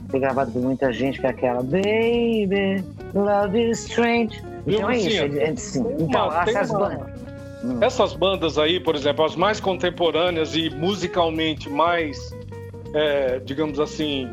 [0.10, 2.84] foi gravado por muita gente, que é aquela Baby,
[3.14, 4.42] Love is Strange.
[4.68, 5.24] Então é isso.
[5.24, 5.86] Ele- é, sim.
[6.00, 7.20] Então, uma- essas uma- bandas.
[7.64, 7.78] Hum.
[7.82, 12.34] Essas bandas aí, por exemplo, as mais contemporâneas e musicalmente mais,
[12.94, 14.30] é, digamos assim,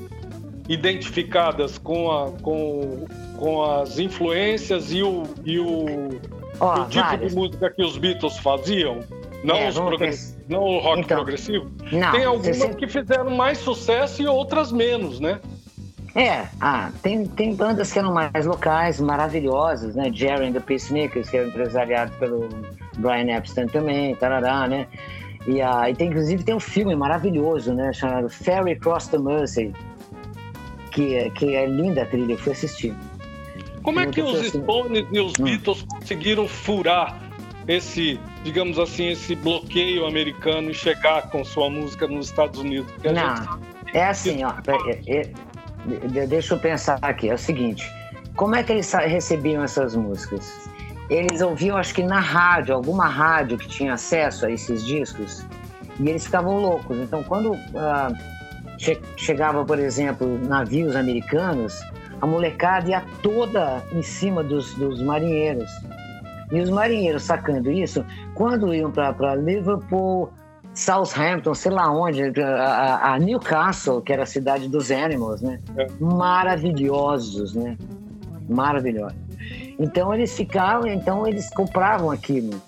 [0.69, 3.05] identificadas com, a, com,
[3.37, 5.87] com as influências e o, e o,
[6.61, 7.31] Ó, o tipo várias.
[7.33, 9.01] de música que os Beatles faziam,
[9.45, 10.37] não, É, os vamos progre- pensar.
[10.49, 11.71] não o rock Então, progressivo.
[11.93, 15.41] Não, Tem algumas sempre- que fizeram mais sucesso e outras menos, né?
[16.17, 20.11] É, ah, tem, tem bandas que eram mais locais, maravilhosas, né?
[20.13, 22.49] Jerry and the Peacemakers, que era empresariado pelo
[22.97, 24.87] Brian Epstein também, tarará, né?
[25.47, 27.93] E, ah, e tem, inclusive tem um filme maravilhoso, né?
[27.93, 29.73] Chamado Ferry Across the Mersey,
[30.91, 32.95] que, é- que é linda a trilha, eu fui assistir.
[33.83, 35.45] Como é que os assim- Stones e os Hum.
[35.45, 37.21] Beatles conseguiram furar
[37.69, 42.91] esse, digamos assim, esse bloqueio americano e chegar com sua música nos Estados Unidos?
[42.93, 43.59] Porque a gente Não,
[43.93, 44.53] é assim, ó.
[44.67, 45.47] é- é- de-
[46.29, 47.31] deixa eu pensar aqui.
[47.31, 47.91] É o seguinte:
[48.35, 50.69] como é que eles recebiam essas músicas?
[51.09, 55.47] Eles ouviam, acho que na rádio, alguma rádio que tinha acesso a esses discos,
[56.01, 56.99] e eles ficavam loucos.
[56.99, 58.13] Então, quando ah,
[58.77, 61.81] che- chegava, por exemplo, navios americanos,
[62.21, 65.71] a molecada ia toda em cima dos, dos marinheiros.
[66.51, 70.31] E os marinheiros sacando isso, quando iam para Liverpool,
[70.77, 75.59] Southampton, sei lá onde, a, a- Newcastle, que era a cidade dos Animals, né?
[75.77, 75.87] É.
[75.99, 77.77] Maravilhosos, né?
[78.49, 79.17] Maravilhosos.
[79.79, 82.61] Então eles ficavam, então eles compravam aquilo,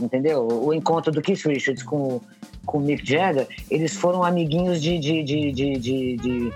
[0.00, 0.46] entendeu?
[0.46, 2.20] O encontro do Keith Richards com,
[2.64, 6.52] com o Mick Jagger, eles foram amiguinhos de, de, de, de, de, de-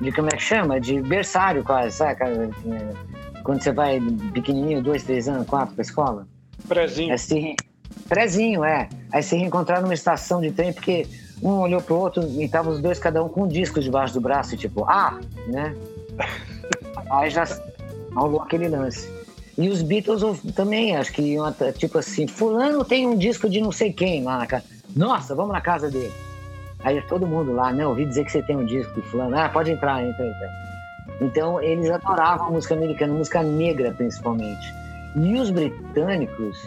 [0.00, 0.80] de como é que chama?
[0.80, 2.24] De berçário quase, saca?
[2.26, 2.48] É,
[3.44, 4.00] Quando você vai
[4.32, 6.26] pequenininho, dois, três anos, quatro pra escola.
[6.66, 7.16] prezinho.
[7.18, 7.56] Se re-
[8.08, 8.88] Prezinho, é.
[9.12, 11.06] Aí se reencontraram numa estação de trem, porque
[11.42, 14.20] um olhou pro outro e estavam os dois, cada um com um disco debaixo do
[14.20, 15.74] braço, tipo, ah, né?
[17.10, 17.44] Aí já
[18.14, 19.10] rolou aquele lance.
[19.58, 20.22] E os Beatles
[20.54, 21.44] também, acho que iam
[21.76, 24.64] tipo assim, fulano tem um disco de não sei quem lá na casa.
[24.96, 26.12] Nossa, vamos na casa dele.
[26.84, 29.36] Aí todo mundo lá, não, ouvi dizer que você tem um disco de fulano.
[29.36, 30.50] Ah, pode entrar, entra, entra.
[31.20, 34.74] Então eles adoravam música americana, música negra principalmente.
[35.16, 36.58] E os britânicos,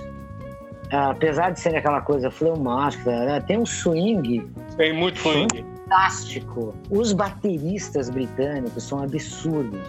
[0.95, 5.63] apesar de serem aquela coisa fleumática, né, tem um swing Tem muito swing.
[5.83, 6.73] fantástico.
[6.89, 9.87] Os bateristas britânicos são absurdos.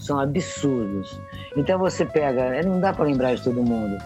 [0.00, 1.20] São absurdos.
[1.56, 3.96] Então você pega, não dá para lembrar de todo mundo.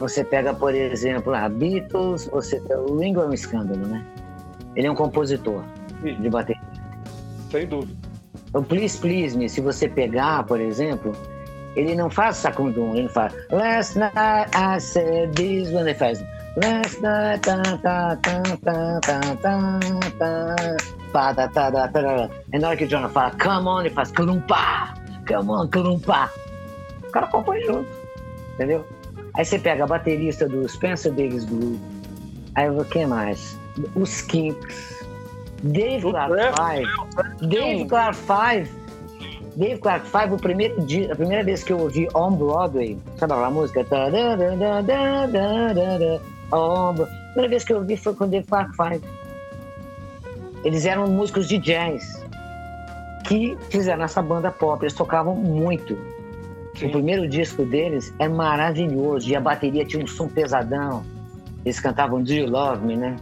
[0.00, 4.04] Você pega, por exemplo, a Beatles, você, o Ringo é um escândalo, né?
[4.76, 5.62] Ele é um compositor
[6.02, 6.62] de bateria.
[7.50, 8.08] Sem dúvida.
[8.54, 11.12] O Please Please Me, se você pegar, por exemplo,
[11.78, 16.22] ele não faz sacundum, ele faz Last night I said this, when ele faz
[16.56, 20.56] Last night, ta, ta, ta, ta, ta, ta, ta,
[21.12, 22.30] pá, ta, ta, ta, ta, ta.
[22.52, 24.94] E na hora que o Jonah fala Come on, ele faz Clumpá,
[25.28, 26.28] Come on, Clumpá.
[27.06, 27.88] O cara compõe junto,
[28.54, 28.84] entendeu?
[29.34, 31.78] Aí você pega a baterista do Spencer Davis Group,
[32.56, 33.56] aí o que mais?
[33.94, 35.06] Os Kinks,
[35.62, 38.87] Dave Clark Five, Dave Clark Five.
[39.58, 43.32] Dave Clark Five, o primeiro dia, a primeira vez que eu ouvi On Broadway, sabe
[43.32, 43.80] aquela música?
[46.52, 46.94] On A
[47.32, 49.04] primeira vez que eu ouvi foi com Dave Clark Five.
[50.62, 52.24] Eles eram músicos de jazz
[53.26, 54.80] que fizeram essa banda pop.
[54.84, 55.98] Eles tocavam muito.
[56.80, 61.02] O primeiro disco deles é maravilhoso e a bateria tinha um som pesadão.
[61.64, 63.16] Eles cantavam Do You Love Me, né?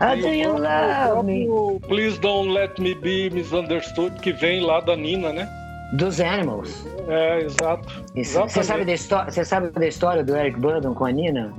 [0.00, 1.46] Ah, do you love me?
[1.86, 5.48] Please Don't Let Me Be Misunderstood, que vem lá da Nina, né?
[5.92, 6.84] Dos Animals.
[7.06, 8.04] É, exato.
[8.14, 8.96] Você sabe, da
[9.30, 11.52] você sabe da história do Eric Burdon com a Nina?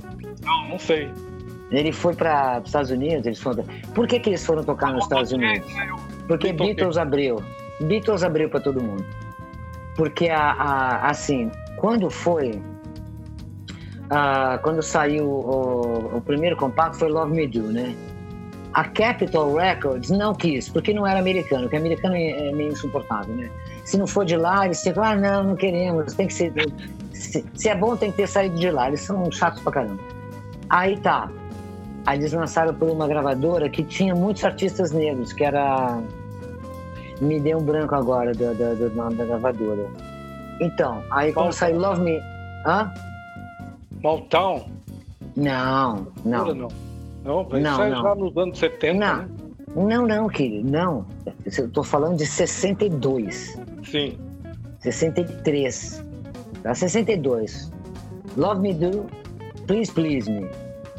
[0.44, 1.10] Não, não sei.
[1.72, 3.64] Ele foi para os Estados Unidos, eles foram.
[3.94, 5.66] Por que, que eles foram tocar nos Estados Unidos?
[6.28, 6.98] Porque Beatles.
[6.98, 7.42] Abriu.
[7.82, 9.06] Beatles abriu para todo mundo.
[9.96, 12.62] Porque a, a- assim, quando foi
[14.10, 17.96] ah, quando saiu o, o primeiro compacto foi Love Me Do, né?
[18.76, 23.34] A Capitol Records não quis, porque não era americano, porque americano é é meio insuportável,
[23.34, 23.50] né?
[23.86, 26.52] Se não for de lá, eles ficam, ah, não, não queremos, tem que ser.
[27.14, 28.90] Se, se é bom, tem que ter saído de lá.
[28.90, 30.04] Eles são chatos pra caramba.
[30.70, 31.32] Aí tá.
[32.06, 36.02] Aí eles lançaram por uma gravadora que tinha muitos artistas negros, que era.
[37.22, 39.88] Me deu um branco agora do, do, do nome da gravadora.
[40.60, 42.20] Então, aí quando saiu Love Me.
[42.66, 42.92] Hã?
[44.04, 44.70] Motown?
[45.38, 46.54] Não, não.
[46.54, 46.95] Não.
[47.26, 48.02] Não, Não, é não.
[48.04, 49.18] já nos anos 70, Não.
[49.18, 49.28] né?
[49.76, 51.06] Não, não, querido, não.
[51.58, 54.18] Eu tô falando de 62, Sim.
[54.80, 56.04] 63,
[56.64, 56.74] tá?
[56.74, 57.72] 62.
[58.38, 59.06] Love Me Do,
[59.68, 60.48] Please Please Me.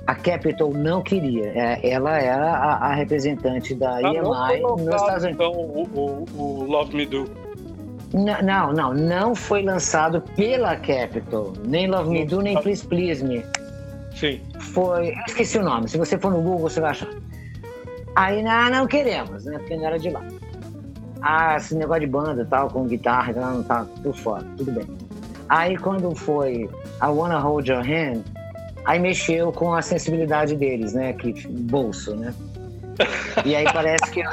[0.07, 1.47] A Capitol não queria.
[1.55, 5.47] É, Ela era a, a representante da Ah, foi EMI nos Estados Unidos.
[5.47, 7.25] então, o, o, o Love Me Do.
[8.15, 11.53] Não, não, não, não foi lançado pela Capitol.
[11.67, 13.43] Nem Love Me Do, nem Please Please Me.
[14.17, 14.41] Sim.
[14.59, 15.11] Foi.
[15.11, 15.89] Eu esqueci o nome.
[15.89, 17.09] Se você for no Google, você vai achar.
[18.17, 19.59] Aí não, não queremos, né?
[19.59, 20.25] Porque não era de lá.
[21.21, 24.73] Ah, esse negócio de banda e tal, com guitarra, então não tá tudo fora, tudo
[24.73, 24.87] bem.
[25.49, 26.69] Aí quando foi
[27.03, 28.23] I Wanna Hold Your Hand,
[28.85, 31.13] aí mexeu com a sensibilidade deles, né?
[31.13, 32.35] Que bolso, né?
[33.45, 34.23] E aí parece que.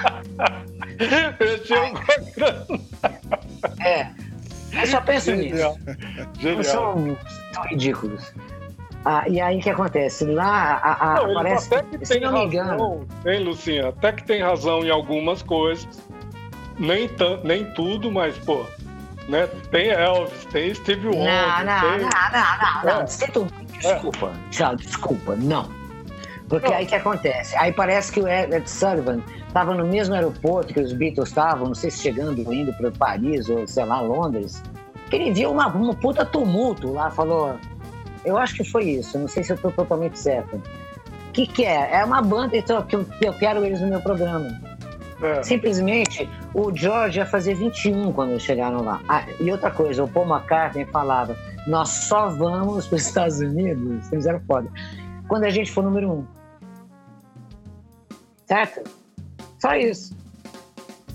[1.40, 2.76] Mexeu com
[3.06, 3.86] a.
[3.86, 4.08] É.
[4.82, 5.50] Eu só penso nisso.
[5.50, 5.78] Genial.
[5.86, 6.64] Não Genial.
[6.64, 7.18] são
[7.54, 8.34] tão ridículos.
[9.06, 10.24] Ah, e aí o que acontece?
[10.26, 12.70] Lá a, a- Não, parece até que se tem não me engano.
[12.72, 13.90] razão, hein, Lucinha?
[13.90, 15.88] Até que tem razão em algumas coisas.
[16.80, 17.10] Nem,
[17.44, 18.64] nem tudo, mas, pô,
[19.28, 19.48] né?
[19.72, 21.90] Tem Elvis, tem Steve Wonder, Não, não, tem...
[22.00, 23.02] não, não, não, não.
[23.02, 23.04] É.
[23.94, 24.32] Desculpa.
[24.50, 25.70] Tchau, desculpa, não.
[26.48, 26.76] Porque Não.
[26.76, 27.56] aí o que acontece?
[27.58, 31.76] Aí parece que o Ed Sullivan estava no mesmo aeroporto que os Beatles estavam, não
[31.76, 34.62] sei se chegando, indo para Paris ou, sei lá, Londres.
[35.10, 37.56] Que ele viu uma, uma puta tumulto lá, falou.
[38.26, 40.56] Eu acho que foi isso, não sei se eu estou totalmente certo.
[40.56, 41.96] O que, que é?
[41.96, 44.62] É uma banda então, que eu, que eu quero eles no meu programa.
[45.22, 45.42] É.
[45.42, 49.02] Simplesmente, o George ia fazer 21 quando eles chegaram lá.
[49.08, 53.90] Ah, e outra coisa, o Paul McCartney falava: nós só vamos para os Estados Unidos,
[53.90, 54.70] eles fizeram foda,
[55.28, 56.26] quando a gente for número um.
[58.46, 58.84] Certo?
[59.60, 60.16] Só isso.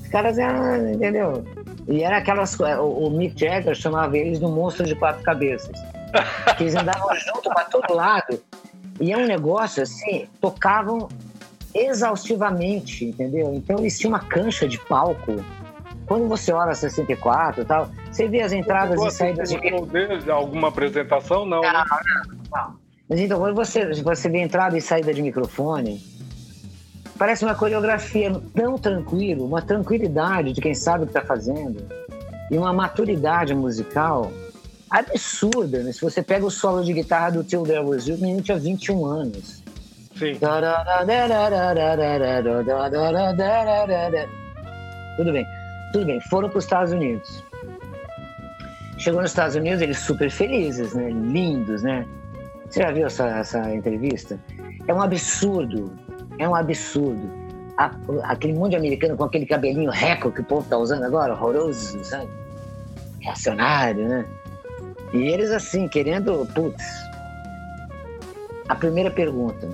[0.00, 1.44] Os caras eram, entendeu?
[1.86, 2.78] E era aquelas coisas.
[2.80, 5.78] O, Mick Jagger chamava eles um monstro de quatro cabeças.
[6.56, 8.40] Que eles andavam junto para todo lado.
[9.00, 11.08] E é um negócio assim, tocavam
[11.74, 13.54] exaustivamente, entendeu?
[13.54, 15.44] Então eles tinham uma cancha de palco.
[16.06, 20.68] Quando você olha 64 e tal, você vê as entradas e saídas de deles, alguma
[20.68, 21.44] apresentação?
[21.44, 21.84] Não, né?
[23.08, 26.02] Mas então, quando você, você vê entrada e saída de microfone,
[27.18, 31.86] parece uma coreografia tão tranquilo, uma tranquilidade de quem sabe o que está fazendo,
[32.50, 34.30] e uma maturidade musical
[34.90, 35.82] absurda.
[35.82, 35.92] Né?
[35.92, 38.58] Se você pega o solo de guitarra do Till There Was You, o menino tinha
[38.58, 39.62] 21 anos.
[40.18, 40.36] Sim.
[45.16, 45.46] Tudo bem,
[45.92, 46.20] tudo bem.
[46.22, 47.44] Foram para os Estados Unidos.
[48.98, 51.08] Chegou nos Estados Unidos, eles super felizes, né?
[51.10, 52.04] Lindos, né?
[52.68, 54.38] Você já viu essa, essa entrevista?
[54.88, 55.92] É um absurdo.
[56.38, 57.30] É um absurdo.
[57.76, 57.92] A-
[58.24, 62.02] aquele monte de americano com aquele cabelinho reco que o povo tá usando agora, horroroso,
[62.04, 62.28] sabe?
[63.20, 64.24] Reacionário, né?
[65.12, 66.84] E eles assim, querendo, putz.
[68.68, 69.68] A primeira pergunta: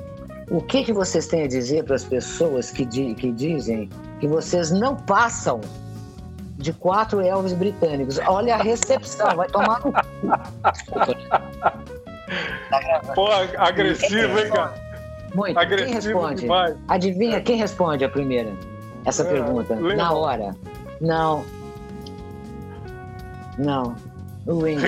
[0.50, 3.88] o que que vocês têm a dizer para as pessoas que, di- que dizem
[4.20, 5.60] que vocês não passam
[6.56, 8.18] de quatro Elvis britânicos?
[8.26, 9.98] Olha a recepção, vai tomar no cu.
[12.70, 13.12] Tá.
[13.14, 13.28] Pô,
[13.58, 14.74] agressivo, hein, cara?
[15.34, 15.58] Muito.
[15.58, 16.40] Agressivo quem responde?
[16.42, 16.76] demais.
[16.88, 18.52] Adivinha quem responde a primeira?
[19.04, 19.74] Essa É, pergunta.
[19.74, 20.54] Na hora.
[21.00, 21.44] Não.
[23.58, 23.94] Não.
[24.46, 24.80] O Ringo.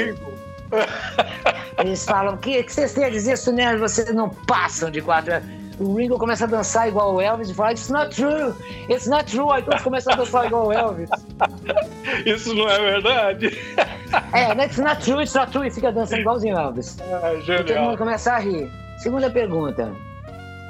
[1.78, 3.78] Eles falam, o que, que vocês têm a dizer, Sunel?
[3.78, 5.34] Vocês não passam de quatro.
[5.78, 8.54] O Ringo começa a dançar igual o Elvis e fala, it's not true,
[8.88, 9.50] it's not true.
[9.52, 11.10] Aí todos começam a dançar igual o Elvis.
[12.24, 13.58] Isso não é verdade?
[14.32, 15.66] É, it's not true, it's not true.
[15.66, 16.96] E fica dançando igualzinho o Elvis.
[17.00, 17.96] É, E todo mundo genial.
[17.98, 18.70] começa a rir.
[18.98, 19.92] Segunda pergunta.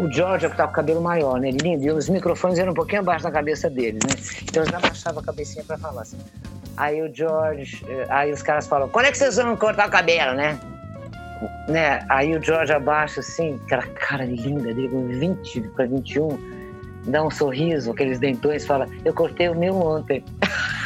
[0.00, 1.52] o George é o que tá com o cabelo maior, né?
[1.52, 1.84] Lindo.
[1.84, 4.12] E os microfones eram um pouquinho abaixo da cabeça dele, né?
[4.42, 6.18] Então eles abaixavam a cabecinha pra falar assim.
[6.76, 9.90] Aí o George, eh, aí os caras falam, quando é que vocês vão cortar o
[9.90, 10.58] cabelo, né?
[11.68, 12.04] né?
[12.08, 16.28] Aí o George abaixa assim, aquela cara linda dele, com 20 para 21,
[17.06, 20.24] dá um sorriso, aqueles dentões, fala, eu cortei o meu ontem.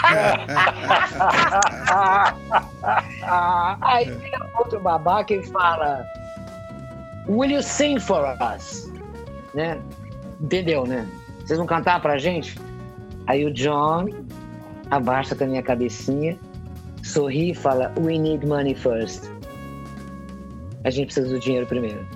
[3.82, 6.06] Aí tem outro babaca e fala,
[7.28, 8.24] Will you sing for
[8.54, 8.90] us?
[9.54, 9.78] Né?
[10.40, 11.06] Entendeu, né?
[11.40, 12.56] Vocês vão cantar pra gente?
[13.26, 14.06] Aí o John
[14.90, 16.38] abaixa também a cabecinha,
[17.02, 19.30] sorri e fala, We need money first.
[20.84, 22.06] A gente precisa do dinheiro primeiro.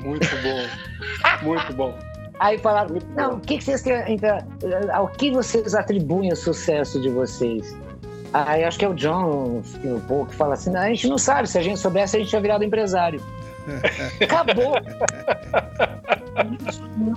[0.00, 1.44] Muito bom.
[1.46, 1.98] Muito bom.
[2.38, 4.38] Aí falaram, Muito não, o que, que vocês querem, então,
[4.92, 7.76] ao que vocês atribuem o sucesso de vocês?
[8.32, 11.18] Aí acho que é o John um pouco que fala assim, "Não, a gente não
[11.18, 13.20] sabe, se a gente soubesse a gente tinha virado empresário.
[14.22, 14.74] Acabou.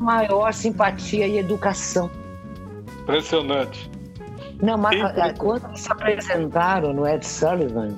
[0.01, 2.09] Maior simpatia e educação.
[3.01, 3.89] Impressionante.
[4.63, 7.97] Não, mas Sim, ah, quando se apresentaram no Ed Sullivan,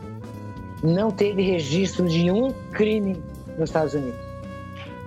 [0.83, 3.21] não teve registro de um crime
[3.57, 4.19] nos Estados Unidos.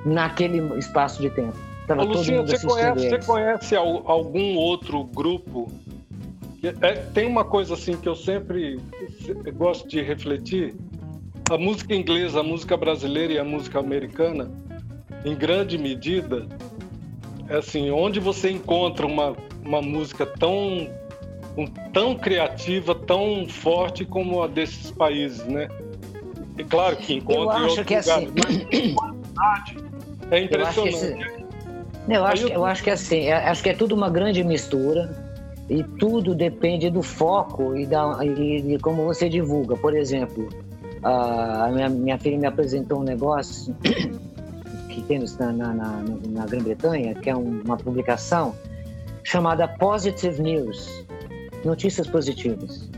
[0.04, 1.56] Naquele espaço de tempo.
[1.88, 5.66] Tava Ô, Lucinha, você conhece, você conhece al- algum outro grupo?
[6.62, 8.78] é, tem uma coisa assim que eu sempre
[9.20, 10.76] se- gosto de refletir.
[11.50, 14.48] A música inglesa, a música brasileira e a música americana,
[15.24, 16.46] em grande medida,
[17.48, 19.34] é assim, onde você encontra uma,
[19.64, 20.88] uma música tão,
[21.92, 25.68] tão criativa, tão forte como a desses países, né?
[26.56, 28.26] É claro que encontra Eu em acho outros que é assim.
[28.26, 28.56] lugares, mas
[30.30, 30.94] é Eu acho que, impressionante.
[30.94, 34.10] esse- eu, acho, eu- eu acho que é assim, é- acho que é tudo uma
[34.10, 35.16] grande mistura
[35.68, 39.76] e tudo depende do foco e, da, e de como você divulga.
[39.76, 40.48] Por exemplo,
[41.02, 43.74] a minha, minha filha me apresentou um negócio
[44.90, 48.54] que tem na, na, na- na Grã-Bretanha, que é um- uma publicação
[49.22, 51.04] chamada Positive News,
[51.64, 52.88] notícias positivas.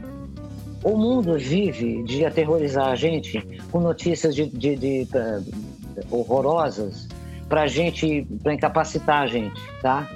[0.83, 5.41] O mundo vive de aterrorizar a gente com notícias de, de- de, eh,
[6.11, 7.07] horrorosas
[7.49, 10.09] para gente, para incapacitar a gente, tá?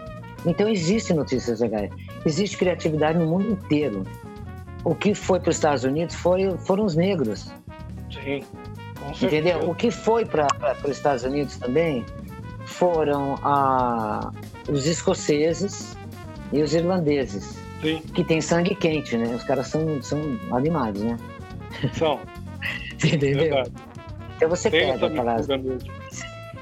[0.47, 1.91] Então existem notícias legais,
[2.25, 4.05] existe criatividade no mundo inteiro.
[4.85, 7.51] O que foi para os Estados Unidos foi, foram os negros,
[9.15, 9.69] Sim, entendeu?
[9.69, 10.47] O que foi para
[10.85, 12.05] os Estados Unidos também
[12.67, 14.31] foram ah,
[14.69, 15.97] os escoceses
[16.53, 19.35] e os irlandeses, Sim, que tem sangue quente, né?
[19.35, 20.21] Os caras são, são
[20.53, 21.19] animados, né?
[21.93, 22.19] são.
[23.05, 23.39] Entendeu?
[23.39, 23.73] Verdade.
[24.37, 25.47] Então você Tem pega aquelas.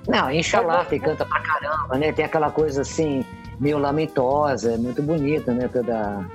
[0.08, 2.12] Não, Inxalá, que canta pra caramba, né?
[2.12, 3.24] Tem aquela coisa assim,
[3.60, 5.68] meio lamentosa, muito bonita, né?
[5.68, 6.28] Toda...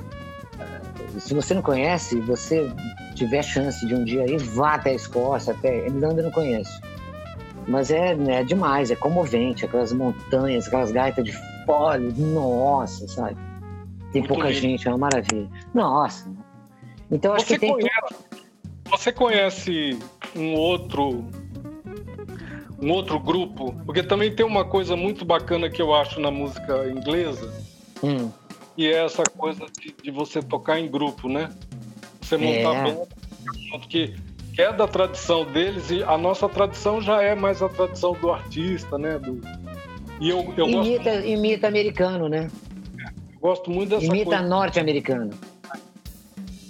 [0.60, 2.72] eh, Se você não conhece, você
[3.16, 5.86] tiver chance de um dia ir, vá até a Escócia, até.
[5.86, 6.80] Irlanda eu não conheço.
[7.68, 11.34] Mas é, né, é demais, é comovente, aquelas montanhas, aquelas gaitas de
[11.66, 13.36] fole, nossa, sabe?
[14.18, 14.62] Tem Muito pouca lindo.
[14.62, 15.48] gente, é uma maravilha.
[15.74, 16.32] Nossa.
[17.12, 18.16] Então acho Você que tem conhece,
[18.90, 20.00] você conhece
[20.36, 21.24] um outro
[22.82, 23.74] um outro grupo?
[23.86, 27.54] Porque também tem uma coisa muito bacana que eu acho na música inglesa,
[28.04, 28.32] Hum,
[28.78, 31.50] e é essa coisa de, de você tocar em grupo, né?
[32.22, 32.84] Você montar É.
[32.84, 33.08] banda,
[33.72, 34.14] porque
[34.54, 38.32] que é da tradição deles e a nossa tradição já é mais a tradição do
[38.32, 39.20] artista, né?
[39.20, 39.40] Do,
[40.20, 42.50] e eu, eu gosto, imita, imita americano, né?
[43.42, 44.42] Gosto muito dessa Imita coisa.
[44.44, 45.32] norte-americano.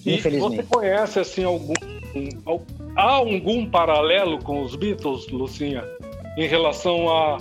[0.05, 0.55] Infelizmente.
[0.57, 1.73] você conhece assim algum
[2.45, 2.61] al-
[2.95, 5.83] há algum paralelo com os Beatles, Lucinha,
[6.37, 7.37] em relação a,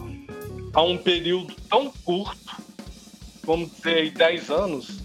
[0.75, 2.37] a um período tão curto,
[3.45, 5.01] vamos dizer aí 10 anos,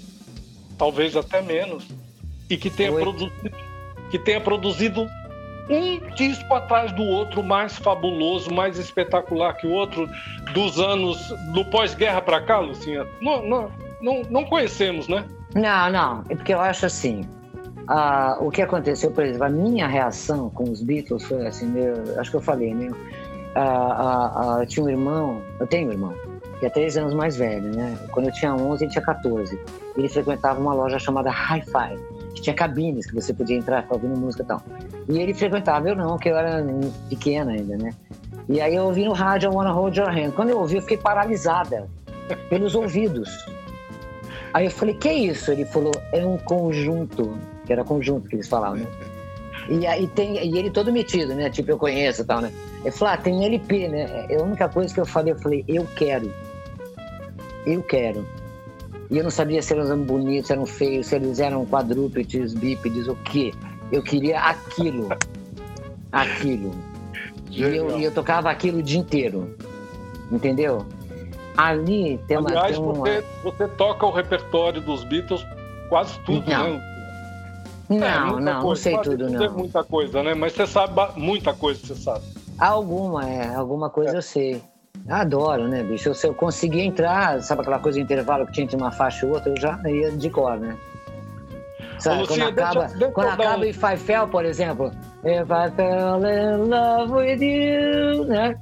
[0.78, 1.88] talvez até menos,
[2.50, 3.04] e que tenha Oito.
[3.04, 3.72] produzido
[4.10, 5.08] que tenha produzido
[5.70, 10.06] um disco atrás do outro mais fabuloso, mais espetacular que o outro
[10.54, 11.18] dos anos
[11.54, 13.08] do pós-guerra para cá, Lucinha?
[13.22, 13.72] Não, não,
[14.02, 15.26] não, não conhecemos, né?
[15.56, 17.22] Não, não, é porque eu acho assim.
[17.88, 21.94] ah, o que aconteceu, por exemplo, a minha reação com os Beatles foi assim, meu,
[22.20, 22.90] acho que eu falei, né?
[23.56, 26.14] Ah, eu tinha um irmão, eu tenho um irmão,
[26.60, 27.98] que é três anos mais velho, né?
[28.12, 29.60] Quando eu tinha 11, ele tinha 14.
[29.98, 31.98] Ele frequentava uma loja chamada Hi-Fi,
[32.34, 34.62] que tinha cabines que você podia entrar para ouvir música e tal.
[35.10, 36.66] E ele frequentava, eu não, que eu era
[37.10, 37.94] pequena ainda, né?
[38.48, 40.32] E aí eu ouvi no rádio I Wanna Hold Your Hand.
[40.32, 41.90] Quando eu ouvi, eu fiquei paralisada
[42.50, 43.46] pelos ouvidos.
[44.54, 45.52] Aí eu falei, que é isso?
[45.52, 48.88] Ele falou, é um conjunto, que era conjunto que eles falavam, né?
[49.70, 51.50] E aí tem, e ele todo metido, né?
[51.50, 52.52] Tipo, eu conheço e tal, né?
[52.82, 54.26] Ele falou, ah, tem LP, né?
[54.30, 56.32] É a única coisa que eu falei, eu falei, eu quero.
[57.66, 58.26] Eu quero.
[59.10, 63.08] E eu não sabia se eram bonitos, se eram feios, se eles eram quadrúpedes, bípedes,
[63.08, 63.54] o quê.
[63.92, 65.10] Eu queria aquilo.
[66.12, 66.74] Aquilo.
[67.50, 69.56] E eu, e eu tocava aquilo o dia inteiro.
[70.32, 70.86] Entendeu?
[71.58, 72.50] Ali tem uma.
[72.50, 72.94] Aliás, tem uma...
[72.94, 75.46] você, você toca o repertório dos Beatles
[75.90, 76.74] quase tudo, Não.
[76.76, 76.88] né?
[77.90, 78.82] Não, É, não, não coisa.
[78.82, 79.54] sei Quase tudo, É não.
[79.54, 80.34] muita coisa, né?
[80.34, 82.24] Mas você sabe muita coisa, você sabe.
[82.58, 84.62] Alguma, é, alguma coisa eu sei.
[85.10, 86.14] Adoro, né, bicho?
[86.14, 89.30] Se eu conseguir entrar, sabe aquela coisa de intervalo que tinha entre uma faixa e
[89.30, 90.78] outra, eu já ia de cor, né?
[92.00, 94.92] Sabe, Ô, quando deixa- acaba, deixa eu quando acaba um- Fell, por exemplo.
[95.24, 98.56] If I fell in love with you, né?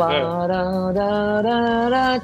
[0.00, 2.20] Pararararará,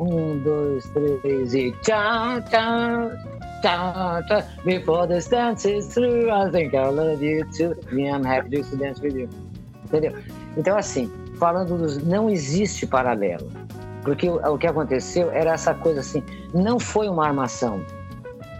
[0.00, 3.10] Um, dois, três e tchá, tchá,
[3.62, 4.44] tchá.
[4.64, 7.74] Before this dance is through, I think I love you too.
[7.92, 9.28] Yeah, I'm happy to dance with you.
[9.84, 10.12] Entendeu?
[10.56, 12.02] Então, assim, falando dos.
[12.04, 13.50] Não existe paralelo.
[14.02, 16.22] Porque o, o que aconteceu era essa coisa assim,
[16.54, 17.82] não foi uma armação.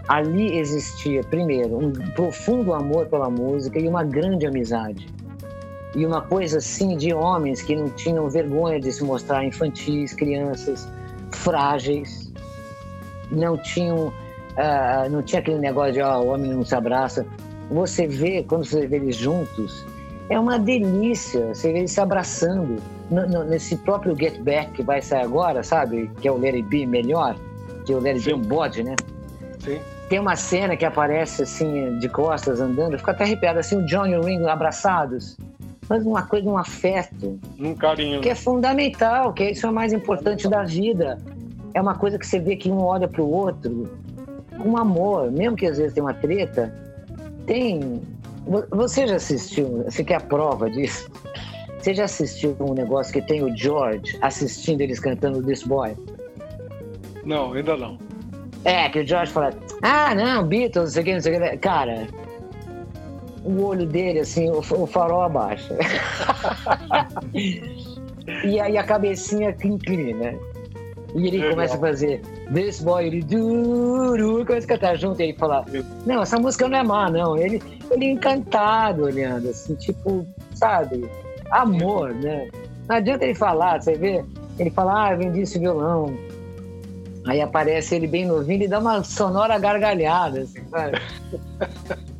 [0.08, 5.06] Ali existia, primeiro, um profundo amor pela música e uma grande amizade.
[5.98, 10.88] E uma coisa assim de homens que não tinham vergonha de se mostrar infantis, crianças,
[11.32, 12.32] frágeis,
[13.32, 14.12] não tinham,
[14.56, 17.26] ah, não tinha aquele negócio de ó, o homem não se abraça.
[17.68, 19.84] Você vê, quando você vê eles juntos,
[20.30, 22.76] é uma delícia, você vê eles se abraçando.
[23.10, 26.08] No- no- nesse próprio Get Back que vai sair agora, sabe?
[26.20, 27.34] Que é o It Be melhor,
[27.84, 28.94] que o Let It Be é um bode, né?
[29.58, 29.80] Sim.
[30.08, 33.84] Tem uma cena que aparece assim, de costas andando, eu fico até arrepiado, assim, o
[33.84, 35.36] John e o Ringo abraçados.
[35.88, 38.20] Mas uma coisa, um afeto, Um carinho.
[38.20, 41.18] que é fundamental, que isso é o mais importante da vida.
[41.74, 43.88] É uma coisa que você vê que um olha pro outro
[44.62, 46.74] com amor, mesmo que às vezes tem uma treta,
[47.46, 48.02] tem.
[48.46, 51.08] Vo- Você já assistiu, você quer a prova disso?
[51.78, 55.94] Você já assistiu um negócio que tem o George assistindo eles cantando This Boy?
[57.24, 57.98] Não, ainda não.
[58.64, 59.50] É, que o George fala,
[59.82, 61.56] ah, não, Beatles, não sei o que, não sei o que.
[61.58, 62.06] Cara,
[63.48, 65.74] o olho dele, assim, o, o farol abaixa.
[68.44, 70.34] e aí a cabecinha inclina.
[71.14, 71.50] E ele Legal.
[71.50, 72.20] começa a fazer
[72.52, 75.64] This boy, ele duro, começa a cantar junto e ele fala,
[76.04, 77.36] não, essa música não é má, não.
[77.36, 81.08] Ele, ele é encantado olhando, assim, tipo, sabe,
[81.50, 82.48] amor, né?
[82.86, 84.24] Não adianta ele falar, você vê?
[84.58, 86.14] Ele fala, ah, eu vendi esse violão.
[87.26, 90.98] Aí aparece ele bem novinho e dá uma sonora gargalhada, assim, sabe?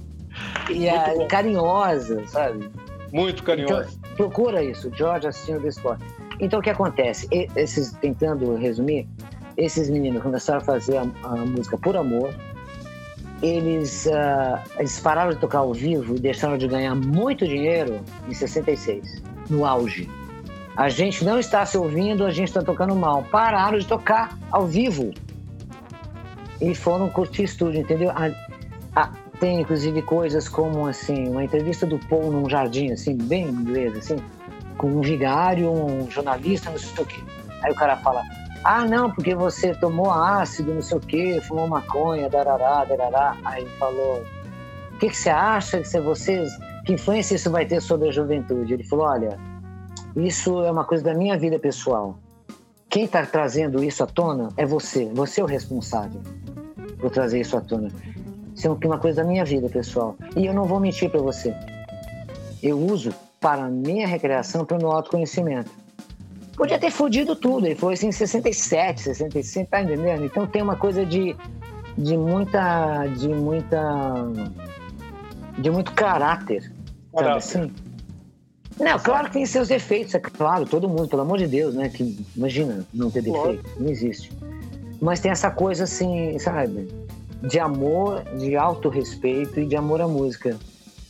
[0.70, 2.70] E é carinhosa, sabe?
[3.12, 3.89] Muito carinhoso.
[4.01, 6.05] Então, procura isso, George assistindo desse esporte.
[6.40, 7.27] Então, o que acontece?
[7.57, 9.09] Esses, tentando resumir,
[9.57, 12.32] esses meninos começaram a fazer a, a música por amor.
[13.40, 18.35] Eles, ah, eles pararam de tocar ao vivo e deixaram de ganhar muito dinheiro em
[18.35, 20.09] 66, no auge.
[20.77, 23.23] A gente não está se ouvindo, a gente está tocando mal.
[23.24, 25.12] Pararam de tocar ao vivo.
[26.61, 28.11] E foram curtir estúdio, entendeu?
[28.11, 28.31] A-
[28.95, 33.97] a- tem, inclusive, coisas como, assim, uma entrevista do Paul num jardim, assim, bem inglês,
[33.97, 34.16] assim,
[34.77, 37.20] com um vigário, um jornalista, não sei o quê.
[37.62, 38.23] Aí o cara fala,
[38.65, 43.36] ah, não, porque você tomou ácido, não sei o quê, fumou maconha, darará, darará.
[43.44, 44.23] Aí ele falou,
[44.93, 46.51] o que, que você acha que vocês,
[46.85, 48.74] que influência isso vai ter sobre a juventude?
[48.74, 49.39] Ele falou, olha,
[50.16, 52.19] isso é uma coisa da minha vida pessoal.
[52.89, 55.10] Quem está trazendo isso à tona é você.
[55.15, 56.20] Você é o responsável
[56.98, 57.90] por trazer isso à tona.
[58.59, 60.16] Isso é uma coisa da minha vida pessoal.
[60.36, 61.55] E eu não vou mentir para você.
[62.60, 65.70] Eu uso para a minha recreação, para o meu autoconhecimento.
[66.56, 67.66] Podia ter fudido tudo.
[67.66, 70.24] Ele foi assim em 67, 65, tá entendendo?
[70.24, 71.36] Então tem uma coisa de,
[71.97, 73.06] de muita.
[73.16, 74.26] de muita.
[75.56, 76.72] de muito caráter.
[77.14, 77.72] Sabe assim?
[78.80, 81.89] Não, claro que tem seus defeitos, é claro, todo mundo, pelo amor de Deus, né?
[81.89, 84.32] Que, imagina não ter defeito, não existe.
[85.01, 86.89] Mas tem essa coisa assim, sabe?
[87.43, 90.56] De amor, de autorrespeito e de amor à música.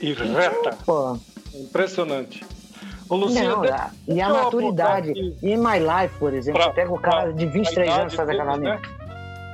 [0.01, 0.77] E reta.
[0.85, 1.19] Pô,
[1.55, 2.45] Impressionante.
[3.09, 5.13] Ô, Luciano, não, a- e a maturidade.
[5.43, 8.15] E em My Life, por exemplo, Pra- pega o cara pra- de 23 pra anos
[8.15, 8.79] faz aquela né?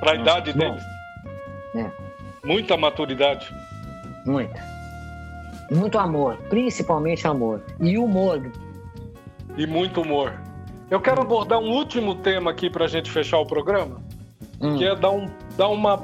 [0.01, 0.59] Para a idade Bom.
[0.59, 0.83] deles.
[1.75, 1.89] É.
[2.45, 3.47] Muita maturidade.
[4.25, 4.61] Muita.
[5.71, 7.61] Muito amor, principalmente amor.
[7.79, 8.51] E humor.
[9.57, 10.33] e muito humor.
[10.91, 14.01] Eu quero abordar um último tema aqui para a gente fechar o programa,
[14.61, 14.77] Hum.
[14.77, 15.27] que é dar, um,
[15.57, 16.03] dar uma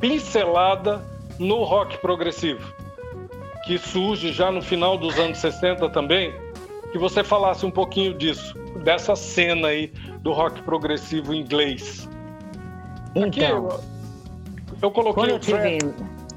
[0.00, 1.02] pincelada
[1.38, 2.72] no rock progressivo,
[3.64, 6.32] que surge já no final dos anos 60 também,
[6.92, 9.88] que você falasse um pouquinho disso, dessa cena aí
[10.20, 12.08] do rock progressivo inglês.
[13.10, 13.80] Aqui Então, eu,
[14.82, 15.94] eu coloquei o, Tra- tive.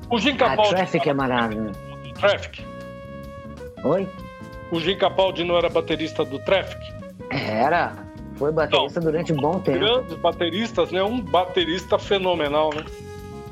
[0.09, 0.69] o Jim Capaldi.
[0.75, 1.79] Traffic é maravilhoso.
[2.19, 2.65] Traffic.
[3.83, 4.07] Oi?
[4.71, 6.79] O Jim Capaldi não era baterista do Traffic?
[7.29, 7.93] Era.
[8.35, 9.79] Foi baterista durante um bom tempo.
[9.79, 11.03] Grandes bateristas, né?
[11.03, 12.83] Um baterista fenomenal, né?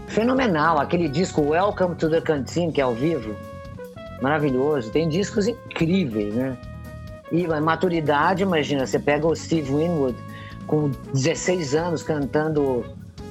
[0.10, 0.80] Fenomenal.
[0.80, 3.36] Aquele disco Welcome to the Canteen, que é ao vivo.
[4.22, 4.92] Maravilhoso.
[4.92, 6.58] Tem discos incríveis, né?
[7.32, 10.18] E a maturidade, imagina, você pega o Steve Winwood
[10.66, 12.84] com 16 anos cantando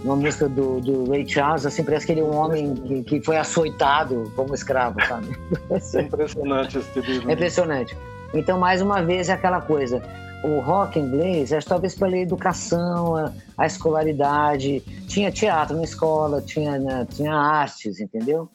[0.04, 3.20] uma música do, do Ray Charles, assim, parece que ele é um homem que, que
[3.20, 5.36] foi açoitado como escravo, sabe?
[5.94, 7.28] É impressionante esse livro.
[7.28, 7.96] É impressionante.
[8.32, 10.00] Então, mais uma vez, é aquela coisa.
[10.44, 14.80] O rock inglês é talvez pela educação, a, a escolaridade.
[15.08, 18.48] Tinha teatro na escola, tinha, né, tinha artes, entendeu?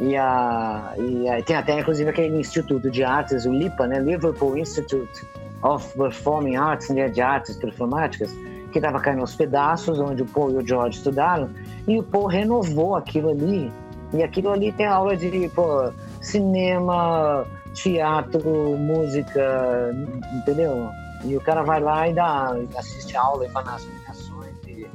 [0.00, 4.00] E, a, e a- tem até, inclusive, aquele instituto de artes, o LIPA, né?
[4.00, 5.26] Liverpool Institute
[5.62, 7.08] of Performing Arts, né?
[7.08, 8.30] de artes performáticas,
[8.72, 11.48] que estava caindo aos pedaços, onde o Paul e o George estudaram.
[11.86, 13.72] E o Paul renovou aquilo ali.
[14.12, 17.44] E aquilo ali tem aula de pô, cinema,
[17.82, 19.90] teatro, música,
[20.34, 20.90] entendeu?
[21.24, 24.54] E o cara vai lá e dá, assiste a aula e faz as aplicações.
[24.66, 24.86] E,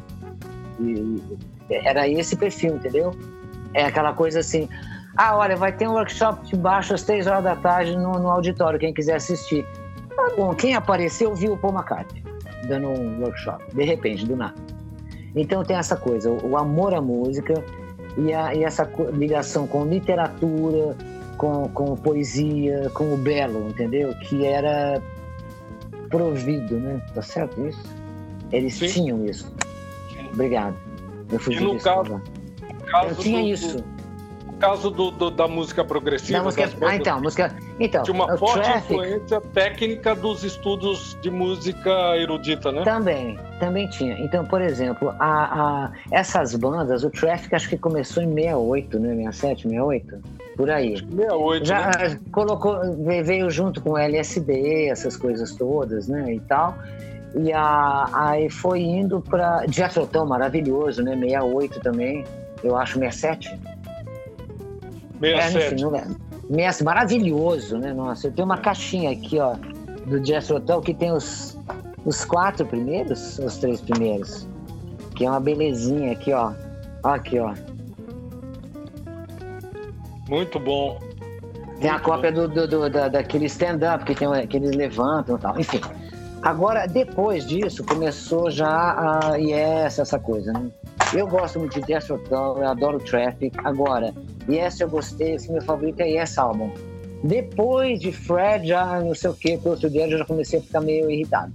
[0.79, 1.23] e-
[1.69, 3.11] era esse perfil, entendeu?
[3.73, 4.69] É aquela coisa assim,
[5.17, 8.29] ah, olha, vai ter um workshop de baixo às três horas da tarde no, no
[8.29, 9.65] auditório, quem quiser assistir.
[10.15, 12.23] Tá bom, quem apareceu viu o Paul McCartney
[12.67, 14.53] dando um workshop, de repente, do nada.
[15.35, 17.53] Então tem essa coisa, o, amor à música
[18.17, 20.95] e, a- e essa ligação com literatura,
[21.43, 24.13] com, com poesia, com o belo, entendeu?
[24.15, 25.01] Que era
[26.09, 27.01] provido, né?
[27.13, 27.83] Tá certo isso?
[28.51, 28.87] Eles Sim.
[28.87, 29.53] tinham isso.
[30.31, 30.75] Obrigado.
[31.29, 32.13] Eu fugi E no caso-.
[32.61, 33.83] No caso Eu tinha do- isso.
[34.67, 36.63] Caso do, do- da música progressiva, Da música...
[36.63, 37.55] das bandas, Ah, então, música.
[37.79, 42.83] Então, de uma forte Traffic influência técnica dos estudos de música erudita, né?
[42.83, 44.13] também, também tinha.
[44.19, 49.09] Então, por exemplo, a, a- essas bandas, o Traffic acho que começou em 68, né?
[49.31, 50.17] 67, 68,
[50.55, 50.97] por aí.
[50.97, 51.91] 68, Já né?
[51.97, 56.33] ah, colocou, ve- veio junto com o LSD, essas coisas todas, né?
[56.33, 56.75] E tal.
[57.35, 61.15] E a, aí foi indo para Jethro Tull, maravilhoso, né?
[61.15, 62.23] 68 também,
[62.63, 63.49] eu acho 67.
[65.21, 65.73] É, 67.
[65.73, 66.15] enfim, não lembro.
[66.49, 67.93] Messi, maravilhoso, né?
[67.93, 69.55] Nossa, eu tenho uma caixinha aqui, ó,
[70.05, 71.57] do Jethro Tull que tem os,
[72.05, 74.47] os quatro primeiros, os três primeiros.
[75.15, 76.51] Que é uma belezinha aqui, ó.
[77.03, 77.53] Aqui, ó.
[80.29, 80.99] Muito bom.
[81.79, 85.39] Tem a cópia do, do, do- da, daquele stand-up que, tem, que eles levantam e
[85.39, 85.59] tal.
[85.59, 85.81] Enfim.
[86.41, 90.69] Agora, depois disso, começou já a Yes, essa coisa, né?
[91.13, 93.55] Eu gosto muito de Jethro Tull, eu adoro Traffic.
[93.63, 94.13] Agora,
[94.49, 96.71] Yes eu gostei, esse meu favorito é Yes Album.
[97.23, 100.61] Depois de Fred, já não sei o que, pro outro dia eu já comecei a
[100.61, 101.53] ficar meio irritado.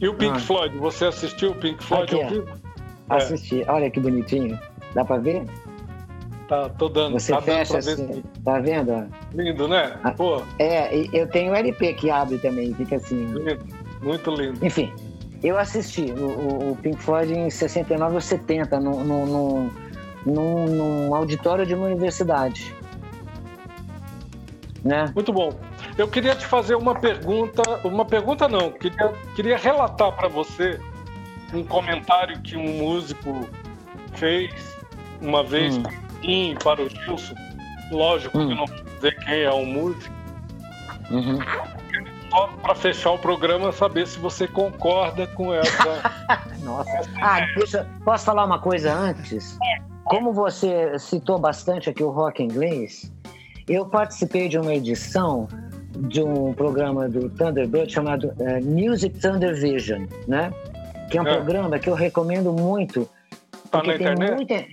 [0.00, 0.40] E o Pink Ah.
[0.40, 0.76] Floyd?
[0.78, 2.48] Você assistiu o Pink Floyd Aqui, ao vivo?
[3.10, 3.14] É.
[3.16, 3.64] Assistir.
[3.68, 4.58] Olha que bonitinho.
[4.94, 5.44] Dá pra ver?
[6.48, 7.14] Tá, tô dando.
[7.18, 8.12] Você tá dando fecha pra ver assim.
[8.12, 8.22] sim.
[8.44, 9.08] Tá vendo?
[9.34, 9.96] Lindo, né?
[10.04, 10.10] Ah.
[10.10, 13.24] Pô, É, e eu tenho o LP que abre também, fica assim.
[13.26, 13.58] lindo.
[14.02, 14.64] Muito lindo.
[14.66, 14.92] Enfim,
[15.42, 19.70] eu assisti o, o- Pink Floyd em 69 ou 70, num, num, num,
[20.24, 22.74] num- num auditório de uma universidade.
[24.84, 25.10] Né?
[25.14, 25.52] Muito bom.
[25.96, 30.78] Eu queria te fazer uma pergunta, uma pergunta não, queria, queria relatar para você
[31.52, 33.48] um comentário que um músico
[34.14, 34.52] fez
[35.22, 35.82] uma vez Hum.
[35.82, 37.34] para mim para o Gilson.
[37.90, 38.48] Lógico Hum.
[38.48, 40.12] que não vou dizer quem é o músico,
[41.10, 41.38] Uhum.
[42.30, 46.02] só para fechar o programa saber se você concorda com essa.
[46.64, 46.90] Nossa.
[47.22, 49.56] Ah, deixa, posso falar uma coisa antes?
[50.04, 53.10] Como você citou bastante aqui o rock inglês,
[53.68, 55.48] eu participei de uma edição
[55.96, 60.52] de um programa do Thunderbird chamado eh, Music Thunder Vision, né?
[61.10, 61.34] Que é um É.
[61.34, 63.08] programa que eu recomendo muito.
[63.70, 64.34] Tá porque na tem internet?
[64.34, 64.64] muita.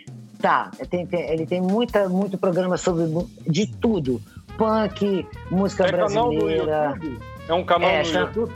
[0.41, 3.05] Tá, tem- tem- ele tem muita, muito programa sobre
[3.47, 4.19] de tudo.
[4.57, 6.99] Punk, música É brasileira.
[7.47, 8.53] É um canal É, no chama- YouTube?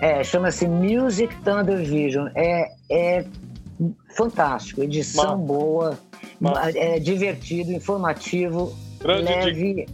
[0.00, 2.28] É, chama-se Music Thunder Vision.
[2.34, 3.24] É, é
[4.16, 5.36] fantástico, edição Massa.
[5.36, 5.98] boa,
[6.40, 6.78] Massa.
[6.78, 9.44] é divertido, informativo, Grande dica.
[9.44, 9.86] leve,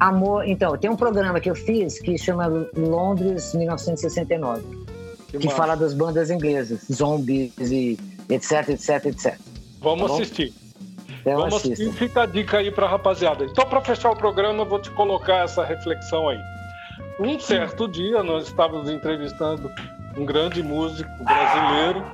[0.00, 0.46] amor.
[0.46, 2.46] Então, tem um programa que eu fiz que chama
[2.76, 4.62] Londres 1969,
[5.28, 5.56] que massa.
[5.56, 7.98] fala das bandas inglesas, zombies e
[8.28, 9.38] etc, etc, etc.
[9.80, 10.52] Vamos tá assistir.
[11.20, 11.82] Então Vamos assista.
[11.84, 11.98] assistir.
[11.98, 13.44] Fica a dica aí para rapaziada.
[13.44, 16.38] Então, para fechar o programa, eu vou te colocar essa reflexão aí.
[17.20, 19.70] Um certo dia, nós estávamos entrevistando
[20.18, 22.04] um grande músico brasileiro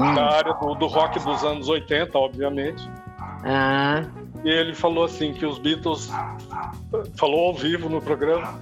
[0.00, 0.14] Hum.
[0.14, 2.88] da área do, do rock dos anos 80, obviamente.
[3.44, 4.04] Ah,
[4.44, 6.08] E ele falou assim que os Beatles
[7.16, 8.60] falou ao vivo no programa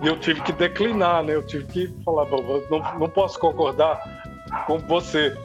[0.00, 1.34] e eu tive que declinar, né?
[1.34, 4.00] Eu tive que falar, "Bom, eu não, não posso concordar
[4.66, 5.36] com você.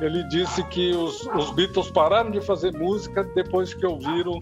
[0.00, 4.40] Ele disse que os, os Beatles pararam de fazer música depois que ouviram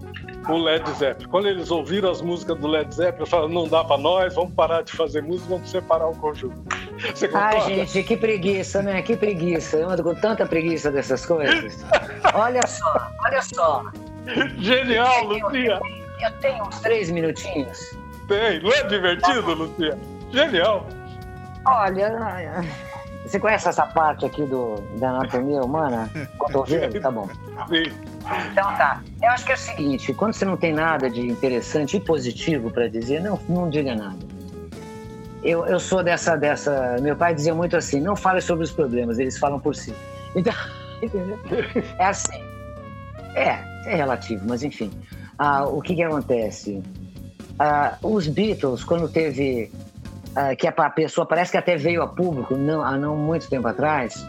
[0.48, 1.28] o Led Zeppelin.
[1.28, 4.82] Quando eles ouviram as músicas do Led Zeppelin, falaram, não dá para nós, vamos parar
[4.82, 6.62] de fazer música, vamos separar o conjunto.
[7.14, 7.56] Você concorda?
[7.56, 9.02] Ai, gente, que preguiça, né?
[9.02, 9.76] Que preguiça.
[9.76, 11.84] Eu ando com tanta preguiça dessas coisas.
[12.34, 13.84] Olha só, olha só.
[14.58, 15.80] Genial, Lucia!
[16.20, 17.78] Eu tenho uns três minutinhos.
[18.28, 18.62] tem.
[18.62, 19.98] Não é divertido, Lucia?
[20.30, 20.86] Genial.
[21.66, 22.64] Olha,
[23.32, 26.10] você conhece essa parte aqui do, da anatomia humana?
[26.36, 27.00] Cotovelo?
[27.00, 27.26] Tá bom.
[27.70, 29.02] Então tá.
[29.22, 32.70] Eu acho que é o seguinte, quando você não tem nada de interessante e positivo
[32.70, 34.18] para dizer, não, não diga nada.
[35.42, 36.98] Eu, eu sou dessa, dessa.
[37.00, 39.94] Meu pai dizia muito assim: não fale sobre os problemas, eles falam por si.
[40.36, 40.52] Então,
[41.02, 41.38] entendeu?
[41.98, 42.38] É assim.
[43.34, 44.90] É, é relativo, mas enfim.
[45.38, 46.82] Ah, o que que acontece?
[47.58, 49.72] Ah, os Beatles, quando teve.
[50.34, 53.48] Ah, que a pa- pessoa parece que até veio a público não, há não muito
[53.48, 54.26] tempo atrás,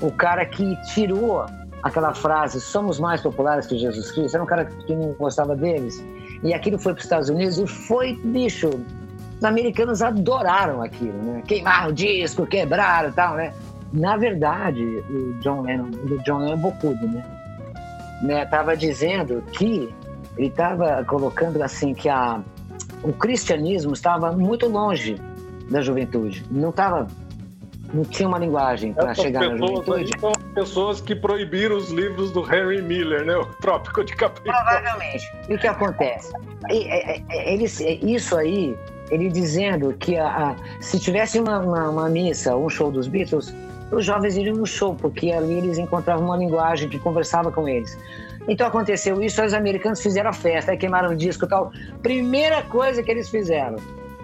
[0.00, 1.44] o cara que tirou
[1.82, 6.02] aquela frase somos mais populares que Jesus Cristo, era um cara que não gostava deles,
[6.42, 8.68] e aquilo foi para os Estados Unidos e foi, bicho,
[9.38, 11.42] os americanos adoraram aquilo, né?
[11.46, 13.54] Queimaram o disco, quebraram e tal, né?
[13.92, 17.24] Na verdade, o John Lennon, o John Lennon é bocudo, né?
[18.22, 18.44] né?
[18.46, 19.92] Tava dizendo que
[20.36, 22.40] ele estava colocando assim que a,
[23.02, 25.16] o cristianismo estava muito longe
[25.70, 27.06] da juventude, não estava,
[27.94, 30.10] não tinha uma linguagem para chegar na juventude.
[30.20, 33.36] são as pessoas que proibiram os livros do Henry Miller, né?
[33.36, 34.64] O Trópico de Capricórnio.
[34.64, 35.32] Provavelmente.
[35.48, 36.32] E o que acontece?
[36.68, 38.76] É, é, Eles, é, isso aí,
[39.10, 43.54] ele dizendo que a, a- se tivesse uma, uma, uma missa, um show dos Beatles,
[43.92, 47.96] os jovens iriam no show, porque ali eles encontravam uma linguagem que conversava com eles.
[48.48, 51.72] Então aconteceu isso, os americanos fizeram a festa, queimaram o disco e tal.
[52.02, 53.76] Primeira coisa que eles fizeram,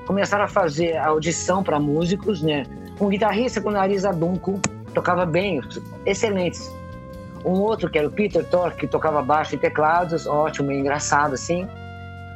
[0.06, 2.64] começaram a fazer audição para músicos, né?
[3.01, 4.60] Um guitarrista com nariz adunco,
[4.94, 5.60] tocava bem,
[6.06, 6.72] excelentes.
[7.44, 11.66] Um outro que era o Peter Tork, que tocava baixo e teclados, ótimo engraçado assim.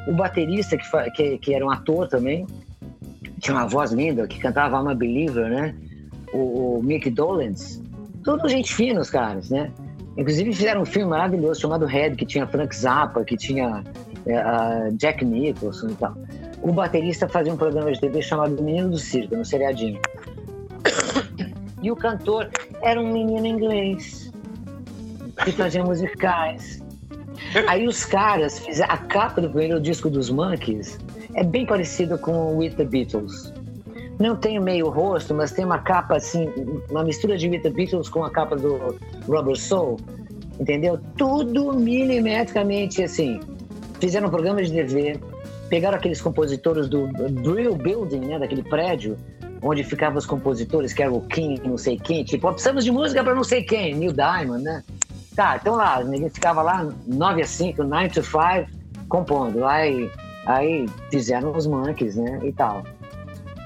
[0.06, 2.46] O baterista, que, que, que era um ator também,
[3.40, 5.74] tinha uma voz linda, que cantava I'm a Believer, né?
[6.32, 7.82] O, o Mick Dolenz.
[8.22, 9.72] Tudo gente fina, os caras, né?
[10.20, 13.82] Inclusive fizeram um filme maravilhoso chamado Red, que tinha Frank Zappa, que tinha
[14.26, 16.14] é, Jack Nicholson e tal.
[16.60, 19.98] O baterista fazia um programa de TV chamado Menino do Circo, no seriadinho.
[21.82, 22.50] E o cantor
[22.82, 24.30] era um menino inglês
[25.42, 26.82] que fazia musicais.
[27.66, 30.98] Aí os caras fizeram a capa do primeiro disco dos Monkeys
[31.34, 33.54] é bem parecida com o With the Beatles.
[34.20, 36.46] Não tem meio rosto, mas tem uma capa assim,
[36.90, 39.98] uma mistura de the Beatles com a capa do Rubber Soul,
[40.60, 41.00] entendeu?
[41.16, 43.40] Tudo milimetricamente assim.
[43.98, 45.18] Fizeram um programa de TV,
[45.70, 49.16] pegaram aqueles compositores do Drill Building, né, daquele prédio
[49.62, 52.90] onde ficavam os compositores, que era o King, não sei quem, tipo, ó, precisamos de
[52.90, 54.82] música para não sei quem, Neil Diamond, né?
[55.36, 58.36] Tá, então lá, ninguém ficava lá 9 a 5, 9 to 5,
[59.08, 59.64] compondo.
[59.64, 60.10] Aí,
[60.46, 62.40] aí fizeram os monkeys, né?
[62.42, 62.82] E tal.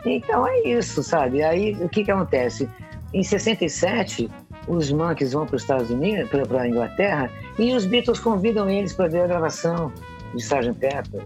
[0.04, 1.42] Então é isso, sabe?
[1.42, 2.68] Aí o que que acontece?
[3.12, 4.28] Em 67,
[4.66, 8.92] os monkeys vão para os Estados Unidos, para a Inglaterra, e os Beatles convidam eles
[8.92, 9.92] para ver a gravação
[10.34, 10.72] de Sgt.
[10.74, 11.22] Pepper.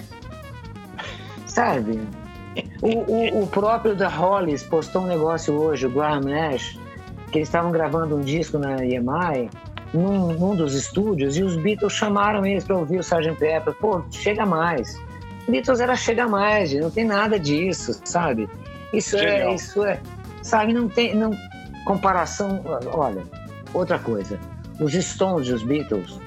[1.46, 2.00] Sabe?
[2.82, 6.78] O, o, o próprio The Hollies postou um negócio hoje, o Graham Nash,
[7.30, 9.48] que eles estavam gravando um disco na EMI,
[9.94, 13.34] num, num dos estúdios, e os Beatles chamaram eles para ouvir o Sgt.
[13.38, 13.74] Pepper.
[13.74, 15.00] Pô, chega mais.
[15.48, 18.48] Beatles era chega mais, não tem nada disso, sabe?
[18.92, 19.54] Isso é, Genial.
[19.54, 20.00] isso é,
[20.42, 20.72] sabe?
[20.72, 21.30] Não tem, não
[21.84, 22.62] comparação.
[22.92, 23.22] Olha,
[23.72, 24.38] outra coisa,
[24.80, 26.18] os Stones e os Beatles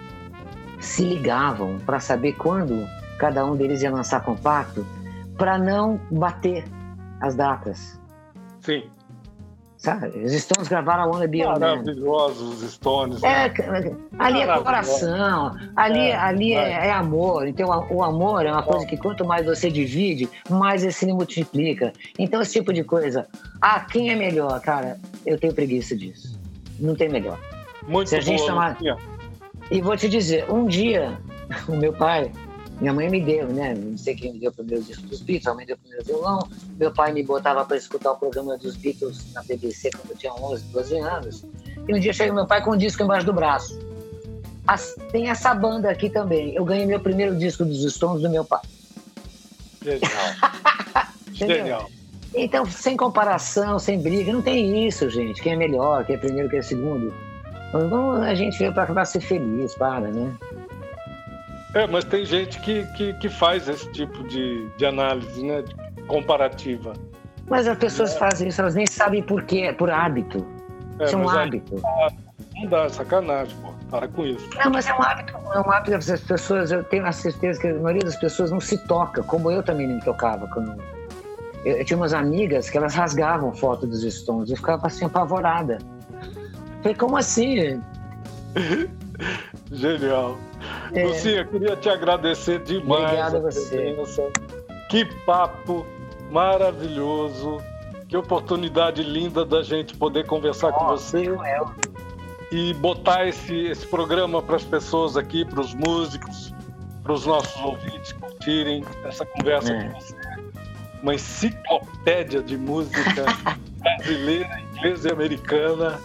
[0.79, 2.87] se ligavam para saber quando
[3.17, 4.85] cada um deles ia lançar compacto,
[5.37, 6.63] para não bater
[7.19, 8.01] as datas,
[8.61, 8.89] Sim.
[9.81, 10.23] Sabe?
[10.23, 11.59] Os Stones gravaram a Wanna Be Your.
[11.59, 13.23] Maravilhosos os Stones.
[13.23, 13.97] É, né?
[14.19, 16.57] ali é coração, ali, É, ali é.
[16.57, 17.47] é, é amor.
[17.47, 21.91] Então, o amor é uma coisa que quanto mais você divide, mais ele se multiplica.
[22.17, 23.27] Então, esse tipo de coisa.
[23.59, 24.61] Ah, quem é melhor?
[24.61, 26.39] Cara, eu tenho preguiça disso.
[26.79, 27.39] Não tem melhor.
[27.87, 28.97] Muito se a gente boa, Lucinha.
[29.71, 31.17] E vou te dizer, um dia,
[31.67, 32.31] o meu pai,
[32.81, 33.75] minha mãe me deu, né?
[33.75, 36.03] Não sei quem me deu o primeiro disco dos Beatles, a mãe deu o primeiro
[36.03, 36.39] violão.
[36.79, 40.33] Meu pai me botava para escutar o programa dos Beatles na BBC quando eu tinha
[40.33, 41.45] 11, 12 anos.
[41.87, 43.79] E um dia chega meu pai com um disco embaixo do braço.
[44.67, 46.55] As- tem essa banda aqui também.
[46.55, 48.61] Eu ganhei meu primeiro disco dos Stones do meu pai.
[49.83, 50.09] Genial.
[51.33, 51.89] Genial.
[52.33, 55.41] Então, sem comparação, sem briga, não tem isso, gente.
[55.41, 57.13] Quem é melhor, quem é primeiro, quem é segundo.
[57.73, 60.33] Vamos, a gente veio para ser feliz, para, né?
[61.73, 65.61] É, mas tem gente que, que, que faz esse tipo de, de análise, né?
[65.61, 66.93] de comparativa.
[67.47, 70.45] Mas as pessoas fazem isso, elas nem sabem por quê, é por hábito.
[70.99, 71.81] É, isso é um hábito.
[72.55, 73.71] Não dá, sacanagem, pô.
[73.89, 74.47] Para com isso.
[74.55, 77.67] Não, mas é um hábito, é um hábito das pessoas, eu tenho a certeza que
[77.67, 80.47] a maioria das pessoas não se toca, como eu também não me tocava.
[80.47, 80.81] Quando...
[81.65, 85.79] Eu, eu tinha umas amigas que elas rasgavam foto dos Stones, eu ficava assim, apavorada.
[86.81, 87.81] Falei, como assim?
[89.71, 90.37] Genial.
[90.93, 91.03] É.
[91.05, 93.77] Lucinha, queria te agradecer demais Obrigado a você.
[93.77, 94.29] presença.
[94.89, 95.85] Que papo
[96.29, 97.57] maravilhoso.
[98.07, 101.33] Que oportunidade linda da gente poder conversar com você
[102.51, 106.53] e botar esse, esse programa para as pessoas aqui, para os músicos,
[107.03, 109.83] para os nossos ouvintes curtirem essa conversa É.
[109.87, 110.15] com você.
[111.01, 113.23] Uma enciclopédia de música
[113.79, 115.99] brasileira, inglesa e americana.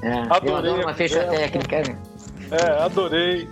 [0.00, 1.82] É, eu Adorei uma ficha técnica.
[1.82, 1.98] né?
[2.52, 3.48] É, adorei.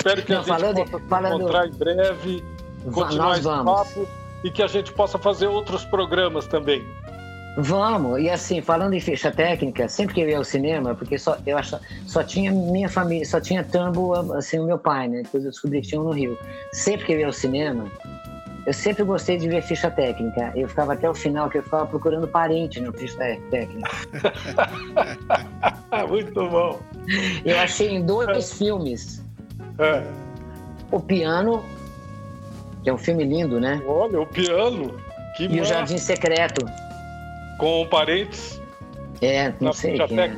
[0.00, 2.44] Espero que Não, a gente falando- possa falando- encontrar em breve,
[2.92, 3.72] continuar esse vamos.
[3.72, 4.08] papo
[4.42, 6.82] e que a gente possa fazer outros programas também.
[7.58, 11.36] Vamos, e assim, falando em ficha técnica, sempre que eu ia ao cinema, porque só,
[11.44, 15.22] eu acho, só tinha minha família, só tinha Tambo, assim, o meu pai, né?
[15.22, 16.38] Depois eu descobri que tinha um no Rio.
[16.72, 17.86] Sempre que eu ia ao cinema,
[18.64, 20.52] eu sempre gostei de ver ficha técnica.
[20.54, 23.90] Eu ficava até o final, que eu ficava procurando parente na ficha té- técnica.
[26.08, 26.80] Muito bom.
[27.44, 29.22] Eu achei em dois filmes
[29.80, 30.02] É.
[30.90, 31.64] O Piano,
[32.82, 33.80] que é um filme lindo, né?
[33.86, 34.94] Olha, o piano.
[35.36, 35.64] Que E o massa.
[35.74, 36.66] Jardim Secreto.
[37.58, 38.60] Com parentes.
[39.22, 40.36] É, não sei quem é.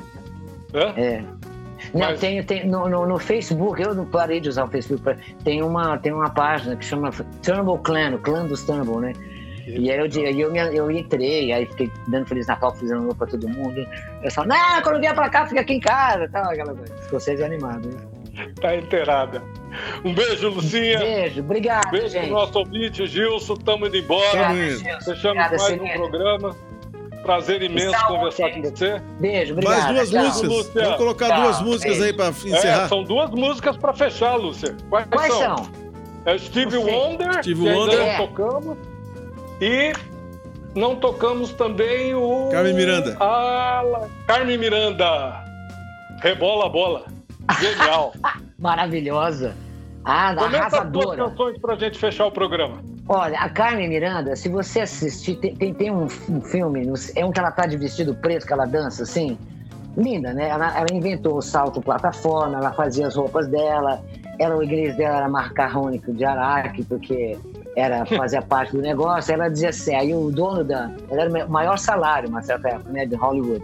[0.74, 0.92] Hã?
[0.96, 1.22] É.
[1.92, 5.16] Não, Mas- tem, tem no, no, no Facebook, eu não parei de usar o Facebook,
[5.44, 7.10] tem uma, tem uma página que chama
[7.42, 9.12] Turnbull Clan, o clã dos Turnbull, né?
[9.66, 13.14] E aí eu, aí eu, me- eu entrei, aí fiquei dando Feliz Natal, fazendo roupa
[13.14, 13.84] pra todo mundo.
[14.22, 16.92] Eu só, não, quando vier pra cá, fica aqui em casa, tal, aquela coisa.
[17.10, 18.00] Vocês animados, né?
[18.60, 19.42] Tá inteirada.
[20.04, 20.98] Um beijo, Lucinha.
[20.98, 22.24] Beijo, obrigado, Beijo gente.
[22.26, 23.54] pro nosso ouvinte, Gilson.
[23.56, 24.50] Tamo indo embora.
[24.50, 25.92] Obrigada, mais um Celina.
[25.94, 26.56] programa.
[27.22, 28.06] Prazer imenso saúde.
[28.18, 29.00] conversar com você.
[29.20, 29.94] Beijo, obrigado.
[29.94, 30.24] Mais duas tchau.
[30.24, 30.50] músicas.
[30.50, 30.82] Lúcia.
[30.82, 31.42] Vamos colocar Tchau.
[31.42, 32.88] duas músicas aí pra É, encerrar.
[32.88, 34.76] são duas músicas para fechar, Lúcia.
[34.90, 35.56] Quais, Quais são?
[35.58, 35.70] são?
[36.26, 36.76] É Steve.
[36.76, 37.98] Wonder, Steve que ainda Wonder.
[37.98, 38.16] não É.
[38.16, 38.78] tocamos.
[39.60, 39.92] E
[40.74, 42.48] não tocamos também o.
[42.50, 43.16] Carmen Miranda.
[43.20, 45.44] Lá- Carmen Miranda.
[46.20, 47.04] Rebola a bola.
[47.60, 48.14] Genial.
[48.58, 49.54] Maravilhosa.
[50.04, 51.16] Ah, Comenta as duas arrasadora.
[51.30, 52.82] canções pra gente fechar o programa.
[53.08, 57.30] Olha, a Carmen Miranda, se você assistir, tem, tem, tem um, um filme, é um
[57.30, 59.38] que ela tá de vestido preto, que ela dança assim.
[59.96, 60.48] Linda, né?
[60.48, 64.02] Ela, ela inventou o salto plataforma, ela fazia as roupas dela,
[64.38, 67.38] ela, o inglês dela era macarrônico de Araque, porque
[67.76, 69.32] era, fazia parte do negócio.
[69.34, 70.90] Ela dizia assim, aí o dono da.
[71.10, 73.04] Ela era o maior salário, uma certa época, né?
[73.04, 73.62] De Hollywood.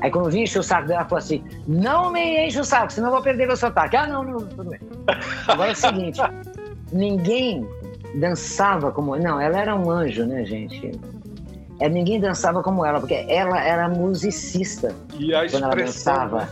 [0.00, 2.92] Aí quando vinha encher o saco dela, ela falou assim: não me enche o saco,
[2.92, 3.96] senão eu vou perder meu sotaque.
[3.96, 4.80] Ah, não, não, tudo bem.
[5.48, 6.20] Agora é o seguinte:
[6.92, 7.66] ninguém
[8.16, 9.16] dançava como.
[9.16, 10.92] Não, ela era um anjo, né, gente?
[11.80, 16.48] É, ninguém dançava como ela, porque ela era musicista E a quando ela dançava.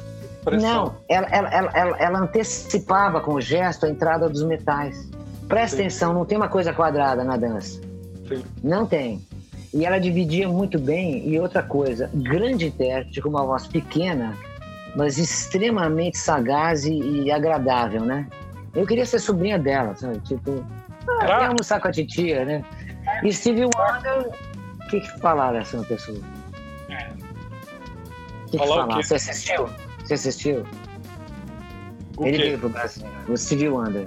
[0.51, 0.59] né?
[0.59, 5.09] Não, ela, ela, ela, ela, antecipava com o gesto a entrada dos metais.
[5.47, 7.81] Presta atenção, não tem uma coisa quadrada na dança.
[8.63, 9.25] Não tem.
[9.75, 11.27] E ela dividia muito bem.
[11.29, 14.37] E outra coisa, grande intérprete, com uma voz pequena,
[14.95, 18.27] mas extremamente sagaz e, e agradável, né?
[18.75, 20.19] Eu queria ser sobrinha dela, sabe?
[20.21, 20.65] Tipo,
[21.09, 21.27] ah, Ah.
[21.39, 22.65] quer almoçar com a titia, né?
[23.23, 24.29] E Stevie Wonder,
[24.85, 26.19] o que, que falaram dessa pessoa?
[26.19, 29.03] O que, que falaram?
[29.03, 29.69] Você assistiu?
[30.05, 30.67] Você assistiu?
[32.19, 32.43] O Ele quê?
[32.45, 34.07] veio pro Brasil, o Stevie Wonder.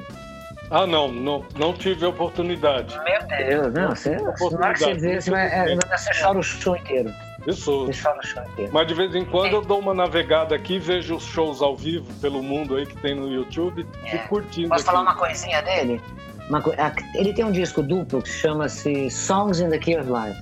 [0.72, 2.98] Ah, não, não, não tive oportunidade.
[3.04, 4.80] Meu Deus, não, você, na hora que
[5.22, 7.12] você vai, é, você chora o show inteiro.
[7.46, 7.86] Isso.
[7.86, 8.72] Você chora o show inteiro.
[8.74, 12.12] Mas de vez em quando eu dou uma navegada aqui, vejo os shows ao vivo
[12.20, 14.66] pelo mundo aí que tem no YouTube e fico curtindo.
[14.68, 14.70] É.
[14.70, 14.92] Posso aqui.
[14.92, 16.02] falar uma coisinha dele?
[16.50, 16.74] Uma co-
[17.14, 20.42] Ele tem um disco duplo que chama-se Songs in the Key of Life.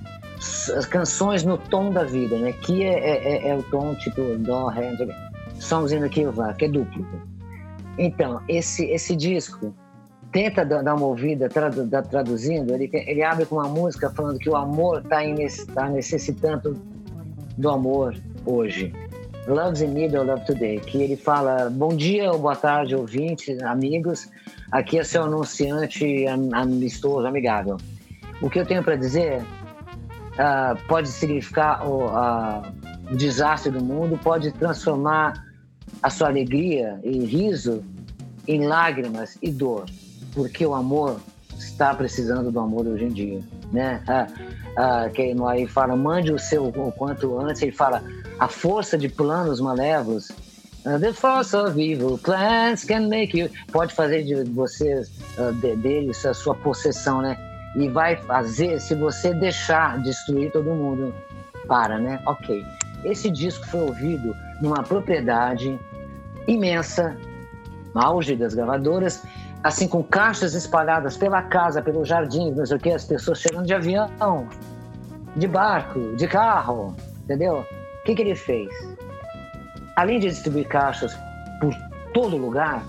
[0.78, 2.54] As canções no tom da vida, né?
[2.54, 5.62] Que é, é- é- é o tom tipo dó, ré, não.
[5.62, 7.06] Songs in the Key of Life, que é duplo.
[7.98, 9.74] Então, esse, esse disco
[10.34, 14.50] tenta dar uma ouvida tradu- da- traduzindo, ele, ele abre com uma música falando que
[14.50, 15.20] o amor está
[15.74, 16.82] tá necessitando
[17.58, 18.16] do amor
[18.46, 18.92] hoje.
[19.48, 20.80] Love's in need of love today.
[20.80, 24.30] Que ele fala: Bom dia ou boa tarde, ouvintes, amigos.
[24.72, 27.78] Aqui é seu anunciante am- amistoso, amigável.
[28.42, 29.42] O que eu tenho para dizer
[30.38, 32.64] ah, pode significar o, ah,
[33.12, 35.46] o desastre do mundo, pode transformar
[36.02, 37.84] a sua alegria e riso
[38.48, 39.86] em lágrimas e dor,
[40.34, 41.20] porque o amor
[41.58, 43.42] está precisando do amor hoje em dia,
[43.72, 44.02] né?
[44.08, 44.28] Ah,
[44.76, 47.62] ah, que aí fala mande o seu o quanto antes.
[47.62, 48.04] Ele fala
[48.40, 50.32] a força de planos malévolos.
[50.86, 55.76] ah, the force of evil plans can make you pode fazer de vocês ah, de,
[55.78, 57.38] deles a sua possessão, né?
[57.76, 61.14] E vai fazer se você deixar destruir todo mundo.
[61.68, 62.22] Para, né?
[62.26, 62.66] Ok.
[63.06, 65.80] Esse disco foi ouvido numa propriedade
[66.46, 67.16] imensa,
[67.96, 69.24] auge das gravadoras,
[69.64, 73.66] assim com caixas espalhadas pela casa, pelo jardim, não sei o que, as pessoas chegando
[73.66, 74.48] de avião,
[75.36, 77.60] de barco, de carro, entendeu?
[77.60, 78.70] O que, que ele fez?
[79.96, 81.18] Além de distribuir caixas
[81.62, 81.74] por
[82.14, 82.84] todo lugar,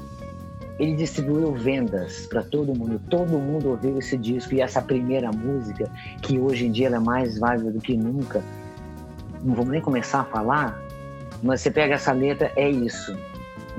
[0.79, 3.01] ele distribuiu vendas para todo mundo.
[3.09, 5.89] Todo mundo ouviu esse disco e essa primeira música,
[6.21, 8.43] que hoje em dia é mais válida do que nunca.
[9.43, 10.83] Não vamos nem começar a falar,
[11.43, 13.17] mas você pega essa letra, é isso,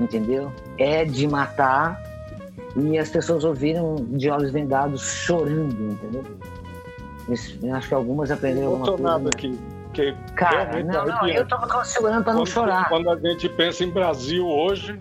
[0.00, 0.50] entendeu?
[0.78, 2.05] É de matar
[2.76, 6.24] e as pessoas ouviram de olhos vendados chorando, entendeu?
[7.28, 9.02] Isso, acho que algumas aprenderam alguma coisa.
[9.02, 9.58] Emocionado aqui.
[9.94, 12.88] Que Cara, não, não, eu tava segurando para não quando, chorar.
[12.88, 14.98] Quando a gente pensa em Brasil hoje,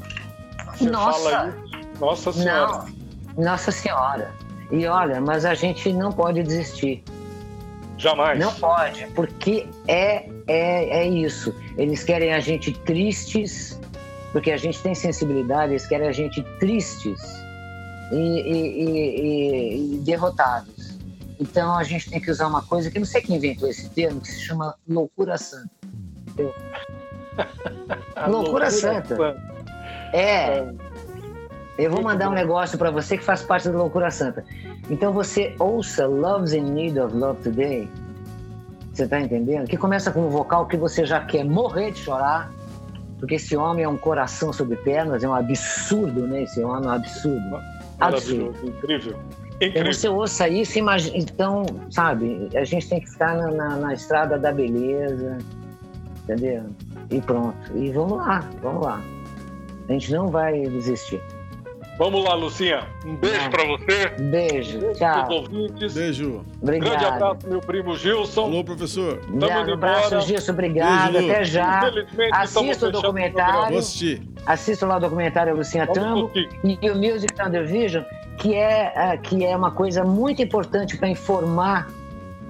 [0.73, 1.29] você Nossa.
[1.29, 1.99] fala isso.
[1.99, 2.85] Nossa Senhora.
[3.35, 4.31] Não, Nossa Senhora.
[4.71, 7.03] E olha, mas a gente não pode desistir.
[7.97, 8.39] Jamais.
[8.39, 11.53] Não pode, porque é, é, é isso.
[11.77, 13.79] Eles querem a gente tristes,
[14.31, 17.44] porque a gente tem sensibilidade, eles querem a gente tristes
[18.11, 20.97] e, e- e- derrotados.
[21.39, 24.21] Então a gente tem que usar uma coisa que não sei quem inventou esse termo,
[24.21, 25.69] que se chama loucura santa.
[28.15, 29.15] A loucura santa.
[30.13, 30.65] É.
[31.77, 34.45] Eu vou mandar um negócio pra você que faz parte da loucura santa.
[34.89, 37.89] Então você ouça Love's in Need of Love Today.
[38.93, 39.67] Você tá entendendo?
[39.67, 42.49] Que começa com um vocal que você já quer morrer de chorar,
[43.19, 46.43] porque esse homem é um coração sobre pernas, é um absurdo, né?
[46.43, 47.59] Esse homem é um absurdo.
[47.99, 49.15] Maravilhoso, incrível.
[49.55, 49.93] Então Incrível.
[49.93, 51.17] você ouça isso, imagina.
[51.17, 55.37] Então, sabe, a gente tem que ficar na, na- na estrada da beleza,
[56.23, 56.65] entendeu?
[57.09, 57.55] E pronto.
[57.73, 59.01] E vamos lá, vamos lá.
[59.87, 61.21] A gente não vai desistir.
[61.97, 62.83] Vamos lá, Lucinha.
[63.05, 63.49] Um beijo Ah.
[63.49, 64.07] pra você.
[64.21, 65.25] Beijo, Beijo tchau.
[65.25, 65.93] pros ouvintes.
[65.93, 66.45] Beijo.
[66.61, 67.13] Grande Obrigado.
[67.23, 68.41] abraço, meu primo Gilson.
[68.43, 69.17] Alô, professor.
[69.39, 70.21] Tamo Um abraço.
[70.21, 71.13] Gilson, obrigado.
[71.13, 71.31] Beijo.
[71.31, 71.91] Até já.
[72.33, 73.69] Assista o documentário.
[73.69, 74.21] Vou assistir.
[74.45, 76.31] Assista lá o documentário Lucinha Vamos Tambo
[76.63, 78.03] e o Music Thunder Vision,
[78.37, 81.87] que é, ah, que é uma coisa muito importante para informar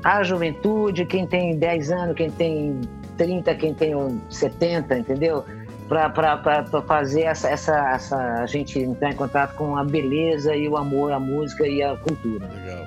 [0.03, 2.81] a juventude, quem tem 10 anos, quem tem
[3.17, 5.45] 30, quem tem um 70, entendeu?
[5.87, 10.77] Para fazer essa, essa, essa, a gente entrar em contato com a beleza e o
[10.77, 12.47] amor à música e à cultura.
[12.47, 12.85] Legal.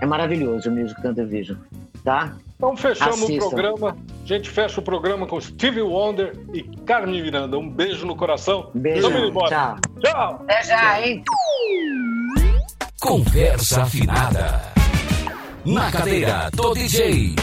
[0.00, 1.58] É maravilhoso o Music Thunder Vision,
[2.04, 2.36] tá?
[2.56, 3.46] Então fechamos Assistam.
[3.46, 3.96] o programa.
[4.22, 7.58] A gente fecha o programa com Stevie Wonder e Carmen Miranda.
[7.58, 8.70] Um beijo no coração.
[8.74, 9.10] Beijo,
[9.48, 9.76] tchau.
[10.00, 10.40] Tchau.
[10.44, 11.22] Até já, hein?
[13.00, 14.62] Conversa afinada.
[15.64, 17.34] Na cadeira do DJ.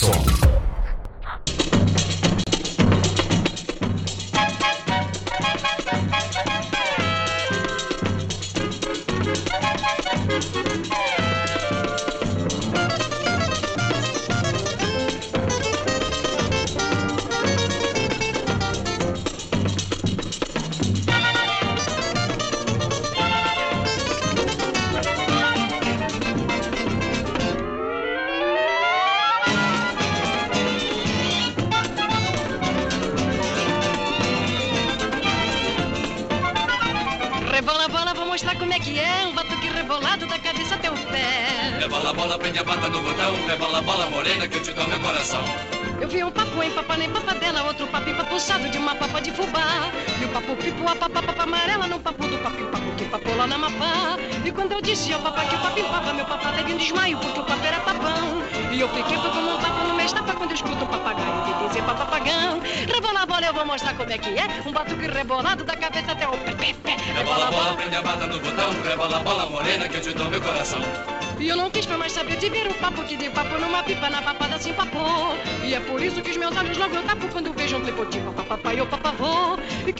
[0.00, 0.37] Vem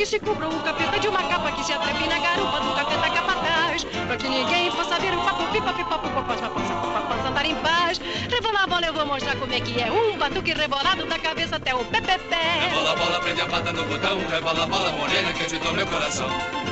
[0.09, 3.85] se cubra o capeta de uma capa que se atreve na garupa do capeta capataz.
[3.85, 8.01] Pra que ninguém possa ver o papo pipa pipa pipa pipa pipa andar em paz.
[8.31, 9.93] Rebolar a bola eu vou mostrar como é que é.
[9.93, 12.69] Um batuque rebolado da cabeça até o pé pé pé.
[12.69, 14.19] Rebola, bola, prende a bata no botão.
[14.31, 16.29] Rebola, bola morena que eu te dou meu coração.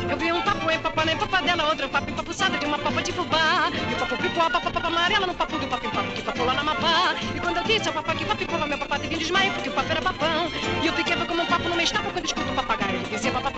[0.09, 3.13] Eu vi um papo em papa nem papadela, outro papo empapuçado de uma papa de
[3.13, 3.71] fubá.
[3.91, 6.43] E o papo pipo, a papa, papa amarela no papo do papo papo que papo
[6.43, 7.15] lá na mapá.
[7.37, 9.73] E quando eu disse ao papá que papo meu papá teve um desmaio porque o
[9.73, 10.51] papo era papão.
[10.83, 12.36] E eu fiquei como um papo no mês tapa quando.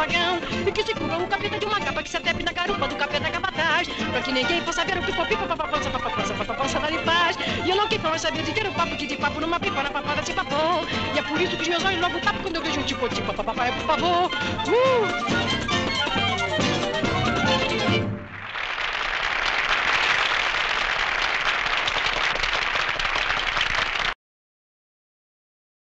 [0.01, 2.95] E que se cubra o capeta de uma capa que se atepe na garupa do
[2.95, 3.89] capeta capataz.
[3.89, 7.37] Pra que ninguém possa ver o pipo, pipo, papapança, papapança, papapança, dar em paz.
[7.65, 9.83] E eu não quis mais saber de ver o papo que de papo numa pipa
[9.83, 10.87] na papada se papou.
[11.15, 13.09] E é por isso que os meus olhos logo tapam quando eu vejo um tipo
[13.09, 14.31] tipo papapai, por favor.
[14.69, 15.38] Uh!